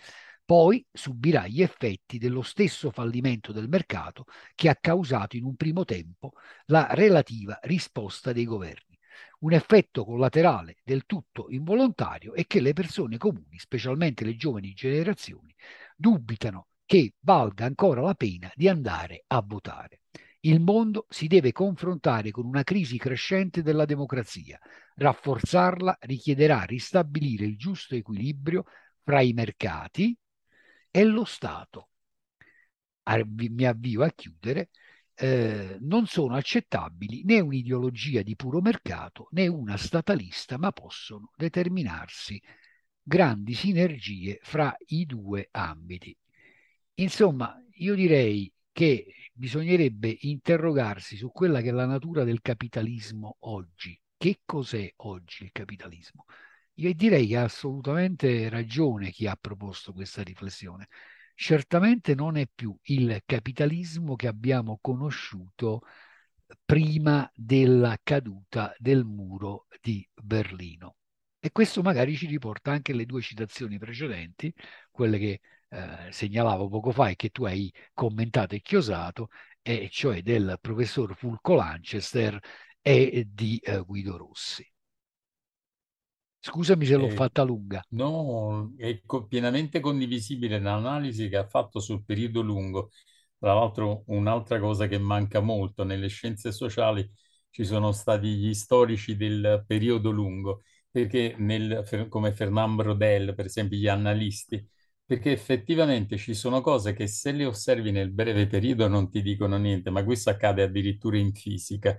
Poi 0.45 0.85
subirà 0.93 1.47
gli 1.47 1.62
effetti 1.62 2.18
dello 2.18 2.43
stesso 2.43 2.91
fallimento 2.91 3.51
del 3.53 3.68
mercato 3.68 4.26
che 4.55 4.68
ha 4.68 4.76
causato 4.76 5.37
in 5.37 5.45
un 5.45 5.57
primo 5.57 5.85
tempo 5.85 6.32
la 6.66 6.89
relativa 6.91 7.59
risposta 7.62 8.32
dei 8.32 8.45
governi 8.45 8.93
un 9.40 9.52
effetto 9.52 10.04
collaterale 10.04 10.76
del 10.84 11.04
tutto 11.06 11.46
involontario 11.50 12.34
è 12.34 12.46
che 12.46 12.60
le 12.60 12.72
persone 12.72 13.18
comuni, 13.18 13.58
specialmente 13.58 14.24
le 14.24 14.36
giovani 14.36 14.72
generazioni, 14.72 15.54
dubitano 15.96 16.68
che 16.86 17.14
valga 17.20 17.64
ancora 17.64 18.00
la 18.00 18.14
pena 18.14 18.50
di 18.54 18.68
andare 18.68 19.24
a 19.26 19.42
votare. 19.42 20.00
Il 20.40 20.60
mondo 20.60 21.06
si 21.08 21.26
deve 21.26 21.52
confrontare 21.52 22.30
con 22.30 22.44
una 22.44 22.62
crisi 22.62 22.98
crescente 22.98 23.62
della 23.62 23.86
democrazia. 23.86 24.58
Rafforzarla 24.96 25.96
richiederà 26.02 26.62
ristabilire 26.64 27.46
il 27.46 27.56
giusto 27.56 27.94
equilibrio 27.94 28.64
fra 29.02 29.22
i 29.22 29.32
mercati 29.32 30.16
e 30.90 31.04
lo 31.04 31.24
Stato. 31.24 31.88
Mi 33.26 33.64
avvio 33.64 34.02
a 34.02 34.10
chiudere 34.10 34.70
eh, 35.16 35.76
non 35.80 36.06
sono 36.06 36.34
accettabili 36.34 37.22
né 37.24 37.40
un'ideologia 37.40 38.22
di 38.22 38.34
puro 38.36 38.60
mercato 38.60 39.28
né 39.32 39.46
una 39.46 39.76
statalista, 39.76 40.58
ma 40.58 40.72
possono 40.72 41.30
determinarsi 41.36 42.40
grandi 43.02 43.54
sinergie 43.54 44.38
fra 44.42 44.74
i 44.86 45.06
due 45.06 45.48
ambiti. 45.50 46.16
Insomma, 46.94 47.56
io 47.78 47.94
direi 47.94 48.52
che 48.72 49.06
bisognerebbe 49.32 50.16
interrogarsi 50.22 51.16
su 51.16 51.30
quella 51.30 51.60
che 51.60 51.68
è 51.68 51.72
la 51.72 51.86
natura 51.86 52.24
del 52.24 52.40
capitalismo 52.40 53.36
oggi. 53.40 53.98
Che 54.16 54.40
cos'è 54.44 54.92
oggi 54.96 55.44
il 55.44 55.52
capitalismo? 55.52 56.24
Io 56.74 56.92
direi 56.94 57.26
che 57.26 57.36
ha 57.36 57.44
assolutamente 57.44 58.48
ragione 58.48 59.10
chi 59.10 59.26
ha 59.26 59.36
proposto 59.36 59.92
questa 59.92 60.22
riflessione 60.22 60.88
certamente 61.35 62.14
non 62.14 62.37
è 62.37 62.47
più 62.53 62.76
il 62.85 63.22
capitalismo 63.26 64.16
che 64.16 64.26
abbiamo 64.26 64.78
conosciuto 64.80 65.82
prima 66.64 67.30
della 67.35 67.99
caduta 68.03 68.74
del 68.78 69.05
muro 69.05 69.66
di 69.80 70.07
Berlino. 70.14 70.97
E 71.39 71.51
questo 71.53 71.82
magari 71.82 72.16
ci 72.16 72.26
riporta 72.26 72.70
anche 72.72 72.93
alle 72.93 73.07
due 73.07 73.20
citazioni 73.20 73.78
precedenti, 73.78 74.53
quelle 74.91 75.18
che 75.18 75.41
eh, 75.68 76.11
segnalavo 76.11 76.68
poco 76.68 76.91
fa 76.91 77.11
e 77.11 77.16
che 77.16 77.30
tu 77.30 77.45
hai 77.45 77.72
commentato 77.93 78.55
e 78.55 78.61
chiosato, 78.61 79.28
e 79.61 79.89
cioè 79.91 80.22
del 80.22 80.59
professor 80.61 81.14
Fulco 81.16 81.55
Lanchester 81.55 82.39
e 82.80 83.28
di 83.30 83.59
eh, 83.59 83.80
Guido 83.80 84.16
Rossi. 84.16 84.66
Scusami 86.47 86.86
se 86.86 86.97
l'ho 86.97 87.09
Eh, 87.09 87.20
fatta 87.20 87.42
lunga. 87.42 87.82
no, 87.90 88.72
è 88.76 89.01
pienamente 89.28 89.80
condivisibile 89.80 90.61
l'analisi 90.61 91.28
che 91.28 91.36
ha 91.36 91.47
fatto 91.47 91.80
sul 91.80 92.05
periodo 92.05 92.40
lungo. 92.42 92.90
Tra 93.38 93.55
l'altro, 93.55 94.05
un'altra 94.09 94.59
cosa 94.61 94.86
che 94.86 94.99
manca 94.99 95.40
molto 95.40 95.84
nelle 95.84 96.09
scienze 96.09 96.53
sociali 96.53 97.09
ci 97.51 97.64
sono 97.64 97.92
stati 97.92 98.28
gli 98.36 98.55
storici 98.55 99.16
del 99.16 99.64
periodo 99.66 100.11
lungo, 100.11 100.62
perché 100.90 101.34
nel- 101.38 101.84
come 102.09 102.32
Fernand 102.34 102.76
Braudel, 102.76 103.34
per 103.34 103.47
esempio, 103.47 103.76
gli 103.78 103.88
analisti, 103.88 104.66
perché 105.05 105.32
effettivamente 105.32 106.16
ci 106.16 106.34
sono 106.34 106.61
cose 106.62 106.95
che 106.95 107.07
se 107.07 107.32
le 107.32 107.45
osservi 107.47 107.90
nel 107.92 108.11
breve 108.12 108.47
periodo 108.47 108.88
non 108.88 109.11
ti 109.11 109.20
dicono 109.22 109.57
niente, 109.59 109.90
ma 109.90 110.03
questo 110.05 110.30
accade 110.30 110.62
addirittura 110.62 111.18
in 111.18 111.32
fisica. 111.34 111.99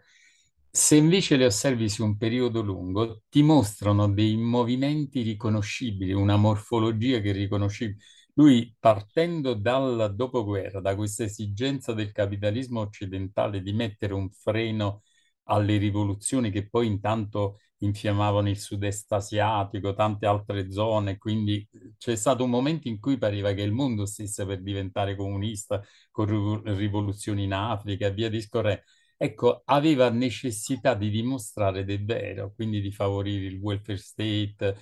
Se 0.76 0.98
invece 0.98 1.38
le 1.38 1.46
osservi 1.46 1.88
su 1.88 2.04
un 2.04 2.18
periodo 2.18 2.62
lungo, 2.62 3.22
ti 3.30 3.42
mostrano 3.44 4.10
dei 4.12 4.36
movimenti 4.36 5.22
riconoscibili, 5.22 6.12
una 6.12 6.36
morfologia 6.36 7.22
che 7.22 7.30
è 7.30 7.34
riconoscibile. 7.34 8.04
Lui, 8.34 8.76
partendo 8.78 9.54
dal 9.54 10.14
dopoguerra, 10.14 10.82
da 10.82 10.94
questa 10.96 11.24
esigenza 11.24 11.94
del 11.94 12.12
capitalismo 12.12 12.82
occidentale 12.82 13.62
di 13.62 13.72
mettere 13.72 14.14
un 14.14 14.30
freno 14.30 15.04
alle 15.44 15.78
rivoluzioni 15.78 16.52
che 16.52 16.68
poi 16.68 16.88
intanto 16.88 17.60
infiammavano 17.78 18.50
il 18.50 18.60
sud-est 18.60 19.10
asiatico, 19.14 19.94
tante 19.94 20.26
altre 20.26 20.70
zone, 20.72 21.18
quindi 21.18 21.66
c'è 21.98 22.16
stato 22.18 22.44
un 22.44 22.50
momento 22.50 22.90
in 22.90 23.00
cui 23.00 23.18
pareva 23.18 23.54
che 23.54 23.62
il 23.62 23.72
mondo 23.72 24.06
stesse 24.06 24.46
per 24.46 24.62
diventare 24.62 25.16
comunista, 25.16 25.82
con 26.12 26.62
rivoluzioni 26.76 27.44
in 27.44 27.54
Africa 27.54 28.08
e 28.08 28.14
via 28.14 28.30
discorrendo 28.30 28.84
ecco, 29.18 29.62
aveva 29.66 30.10
necessità 30.10 30.94
di 30.96 31.10
dimostrare 31.10 31.84
del 31.86 32.04
vero, 32.06 32.54
quindi 32.54 32.82
di 32.82 32.92
favorire 32.92 33.46
il 33.46 33.60
welfare 33.60 33.98
state, 33.98 34.78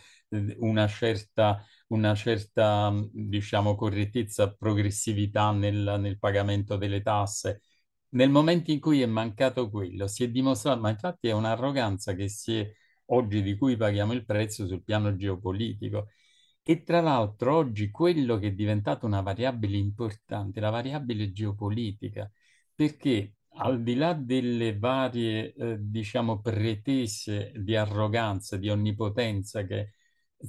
una 0.60 0.88
certa, 0.88 1.64
una 1.88 2.16
certa, 2.16 2.92
diciamo, 3.12 3.76
correttezza, 3.76 4.54
progressività 4.54 5.52
nel, 5.52 5.98
nel 6.00 6.18
pagamento 6.20 6.76
delle 6.78 7.02
tasse. 7.02 7.62
Nel 8.10 8.30
momento 8.30 8.72
in 8.72 8.80
cui 8.80 9.02
è 9.02 9.06
mancato 9.08 9.70
quello, 9.70 10.08
si 10.08 10.24
è 10.24 10.30
dimostrato, 10.30 10.80
ma 10.82 10.90
infatti 10.90 11.28
è 11.30 11.32
un'arroganza 11.32 12.14
che 12.14 12.30
si 12.30 12.58
è 12.60 12.72
oggi 13.06 13.42
di 13.42 13.56
cui 13.58 13.76
paghiamo 13.76 14.14
il 14.14 14.26
prezzo 14.26 14.68
sul 14.68 14.84
piano 14.84 15.16
geopolitico. 15.16 16.10
E 16.62 16.84
tra 16.84 17.02
l'altro 17.02 17.56
oggi 17.56 17.90
quello 17.92 18.38
che 18.38 18.48
è 18.48 18.52
diventato 18.54 19.06
una 19.06 19.22
variabile 19.22 19.78
importante, 19.78 20.60
la 20.60 20.70
variabile 20.70 21.32
geopolitica, 21.32 22.32
perché 22.74 23.36
al 23.56 23.84
di 23.84 23.96
là 23.96 24.14
delle 24.14 24.78
varie, 24.78 25.54
eh, 25.54 25.78
diciamo, 25.80 26.42
pretese 26.42 27.52
di 27.56 27.76
arroganza, 27.76 28.58
di 28.58 28.70
onnipotenza 28.70 29.64
che 29.66 29.94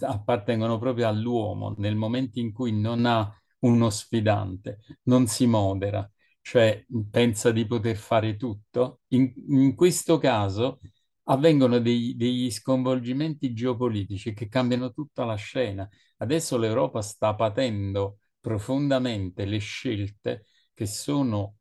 appartengono 0.00 0.78
proprio 0.78 1.08
all'uomo, 1.08 1.74
nel 1.78 1.96
momento 1.96 2.38
in 2.38 2.52
cui 2.52 2.72
non 2.72 3.06
ha 3.06 3.32
uno 3.60 3.90
sfidante, 3.90 4.80
non 5.04 5.26
si 5.26 5.46
modera, 5.46 6.08
cioè 6.40 6.84
pensa 7.10 7.50
di 7.52 7.66
poter 7.66 7.96
fare 7.96 8.36
tutto, 8.36 9.00
in, 9.08 9.32
in 9.48 9.74
questo 9.74 10.18
caso 10.18 10.80
avvengono 11.24 11.78
dei, 11.78 12.16
degli 12.16 12.50
sconvolgimenti 12.50 13.54
geopolitici 13.54 14.34
che 14.34 14.48
cambiano 14.48 14.92
tutta 14.92 15.24
la 15.24 15.36
scena. 15.36 15.88
Adesso 16.18 16.58
l'Europa 16.58 17.00
sta 17.00 17.34
patendo 17.34 18.18
profondamente 18.40 19.44
le 19.46 19.58
scelte 19.58 20.46
che 20.74 20.86
sono 20.86 21.56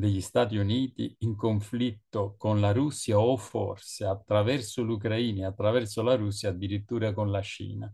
degli 0.00 0.20
Stati 0.20 0.56
Uniti 0.56 1.14
in 1.20 1.36
conflitto 1.36 2.34
con 2.36 2.60
la 2.60 2.72
Russia 2.72 3.20
o 3.20 3.36
forse 3.36 4.04
attraverso 4.04 4.82
l'Ucraina 4.82 5.48
attraverso 5.48 6.02
la 6.02 6.16
Russia 6.16 6.48
addirittura 6.48 7.12
con 7.12 7.30
la 7.30 7.42
Cina. 7.42 7.92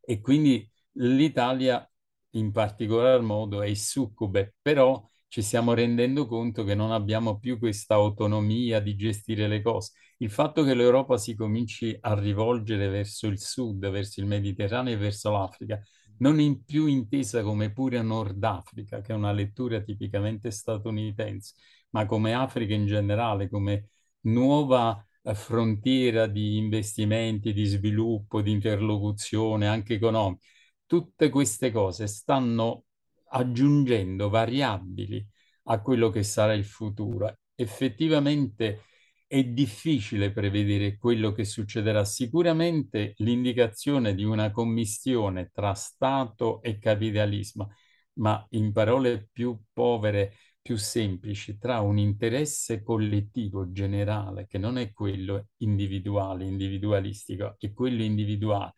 E 0.00 0.20
quindi 0.20 0.66
l'Italia 0.92 1.86
in 2.32 2.52
particolar 2.52 3.20
modo 3.20 3.62
è 3.62 3.72
succube, 3.74 4.54
però 4.62 5.06
ci 5.28 5.42
stiamo 5.42 5.74
rendendo 5.74 6.26
conto 6.26 6.64
che 6.64 6.74
non 6.74 6.92
abbiamo 6.92 7.38
più 7.38 7.58
questa 7.58 7.94
autonomia 7.94 8.80
di 8.80 8.96
gestire 8.96 9.46
le 9.46 9.60
cose. 9.62 9.92
Il 10.18 10.30
fatto 10.30 10.64
che 10.64 10.74
l'Europa 10.74 11.18
si 11.18 11.34
cominci 11.34 11.96
a 12.00 12.18
rivolgere 12.18 12.88
verso 12.88 13.26
il 13.26 13.38
sud, 13.38 13.88
verso 13.90 14.20
il 14.20 14.26
Mediterraneo 14.26 14.94
e 14.94 14.96
verso 14.96 15.30
l'Africa, 15.30 15.80
non 16.18 16.40
in 16.40 16.64
più 16.64 16.86
intesa 16.86 17.42
come 17.42 17.72
pure 17.72 18.00
Nord 18.02 18.42
Africa, 18.44 19.00
che 19.00 19.12
è 19.12 19.16
una 19.16 19.32
lettura 19.32 19.80
tipicamente 19.80 20.50
statunitense, 20.50 21.54
ma 21.90 22.06
come 22.06 22.32
Africa 22.34 22.74
in 22.74 22.86
generale, 22.86 23.48
come 23.48 23.90
nuova 24.22 25.04
eh, 25.22 25.34
frontiera 25.34 26.26
di 26.26 26.56
investimenti, 26.56 27.52
di 27.52 27.64
sviluppo, 27.64 28.40
di 28.42 28.50
interlocuzione 28.52 29.66
anche 29.66 29.94
economica. 29.94 30.44
Tutte 30.86 31.28
queste 31.28 31.70
cose 31.70 32.06
stanno 32.06 32.84
aggiungendo 33.30 34.28
variabili 34.28 35.26
a 35.64 35.80
quello 35.80 36.10
che 36.10 36.22
sarà 36.22 36.54
il 36.54 36.64
futuro. 36.64 37.38
Effettivamente 37.54 38.84
è 39.28 39.44
difficile 39.44 40.32
prevedere 40.32 40.96
quello 40.98 41.32
che 41.32 41.44
succederà. 41.44 42.04
Sicuramente 42.04 43.14
l'indicazione 43.18 44.14
di 44.14 44.24
una 44.24 44.50
commistione 44.50 45.50
tra 45.52 45.74
Stato 45.74 46.62
e 46.62 46.78
capitalismo, 46.78 47.72
ma 48.14 48.44
in 48.50 48.72
parole 48.72 49.28
più 49.30 49.56
povere, 49.72 50.34
più 50.60 50.76
semplici, 50.76 51.58
tra 51.58 51.80
un 51.80 51.98
interesse 51.98 52.82
collettivo 52.82 53.70
generale, 53.70 54.46
che 54.48 54.58
non 54.58 54.78
è 54.78 54.92
quello 54.92 55.48
individuale, 55.58 56.44
individualistico, 56.46 57.56
è 57.58 57.72
quello 57.72 58.02
individuale. 58.02 58.74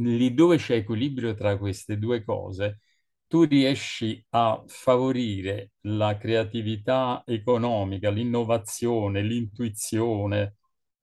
Lì 0.00 0.32
dove 0.34 0.56
c'è 0.58 0.76
equilibrio 0.76 1.34
tra 1.34 1.58
queste 1.58 1.98
due 1.98 2.24
cose, 2.24 2.80
tu 3.28 3.44
riesci 3.44 4.24
a 4.30 4.62
favorire 4.66 5.72
la 5.82 6.16
creatività 6.16 7.22
economica, 7.26 8.10
l'innovazione, 8.10 9.22
l'intuizione, 9.22 10.56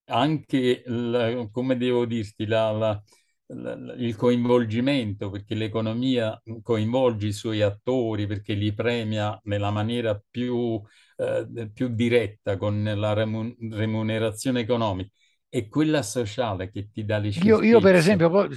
anche, 0.05 0.83
il, 0.85 1.49
come 1.51 1.77
devo 1.77 2.05
dirti, 2.05 2.45
la, 2.45 2.71
la, 2.71 3.03
la, 3.47 3.93
il 3.97 4.15
coinvolgimento, 4.15 5.29
perché 5.29 5.55
l'economia 5.55 6.41
coinvolge 6.61 7.27
i 7.27 7.31
suoi 7.31 7.61
attori, 7.61 8.27
perché 8.27 8.53
li 8.53 8.73
premia 8.73 9.39
nella 9.43 9.69
maniera 9.71 10.19
più, 10.29 10.81
eh, 11.17 11.69
più 11.71 11.89
diretta 11.89 12.57
con 12.57 12.83
la 12.83 13.13
remunerazione 13.13 14.61
economica. 14.61 15.09
E 15.47 15.69
quella 15.69 16.01
sociale 16.01 16.69
che 16.69 16.89
ti 16.91 17.05
dà 17.05 17.17
le 17.17 17.29
io, 17.29 17.61
io 17.61 17.79
per 17.79 17.95
esempio, 17.95 18.29
poi, 18.29 18.49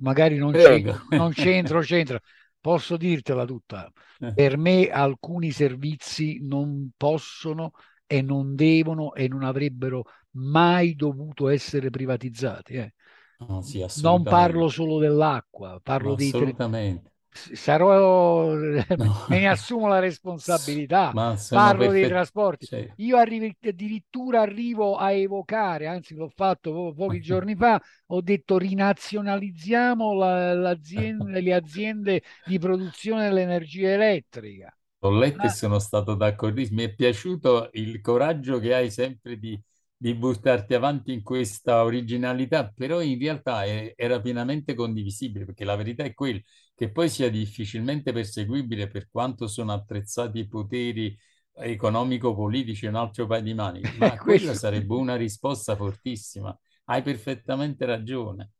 magari 0.00 0.36
non, 0.36 0.52
c'entro, 0.52 1.00
non 1.10 1.32
c'entro, 1.32 1.80
c'entro, 1.80 2.20
posso 2.66 2.96
dirtela 2.96 3.44
tutta, 3.44 3.88
eh. 4.18 4.34
per 4.34 4.56
me 4.58 4.88
alcuni 4.88 5.52
servizi 5.52 6.40
non 6.42 6.90
possono 6.96 7.70
e 8.06 8.22
non 8.22 8.56
devono 8.56 9.14
e 9.14 9.28
non 9.28 9.44
avrebbero 9.44 10.02
mai 10.32 10.96
dovuto 10.96 11.48
essere 11.48 11.90
privatizzati. 11.90 12.74
Eh. 12.74 12.94
Oh, 13.38 13.62
sì, 13.62 13.84
non 14.02 14.24
parlo 14.24 14.66
solo 14.66 14.98
dell'acqua, 14.98 15.78
parlo 15.80 16.10
no, 16.10 16.14
dei, 16.16 16.26
assolutamente 16.26 17.12
sarò, 17.36 18.54
no. 18.54 19.26
me 19.28 19.38
ne 19.38 19.48
assumo 19.48 19.86
la 19.86 19.98
responsabilità, 19.98 21.12
parlo 21.12 21.84
perfett... 21.84 21.90
dei 21.92 22.08
trasporti. 22.08 22.66
Cioè. 22.66 22.92
Io 22.96 23.16
arrivo, 23.16 23.46
addirittura 23.62 24.40
arrivo 24.40 24.96
a 24.96 25.12
evocare, 25.12 25.86
anzi 25.86 26.14
l'ho 26.14 26.28
fatto 26.34 26.72
po- 26.72 26.94
pochi 26.94 27.20
giorni 27.22 27.54
fa, 27.54 27.80
ho 28.06 28.20
detto 28.20 28.58
rinazionalizziamo 28.58 30.14
la, 30.14 30.54
le 30.54 31.52
aziende 31.54 32.22
di 32.44 32.58
produzione 32.58 33.28
dell'energia 33.28 33.90
elettrica. 33.90 34.76
Ho 35.00 35.10
letto 35.10 35.42
ah. 35.42 35.46
e 35.46 35.50
sono 35.50 35.78
stato 35.78 36.14
d'accordo, 36.14 36.62
mi 36.70 36.82
è 36.82 36.94
piaciuto 36.94 37.68
il 37.74 38.00
coraggio 38.00 38.58
che 38.58 38.74
hai 38.74 38.90
sempre 38.90 39.38
di 39.38 39.60
di 39.98 40.14
buttarti 40.14 40.74
avanti 40.74 41.12
in 41.12 41.22
questa 41.22 41.82
originalità, 41.82 42.70
però 42.70 43.00
in 43.00 43.18
realtà 43.18 43.64
è, 43.64 43.94
era 43.96 44.20
pienamente 44.20 44.74
condivisibile, 44.74 45.46
perché 45.46 45.64
la 45.64 45.76
verità 45.76 46.04
è 46.04 46.12
quella 46.12 46.40
che 46.76 46.90
poi 46.92 47.08
sia 47.08 47.30
difficilmente 47.30 48.12
perseguibile 48.12 48.86
per 48.86 49.08
quanto 49.10 49.48
sono 49.48 49.72
attrezzati 49.72 50.40
i 50.40 50.46
poteri 50.46 51.18
economico-politici 51.54 52.86
un 52.86 52.96
altro 52.96 53.26
paio 53.26 53.42
di 53.42 53.54
mani, 53.54 53.80
ma 53.98 54.16
quella 54.18 54.54
sarebbe 54.54 54.94
una 54.94 55.16
risposta 55.16 55.74
fortissima. 55.74 56.56
Hai 56.84 57.02
perfettamente 57.02 57.86
ragione. 57.86 58.50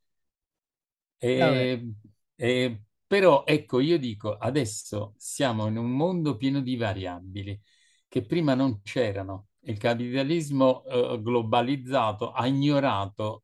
E, 1.19 1.93
e, 2.35 2.83
però 3.07 3.45
ecco, 3.47 3.81
io 3.81 3.99
dico, 3.99 4.37
adesso 4.37 5.15
siamo 5.19 5.67
in 5.67 5.77
un 5.77 5.91
mondo 5.91 6.37
pieno 6.37 6.61
di 6.61 6.77
variabili 6.77 7.61
che 8.09 8.23
prima 8.23 8.55
non 8.55 8.81
c'erano 8.83 9.49
il 9.67 9.79
capitalismo 9.79 10.85
eh, 10.85 11.21
globalizzato 11.21 12.31
ha 12.33 12.47
ignorato 12.47 13.43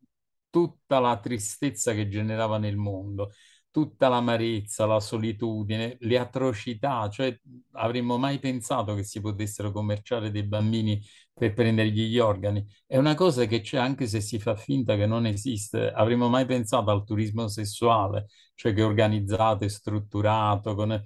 tutta 0.51 0.99
la 0.99 1.19
tristezza 1.19 1.95
che 1.95 2.09
generava 2.09 2.59
nel 2.59 2.77
mondo, 2.77 3.33
tutta 3.73 4.09
l'amarezza, 4.09 4.87
la 4.87 5.01
solitudine, 5.01 5.97
le 6.01 6.19
atrocità, 6.19 7.09
cioè 7.09 7.37
avremmo 7.73 8.19
mai 8.19 8.39
pensato 8.39 8.95
che 8.95 9.03
si 9.03 9.21
potessero 9.21 9.73
commerciare 9.73 10.31
dei 10.31 10.45
bambini 10.45 11.03
per 11.33 11.55
prendergli 11.55 12.09
gli 12.09 12.19
organi. 12.19 12.65
È 12.87 12.97
una 12.99 13.15
cosa 13.15 13.47
che 13.47 13.61
c'è 13.63 13.79
anche 13.79 14.07
se 14.07 14.21
si 14.21 14.39
fa 14.39 14.55
finta 14.55 14.95
che 14.97 15.07
non 15.07 15.27
esiste. 15.27 15.91
Avremmo 15.91 16.29
mai 16.29 16.47
pensato 16.47 16.91
al 16.91 17.05
turismo 17.05 17.49
sessuale, 17.49 18.27
cioè 18.55 18.75
che 18.75 18.83
è 18.83 18.85
organizzato 18.85 19.65
e 19.65 19.69
strutturato, 19.69 20.75
con 20.75 20.93
eh, 20.93 21.05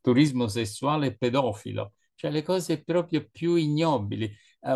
turismo 0.00 0.48
sessuale 0.48 1.16
pedofilo, 1.16 1.94
cioè 2.14 2.30
le 2.30 2.42
cose 2.42 2.82
proprio 2.82 3.28
più 3.30 3.56
ignobili 3.56 4.32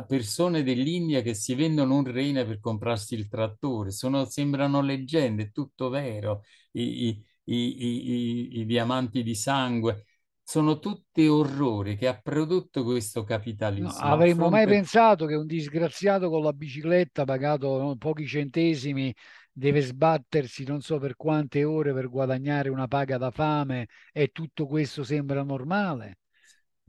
persone 0.06 0.62
dell'India 0.62 1.20
che 1.20 1.34
si 1.34 1.54
vendono 1.54 1.96
un 1.96 2.04
rene 2.04 2.44
per 2.44 2.60
comprarsi 2.60 3.14
il 3.14 3.28
trattore. 3.28 3.90
Sono, 3.90 4.24
sembrano 4.24 4.80
leggende, 4.80 5.44
è 5.44 5.50
tutto 5.50 5.88
vero. 5.88 6.42
I, 6.72 7.08
i, 7.08 7.24
i, 7.44 8.58
i, 8.60 8.66
diamanti 8.66 9.22
di 9.22 9.34
sangue 9.34 10.04
sono 10.42 10.78
tutti 10.78 11.26
orrori 11.26 11.96
che 11.96 12.06
ha 12.06 12.20
prodotto 12.20 12.84
questo 12.84 13.24
capitalismo. 13.24 13.88
No, 13.88 13.96
avremmo 13.98 14.48
fronte... 14.48 14.56
mai 14.56 14.66
pensato 14.66 15.26
che 15.26 15.34
un 15.34 15.46
disgraziato 15.46 16.28
con 16.28 16.42
la 16.42 16.52
bicicletta 16.52 17.24
pagato 17.24 17.94
pochi 17.98 18.26
centesimi 18.26 19.14
deve 19.52 19.80
sbattersi 19.80 20.64
non 20.64 20.80
so 20.80 20.98
per 20.98 21.16
quante 21.16 21.64
ore 21.64 21.92
per 21.92 22.08
guadagnare 22.08 22.68
una 22.68 22.86
paga 22.86 23.18
da 23.18 23.30
fame 23.30 23.88
e 24.12 24.28
tutto 24.28 24.66
questo 24.66 25.04
sembra 25.04 25.42
normale? 25.42 26.18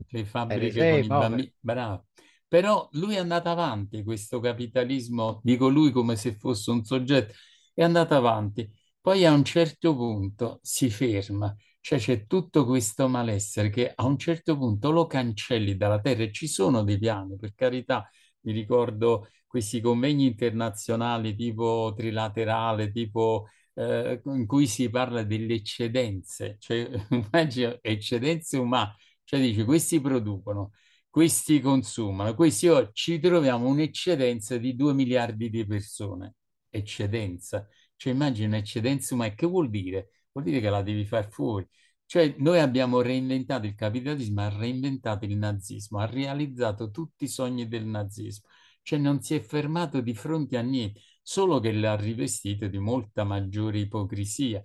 Le 0.08 0.24
fabbriche 0.24 0.90
con 0.90 0.98
i 0.98 1.06
bambini, 1.06 1.54
bravo. 1.60 2.06
Però 2.52 2.86
lui 2.92 3.14
è 3.14 3.18
andato 3.18 3.48
avanti, 3.48 4.02
questo 4.02 4.38
capitalismo, 4.38 5.40
dico 5.42 5.68
lui 5.68 5.90
come 5.90 6.16
se 6.16 6.34
fosse 6.36 6.70
un 6.70 6.84
soggetto, 6.84 7.32
è 7.72 7.82
andato 7.82 8.14
avanti. 8.14 8.68
Poi 9.00 9.24
a 9.24 9.32
un 9.32 9.42
certo 9.42 9.96
punto 9.96 10.58
si 10.62 10.90
ferma, 10.90 11.54
cioè 11.80 11.98
c'è 11.98 12.26
tutto 12.26 12.66
questo 12.66 13.08
malessere 13.08 13.70
che 13.70 13.90
a 13.94 14.04
un 14.04 14.18
certo 14.18 14.56
punto 14.58 14.90
lo 14.90 15.06
cancelli 15.06 15.76
dalla 15.78 15.98
terra 16.00 16.24
e 16.24 16.32
ci 16.32 16.46
sono 16.46 16.82
dei 16.84 16.98
piani, 16.98 17.36
per 17.36 17.54
carità, 17.54 18.06
mi 18.42 18.52
ricordo 18.52 19.28
questi 19.46 19.80
convegni 19.80 20.26
internazionali 20.26 21.34
tipo 21.34 21.92
trilaterale, 21.96 22.90
tipo 22.92 23.46
eh, 23.74 24.20
in 24.26 24.46
cui 24.46 24.66
si 24.66 24.90
parla 24.90 25.22
delle 25.22 25.54
eccedenze, 25.54 26.56
cioè 26.60 26.86
immagino 27.10 27.78
eccedenze 27.80 28.58
umane, 28.58 28.94
cioè 29.24 29.40
dice 29.40 29.64
questi 29.64 30.00
producono, 30.02 30.72
questi 31.12 31.60
consumano, 31.60 32.34
questi 32.34 32.68
oh, 32.68 32.90
ci 32.92 33.18
troviamo 33.20 33.68
un'eccedenza 33.68 34.56
di 34.56 34.74
2 34.74 34.94
miliardi 34.94 35.50
di 35.50 35.66
persone, 35.66 36.36
eccedenza, 36.70 37.68
cioè 37.96 38.14
immagina 38.14 38.56
eccedenza 38.56 39.12
umana, 39.14 39.34
che 39.34 39.46
vuol 39.46 39.68
dire? 39.68 40.12
Vuol 40.32 40.46
dire 40.46 40.60
che 40.60 40.70
la 40.70 40.80
devi 40.82 41.04
far 41.04 41.28
fuori. 41.30 41.68
Cioè, 42.06 42.34
noi 42.38 42.60
abbiamo 42.60 43.02
reinventato 43.02 43.66
il 43.66 43.74
capitalismo, 43.74 44.40
ha 44.40 44.48
reinventato 44.48 45.26
il 45.26 45.36
nazismo, 45.36 45.98
ha 45.98 46.06
realizzato 46.06 46.90
tutti 46.90 47.24
i 47.24 47.28
sogni 47.28 47.68
del 47.68 47.84
nazismo. 47.84 48.48
Cioè, 48.82 48.98
non 48.98 49.20
si 49.20 49.34
è 49.34 49.40
fermato 49.40 50.00
di 50.00 50.14
fronte 50.14 50.56
a 50.56 50.62
niente 50.62 51.00
solo 51.22 51.60
che 51.60 51.72
l'ha 51.72 51.94
rivestito 51.94 52.68
di 52.68 52.78
molta 52.78 53.24
maggiore 53.24 53.80
ipocrisia. 53.80 54.62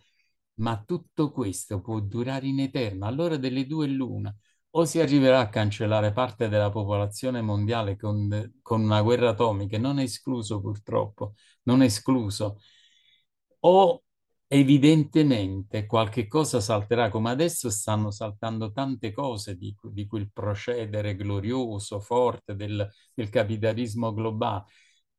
Ma 0.55 0.81
tutto 0.85 1.31
questo 1.31 1.81
può 1.81 1.99
durare 1.99 2.47
in 2.47 2.59
eterno. 2.61 3.05
Allora 3.05 3.35
delle 3.37 3.65
due 3.67 3.87
l'una. 3.87 4.33
O 4.77 4.85
si 4.85 4.99
arriverà 4.99 5.39
a 5.39 5.49
cancellare 5.49 6.13
parte 6.13 6.47
della 6.49 6.69
popolazione 6.69 7.41
mondiale 7.41 7.97
con, 7.97 8.59
con 8.61 8.81
una 8.81 9.01
guerra 9.01 9.29
atomica, 9.31 9.77
non 9.77 9.97
è 9.99 10.03
escluso 10.03 10.61
purtroppo, 10.61 11.33
non 11.63 11.81
è 11.81 11.85
escluso. 11.85 12.59
O 13.61 14.03
evidentemente 14.47 15.85
qualche 15.85 16.27
cosa 16.27 16.59
salterà, 16.61 17.09
come 17.09 17.31
adesso 17.31 17.69
stanno 17.69 18.11
saltando 18.11 18.71
tante 18.71 19.11
cose 19.11 19.55
di, 19.57 19.75
di 19.91 20.05
quel 20.05 20.31
procedere 20.31 21.15
glorioso, 21.15 21.99
forte 21.99 22.55
del, 22.55 22.87
del 23.13 23.29
capitalismo 23.29 24.13
globale 24.13 24.65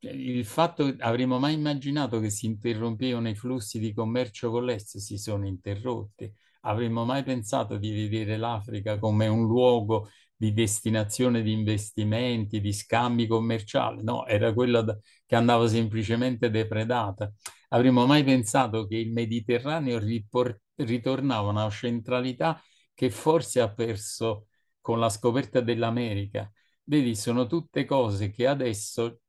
il 0.01 0.45
fatto 0.45 0.85
che 0.95 1.03
avremmo 1.03 1.41
mai 1.41 1.55
immaginato 1.55 2.21
che 2.21 2.31
si 2.31 2.47
interrompevano 2.47 3.29
i 3.29 3.35
flussi 3.35 3.81
di 3.81 3.93
commercio 3.93 4.49
con 4.51 4.65
l'Est 4.65 4.99
si 4.99 5.19
sono 5.19 5.45
interrotti. 5.47 6.33
Avremmo 6.63 7.05
mai 7.05 7.23
pensato 7.23 7.77
di 7.79 7.91
vedere 7.93 8.37
l'Africa 8.37 8.99
come 8.99 9.27
un 9.27 9.47
luogo 9.47 10.09
di 10.37 10.53
destinazione 10.53 11.43
di 11.43 11.53
investimenti, 11.53 12.61
di 12.61 12.73
scambi 12.73 13.27
commerciali? 13.27 14.03
No, 14.03 14.27
era 14.27 14.53
quella 14.53 14.85
che 15.27 15.35
andava 15.37 15.67
semplicemente 15.69 16.51
depredata. 16.51 17.33
Avremmo 17.71 18.07
mai 18.07 18.25
pensato 18.25 18.87
che 18.87 18.97
il 18.97 19.13
Mediterraneo 19.13 19.99
riport- 19.99 20.61
ritornava 20.77 21.49
a 21.49 21.51
una 21.53 21.71
centralità 21.71 22.61
che 22.95 23.11
forse 23.11 23.61
ha 23.61 23.73
perso 23.73 24.49
con 24.81 24.99
la 24.99 25.09
scoperta 25.09 25.61
dell'America. 25.61 26.51
Vedi, 26.85 27.15
sono 27.15 27.47
tutte 27.47 27.85
cose 27.85 28.31
che 28.31 28.47
adesso 28.47 29.21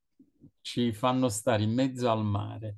ci 0.62 0.94
fanno 0.94 1.30
stare 1.30 1.64
in 1.64 1.74
mezzo 1.74 2.10
al 2.10 2.24
mare. 2.24 2.78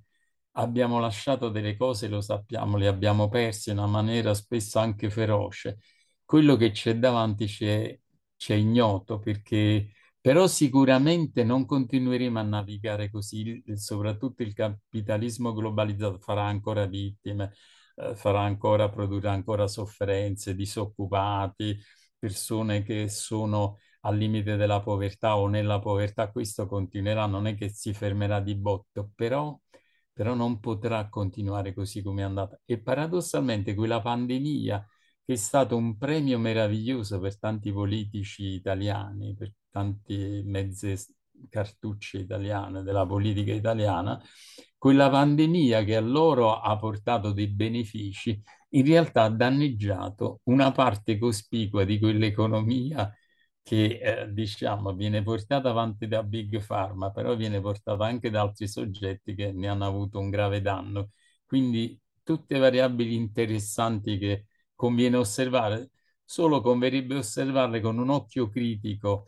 Abbiamo 0.55 0.99
lasciato 0.99 1.47
delle 1.49 1.77
cose, 1.77 2.09
lo 2.09 2.19
sappiamo, 2.19 2.75
le 2.77 2.87
abbiamo 2.87 3.29
perse 3.29 3.71
in 3.71 3.77
una 3.77 3.87
maniera 3.87 4.33
spesso 4.33 4.79
anche 4.79 5.09
feroce. 5.09 5.79
Quello 6.25 6.57
che 6.57 6.71
c'è 6.71 6.95
davanti 6.97 7.45
c'è, 7.45 7.97
c'è 8.35 8.55
ignoto, 8.55 9.19
perché 9.19 9.91
però 10.19 10.47
sicuramente 10.47 11.43
non 11.45 11.65
continueremo 11.65 12.37
a 12.39 12.41
navigare 12.43 13.09
così, 13.09 13.63
soprattutto 13.75 14.43
il 14.43 14.53
capitalismo 14.53 15.53
globalizzato 15.53 16.19
farà 16.19 16.43
ancora 16.43 16.85
vittime, 16.85 17.53
eh, 17.95 18.15
farà 18.15 18.41
ancora, 18.41 18.89
produrrà 18.89 19.31
ancora 19.31 19.67
sofferenze, 19.67 20.53
disoccupati, 20.53 21.79
persone 22.19 22.83
che 22.83 23.07
sono 23.09 23.77
al 24.01 24.17
limite 24.17 24.55
della 24.57 24.81
povertà 24.81 25.37
o 25.37 25.47
nella 25.47 25.79
povertà, 25.79 26.29
questo 26.31 26.67
continuerà, 26.67 27.25
non 27.25 27.47
è 27.47 27.55
che 27.55 27.69
si 27.69 27.93
fermerà 27.93 28.39
di 28.41 28.55
botto, 28.55 29.11
però, 29.15 29.57
però 30.21 30.35
non 30.35 30.59
potrà 30.59 31.09
continuare 31.09 31.73
così 31.73 32.03
come 32.03 32.21
è 32.21 32.25
andata. 32.25 32.61
E 32.63 32.79
paradossalmente 32.79 33.73
quella 33.73 34.01
pandemia, 34.01 34.87
che 35.25 35.33
è 35.33 35.35
stato 35.35 35.75
un 35.75 35.97
premio 35.97 36.37
meraviglioso 36.37 37.19
per 37.19 37.39
tanti 37.39 37.73
politici 37.73 38.43
italiani, 38.43 39.33
per 39.33 39.51
tanti 39.71 40.43
mezze 40.45 40.95
cartucce 41.49 42.19
italiane 42.19 42.83
della 42.83 43.03
politica 43.03 43.51
italiana, 43.51 44.21
quella 44.77 45.09
pandemia 45.09 45.83
che 45.83 45.95
a 45.95 46.01
loro 46.01 46.53
ha 46.59 46.77
portato 46.77 47.31
dei 47.31 47.47
benefici, 47.47 48.39
in 48.73 48.85
realtà 48.85 49.23
ha 49.23 49.29
danneggiato 49.29 50.41
una 50.43 50.71
parte 50.71 51.17
cospicua 51.17 51.83
di 51.83 51.97
quell'economia 51.97 53.11
che 53.63 53.99
eh, 54.23 54.31
diciamo 54.33 54.93
viene 54.93 55.21
portata 55.23 55.69
avanti 55.69 56.07
da 56.07 56.23
Big 56.23 56.63
Pharma, 56.65 57.11
però 57.11 57.35
viene 57.35 57.61
portata 57.61 58.05
anche 58.05 58.29
da 58.29 58.41
altri 58.41 58.67
soggetti 58.67 59.35
che 59.35 59.51
ne 59.51 59.67
hanno 59.67 59.85
avuto 59.85 60.19
un 60.19 60.29
grave 60.29 60.61
danno. 60.61 61.09
Quindi 61.45 61.99
tutte 62.23 62.57
variabili 62.57 63.15
interessanti 63.15 64.17
che 64.17 64.45
conviene 64.75 65.17
osservare, 65.17 65.91
solo 66.23 66.61
converrebbe 66.61 67.15
osservarle 67.15 67.81
con 67.81 67.97
un 67.97 68.09
occhio 68.09 68.49
critico 68.49 69.25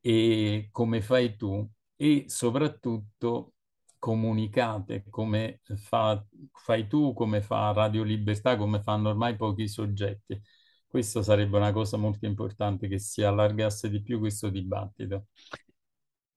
e 0.00 0.68
come 0.70 1.00
fai 1.02 1.36
tu 1.36 1.68
e 1.96 2.24
soprattutto 2.28 3.54
comunicate 3.98 5.04
come 5.10 5.60
fa, 5.76 6.24
fai 6.52 6.86
tu, 6.86 7.12
come 7.14 7.40
fa 7.42 7.72
Radio 7.72 8.02
Libertà, 8.04 8.56
come 8.56 8.80
fanno 8.82 9.08
ormai 9.10 9.36
pochi 9.36 9.66
soggetti. 9.68 10.40
Questo 10.86 11.22
sarebbe 11.22 11.56
una 11.56 11.72
cosa 11.72 11.96
molto 11.96 12.26
importante 12.26 12.88
che 12.88 12.98
si 12.98 13.22
allargasse 13.22 13.90
di 13.90 14.00
più 14.02 14.18
questo 14.18 14.48
dibattito. 14.48 15.26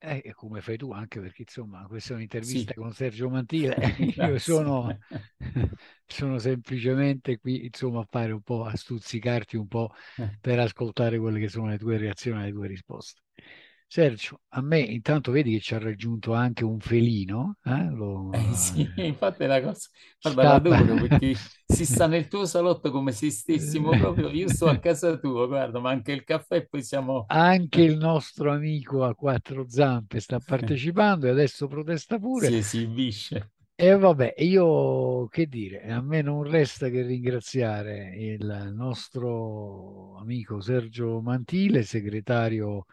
Eh, 0.02 0.32
come 0.34 0.62
fai 0.62 0.78
tu, 0.78 0.94
anche 0.94 1.20
perché 1.20 1.42
insomma 1.42 1.86
questa 1.86 2.14
è 2.14 2.16
un'intervista 2.16 2.72
sì. 2.72 2.80
con 2.80 2.94
Sergio 2.94 3.30
Mantile, 3.30 3.76
io 4.16 4.40
sono, 4.40 4.98
sono, 6.08 6.40
semplicemente 6.40 7.38
qui 7.38 7.66
insomma 7.66 8.00
a 8.00 8.08
fare 8.10 8.32
un 8.32 8.42
po', 8.42 8.64
a 8.64 8.78
stuzzicarti 8.78 9.58
un 9.58 9.68
po' 9.68 9.92
eh. 10.16 10.38
per 10.40 10.60
ascoltare 10.60 11.20
quelle 11.20 11.42
che 11.42 11.50
sono 11.50 11.68
le 11.68 11.78
tue 11.78 11.98
reazioni 11.98 12.42
alle 12.42 12.54
tue 12.54 12.68
risposte. 12.68 13.22
Sergio, 13.92 14.42
a 14.50 14.62
me 14.62 14.78
intanto 14.82 15.32
vedi 15.32 15.54
che 15.54 15.62
ci 15.62 15.74
ha 15.74 15.80
raggiunto 15.80 16.34
anche 16.36 16.64
un 16.64 16.80
felino. 16.80 17.58
Eh? 17.64 17.90
Lo... 17.90 18.32
Eh 18.34 18.54
sì, 18.54 18.88
infatti 18.98 19.42
è 19.42 19.46
una 19.48 19.62
cosa, 19.62 19.90
guarda, 20.22 20.44
l'adoro 20.44 21.08
perché 21.08 21.34
si 21.66 21.86
sta 21.88 22.06
nel 22.06 22.28
tuo 22.28 22.46
salotto 22.46 22.92
come 22.92 23.12
se 23.12 23.32
stessimo 23.32 23.90
proprio, 23.98 24.30
io 24.30 24.48
sto 24.48 24.68
a 24.68 24.78
casa 24.78 25.18
tua, 25.18 25.48
guarda, 25.48 25.80
ma 25.80 25.90
anche 25.90 26.12
il 26.12 26.24
caffè 26.24 26.58
e 26.58 26.68
poi 26.68 26.84
siamo... 26.84 27.26
Anche 27.30 27.82
il 27.82 27.98
nostro 27.98 28.52
amico 28.52 29.04
a 29.04 29.16
quattro 29.16 29.66
zampe 29.68 30.20
sta 30.20 30.38
partecipando 30.38 31.26
e 31.26 31.32
adesso 31.32 31.66
protesta 31.66 32.20
pure. 32.20 32.46
Si 32.46 32.58
esibisce. 32.58 33.54
E 33.74 33.98
vabbè, 33.98 34.36
io 34.38 35.28
che 35.30 35.48
dire, 35.48 35.90
a 35.90 36.02
me 36.02 36.22
non 36.22 36.44
resta 36.44 36.90
che 36.90 37.02
ringraziare 37.02 38.14
il 38.16 38.72
nostro 38.72 40.16
amico 40.18 40.62
Sergio 40.62 41.22
Mantile, 41.22 41.82
segretario 41.82 42.86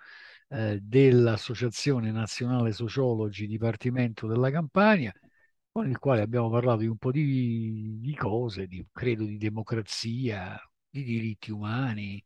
eh, 0.49 0.79
dell'Associazione 0.81 2.11
Nazionale 2.11 2.73
Sociologi 2.73 3.47
Dipartimento 3.47 4.27
della 4.27 4.51
Campania, 4.51 5.13
con 5.71 5.89
il 5.89 5.99
quale 5.99 6.23
abbiamo 6.23 6.51
parlato 6.51 6.79
di 6.81 6.87
un 6.87 6.97
po' 6.97 7.11
di, 7.13 7.99
di 8.01 8.15
cose, 8.15 8.67
di, 8.67 8.87
credo 8.93 9.25
di 9.25 9.37
democrazia, 9.37 10.59
di 10.89 11.05
diritti 11.05 11.51
umani, 11.51 12.23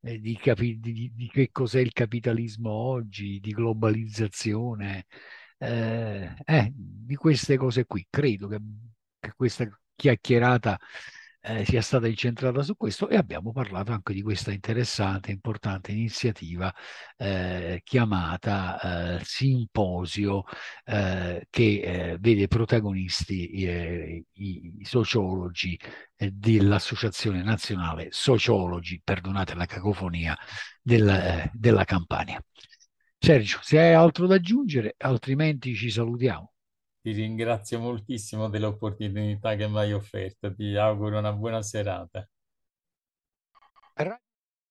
eh, 0.00 0.20
di, 0.20 0.36
capi- 0.36 0.78
di, 0.78 1.12
di, 1.14 1.28
che 1.28 1.50
cos'è 1.50 1.80
il 1.80 1.92
capitalismo 1.92 2.70
oggi, 2.70 3.40
di 3.40 3.52
globalizzazione, 3.52 5.06
eh, 5.58 6.34
eh, 6.44 6.72
di 6.74 7.14
queste 7.16 7.56
cose 7.56 7.84
qui. 7.86 8.06
Credo 8.08 8.48
che, 8.48 8.58
che 9.20 9.32
questa 9.36 9.66
chiacchierata 9.94 10.78
eh, 11.44 11.64
sia 11.66 11.82
stata 11.82 12.06
incentrata 12.08 12.62
su 12.62 12.74
questo 12.76 13.08
e 13.08 13.16
abbiamo 13.16 13.52
parlato 13.52 13.92
anche 13.92 14.14
di 14.14 14.22
questa 14.22 14.50
interessante, 14.50 15.30
importante 15.30 15.92
iniziativa 15.92 16.72
eh, 17.16 17.82
chiamata 17.84 19.18
eh, 19.18 19.24
Simposio 19.24 20.44
eh, 20.84 21.46
che 21.50 21.80
eh, 22.12 22.16
vede 22.18 22.48
protagonisti 22.48 23.50
eh, 23.64 24.24
i, 24.32 24.78
i, 24.80 24.84
sociologi 24.84 25.78
dell'Associazione 26.16 27.42
Nazionale 27.42 28.08
Sociologi, 28.10 29.00
perdonate 29.04 29.54
la 29.54 29.66
cacofonia, 29.66 30.36
del, 30.80 31.50
della 31.52 31.84
Campania. 31.84 32.42
Sergio, 33.18 33.58
se 33.62 33.78
hai 33.78 33.94
altro 33.94 34.26
da 34.26 34.36
aggiungere, 34.36 34.94
altrimenti 34.98 35.74
ci 35.74 35.90
salutiamo. 35.90 36.53
Ti 37.04 37.12
ringrazio 37.12 37.78
moltissimo 37.80 38.48
dell'opportunità 38.48 39.54
che 39.56 39.68
mi 39.68 39.76
hai 39.78 39.92
offerto. 39.92 40.54
Ti 40.54 40.74
auguro 40.76 41.18
una 41.18 41.34
buona 41.34 41.60
serata. 41.62 42.26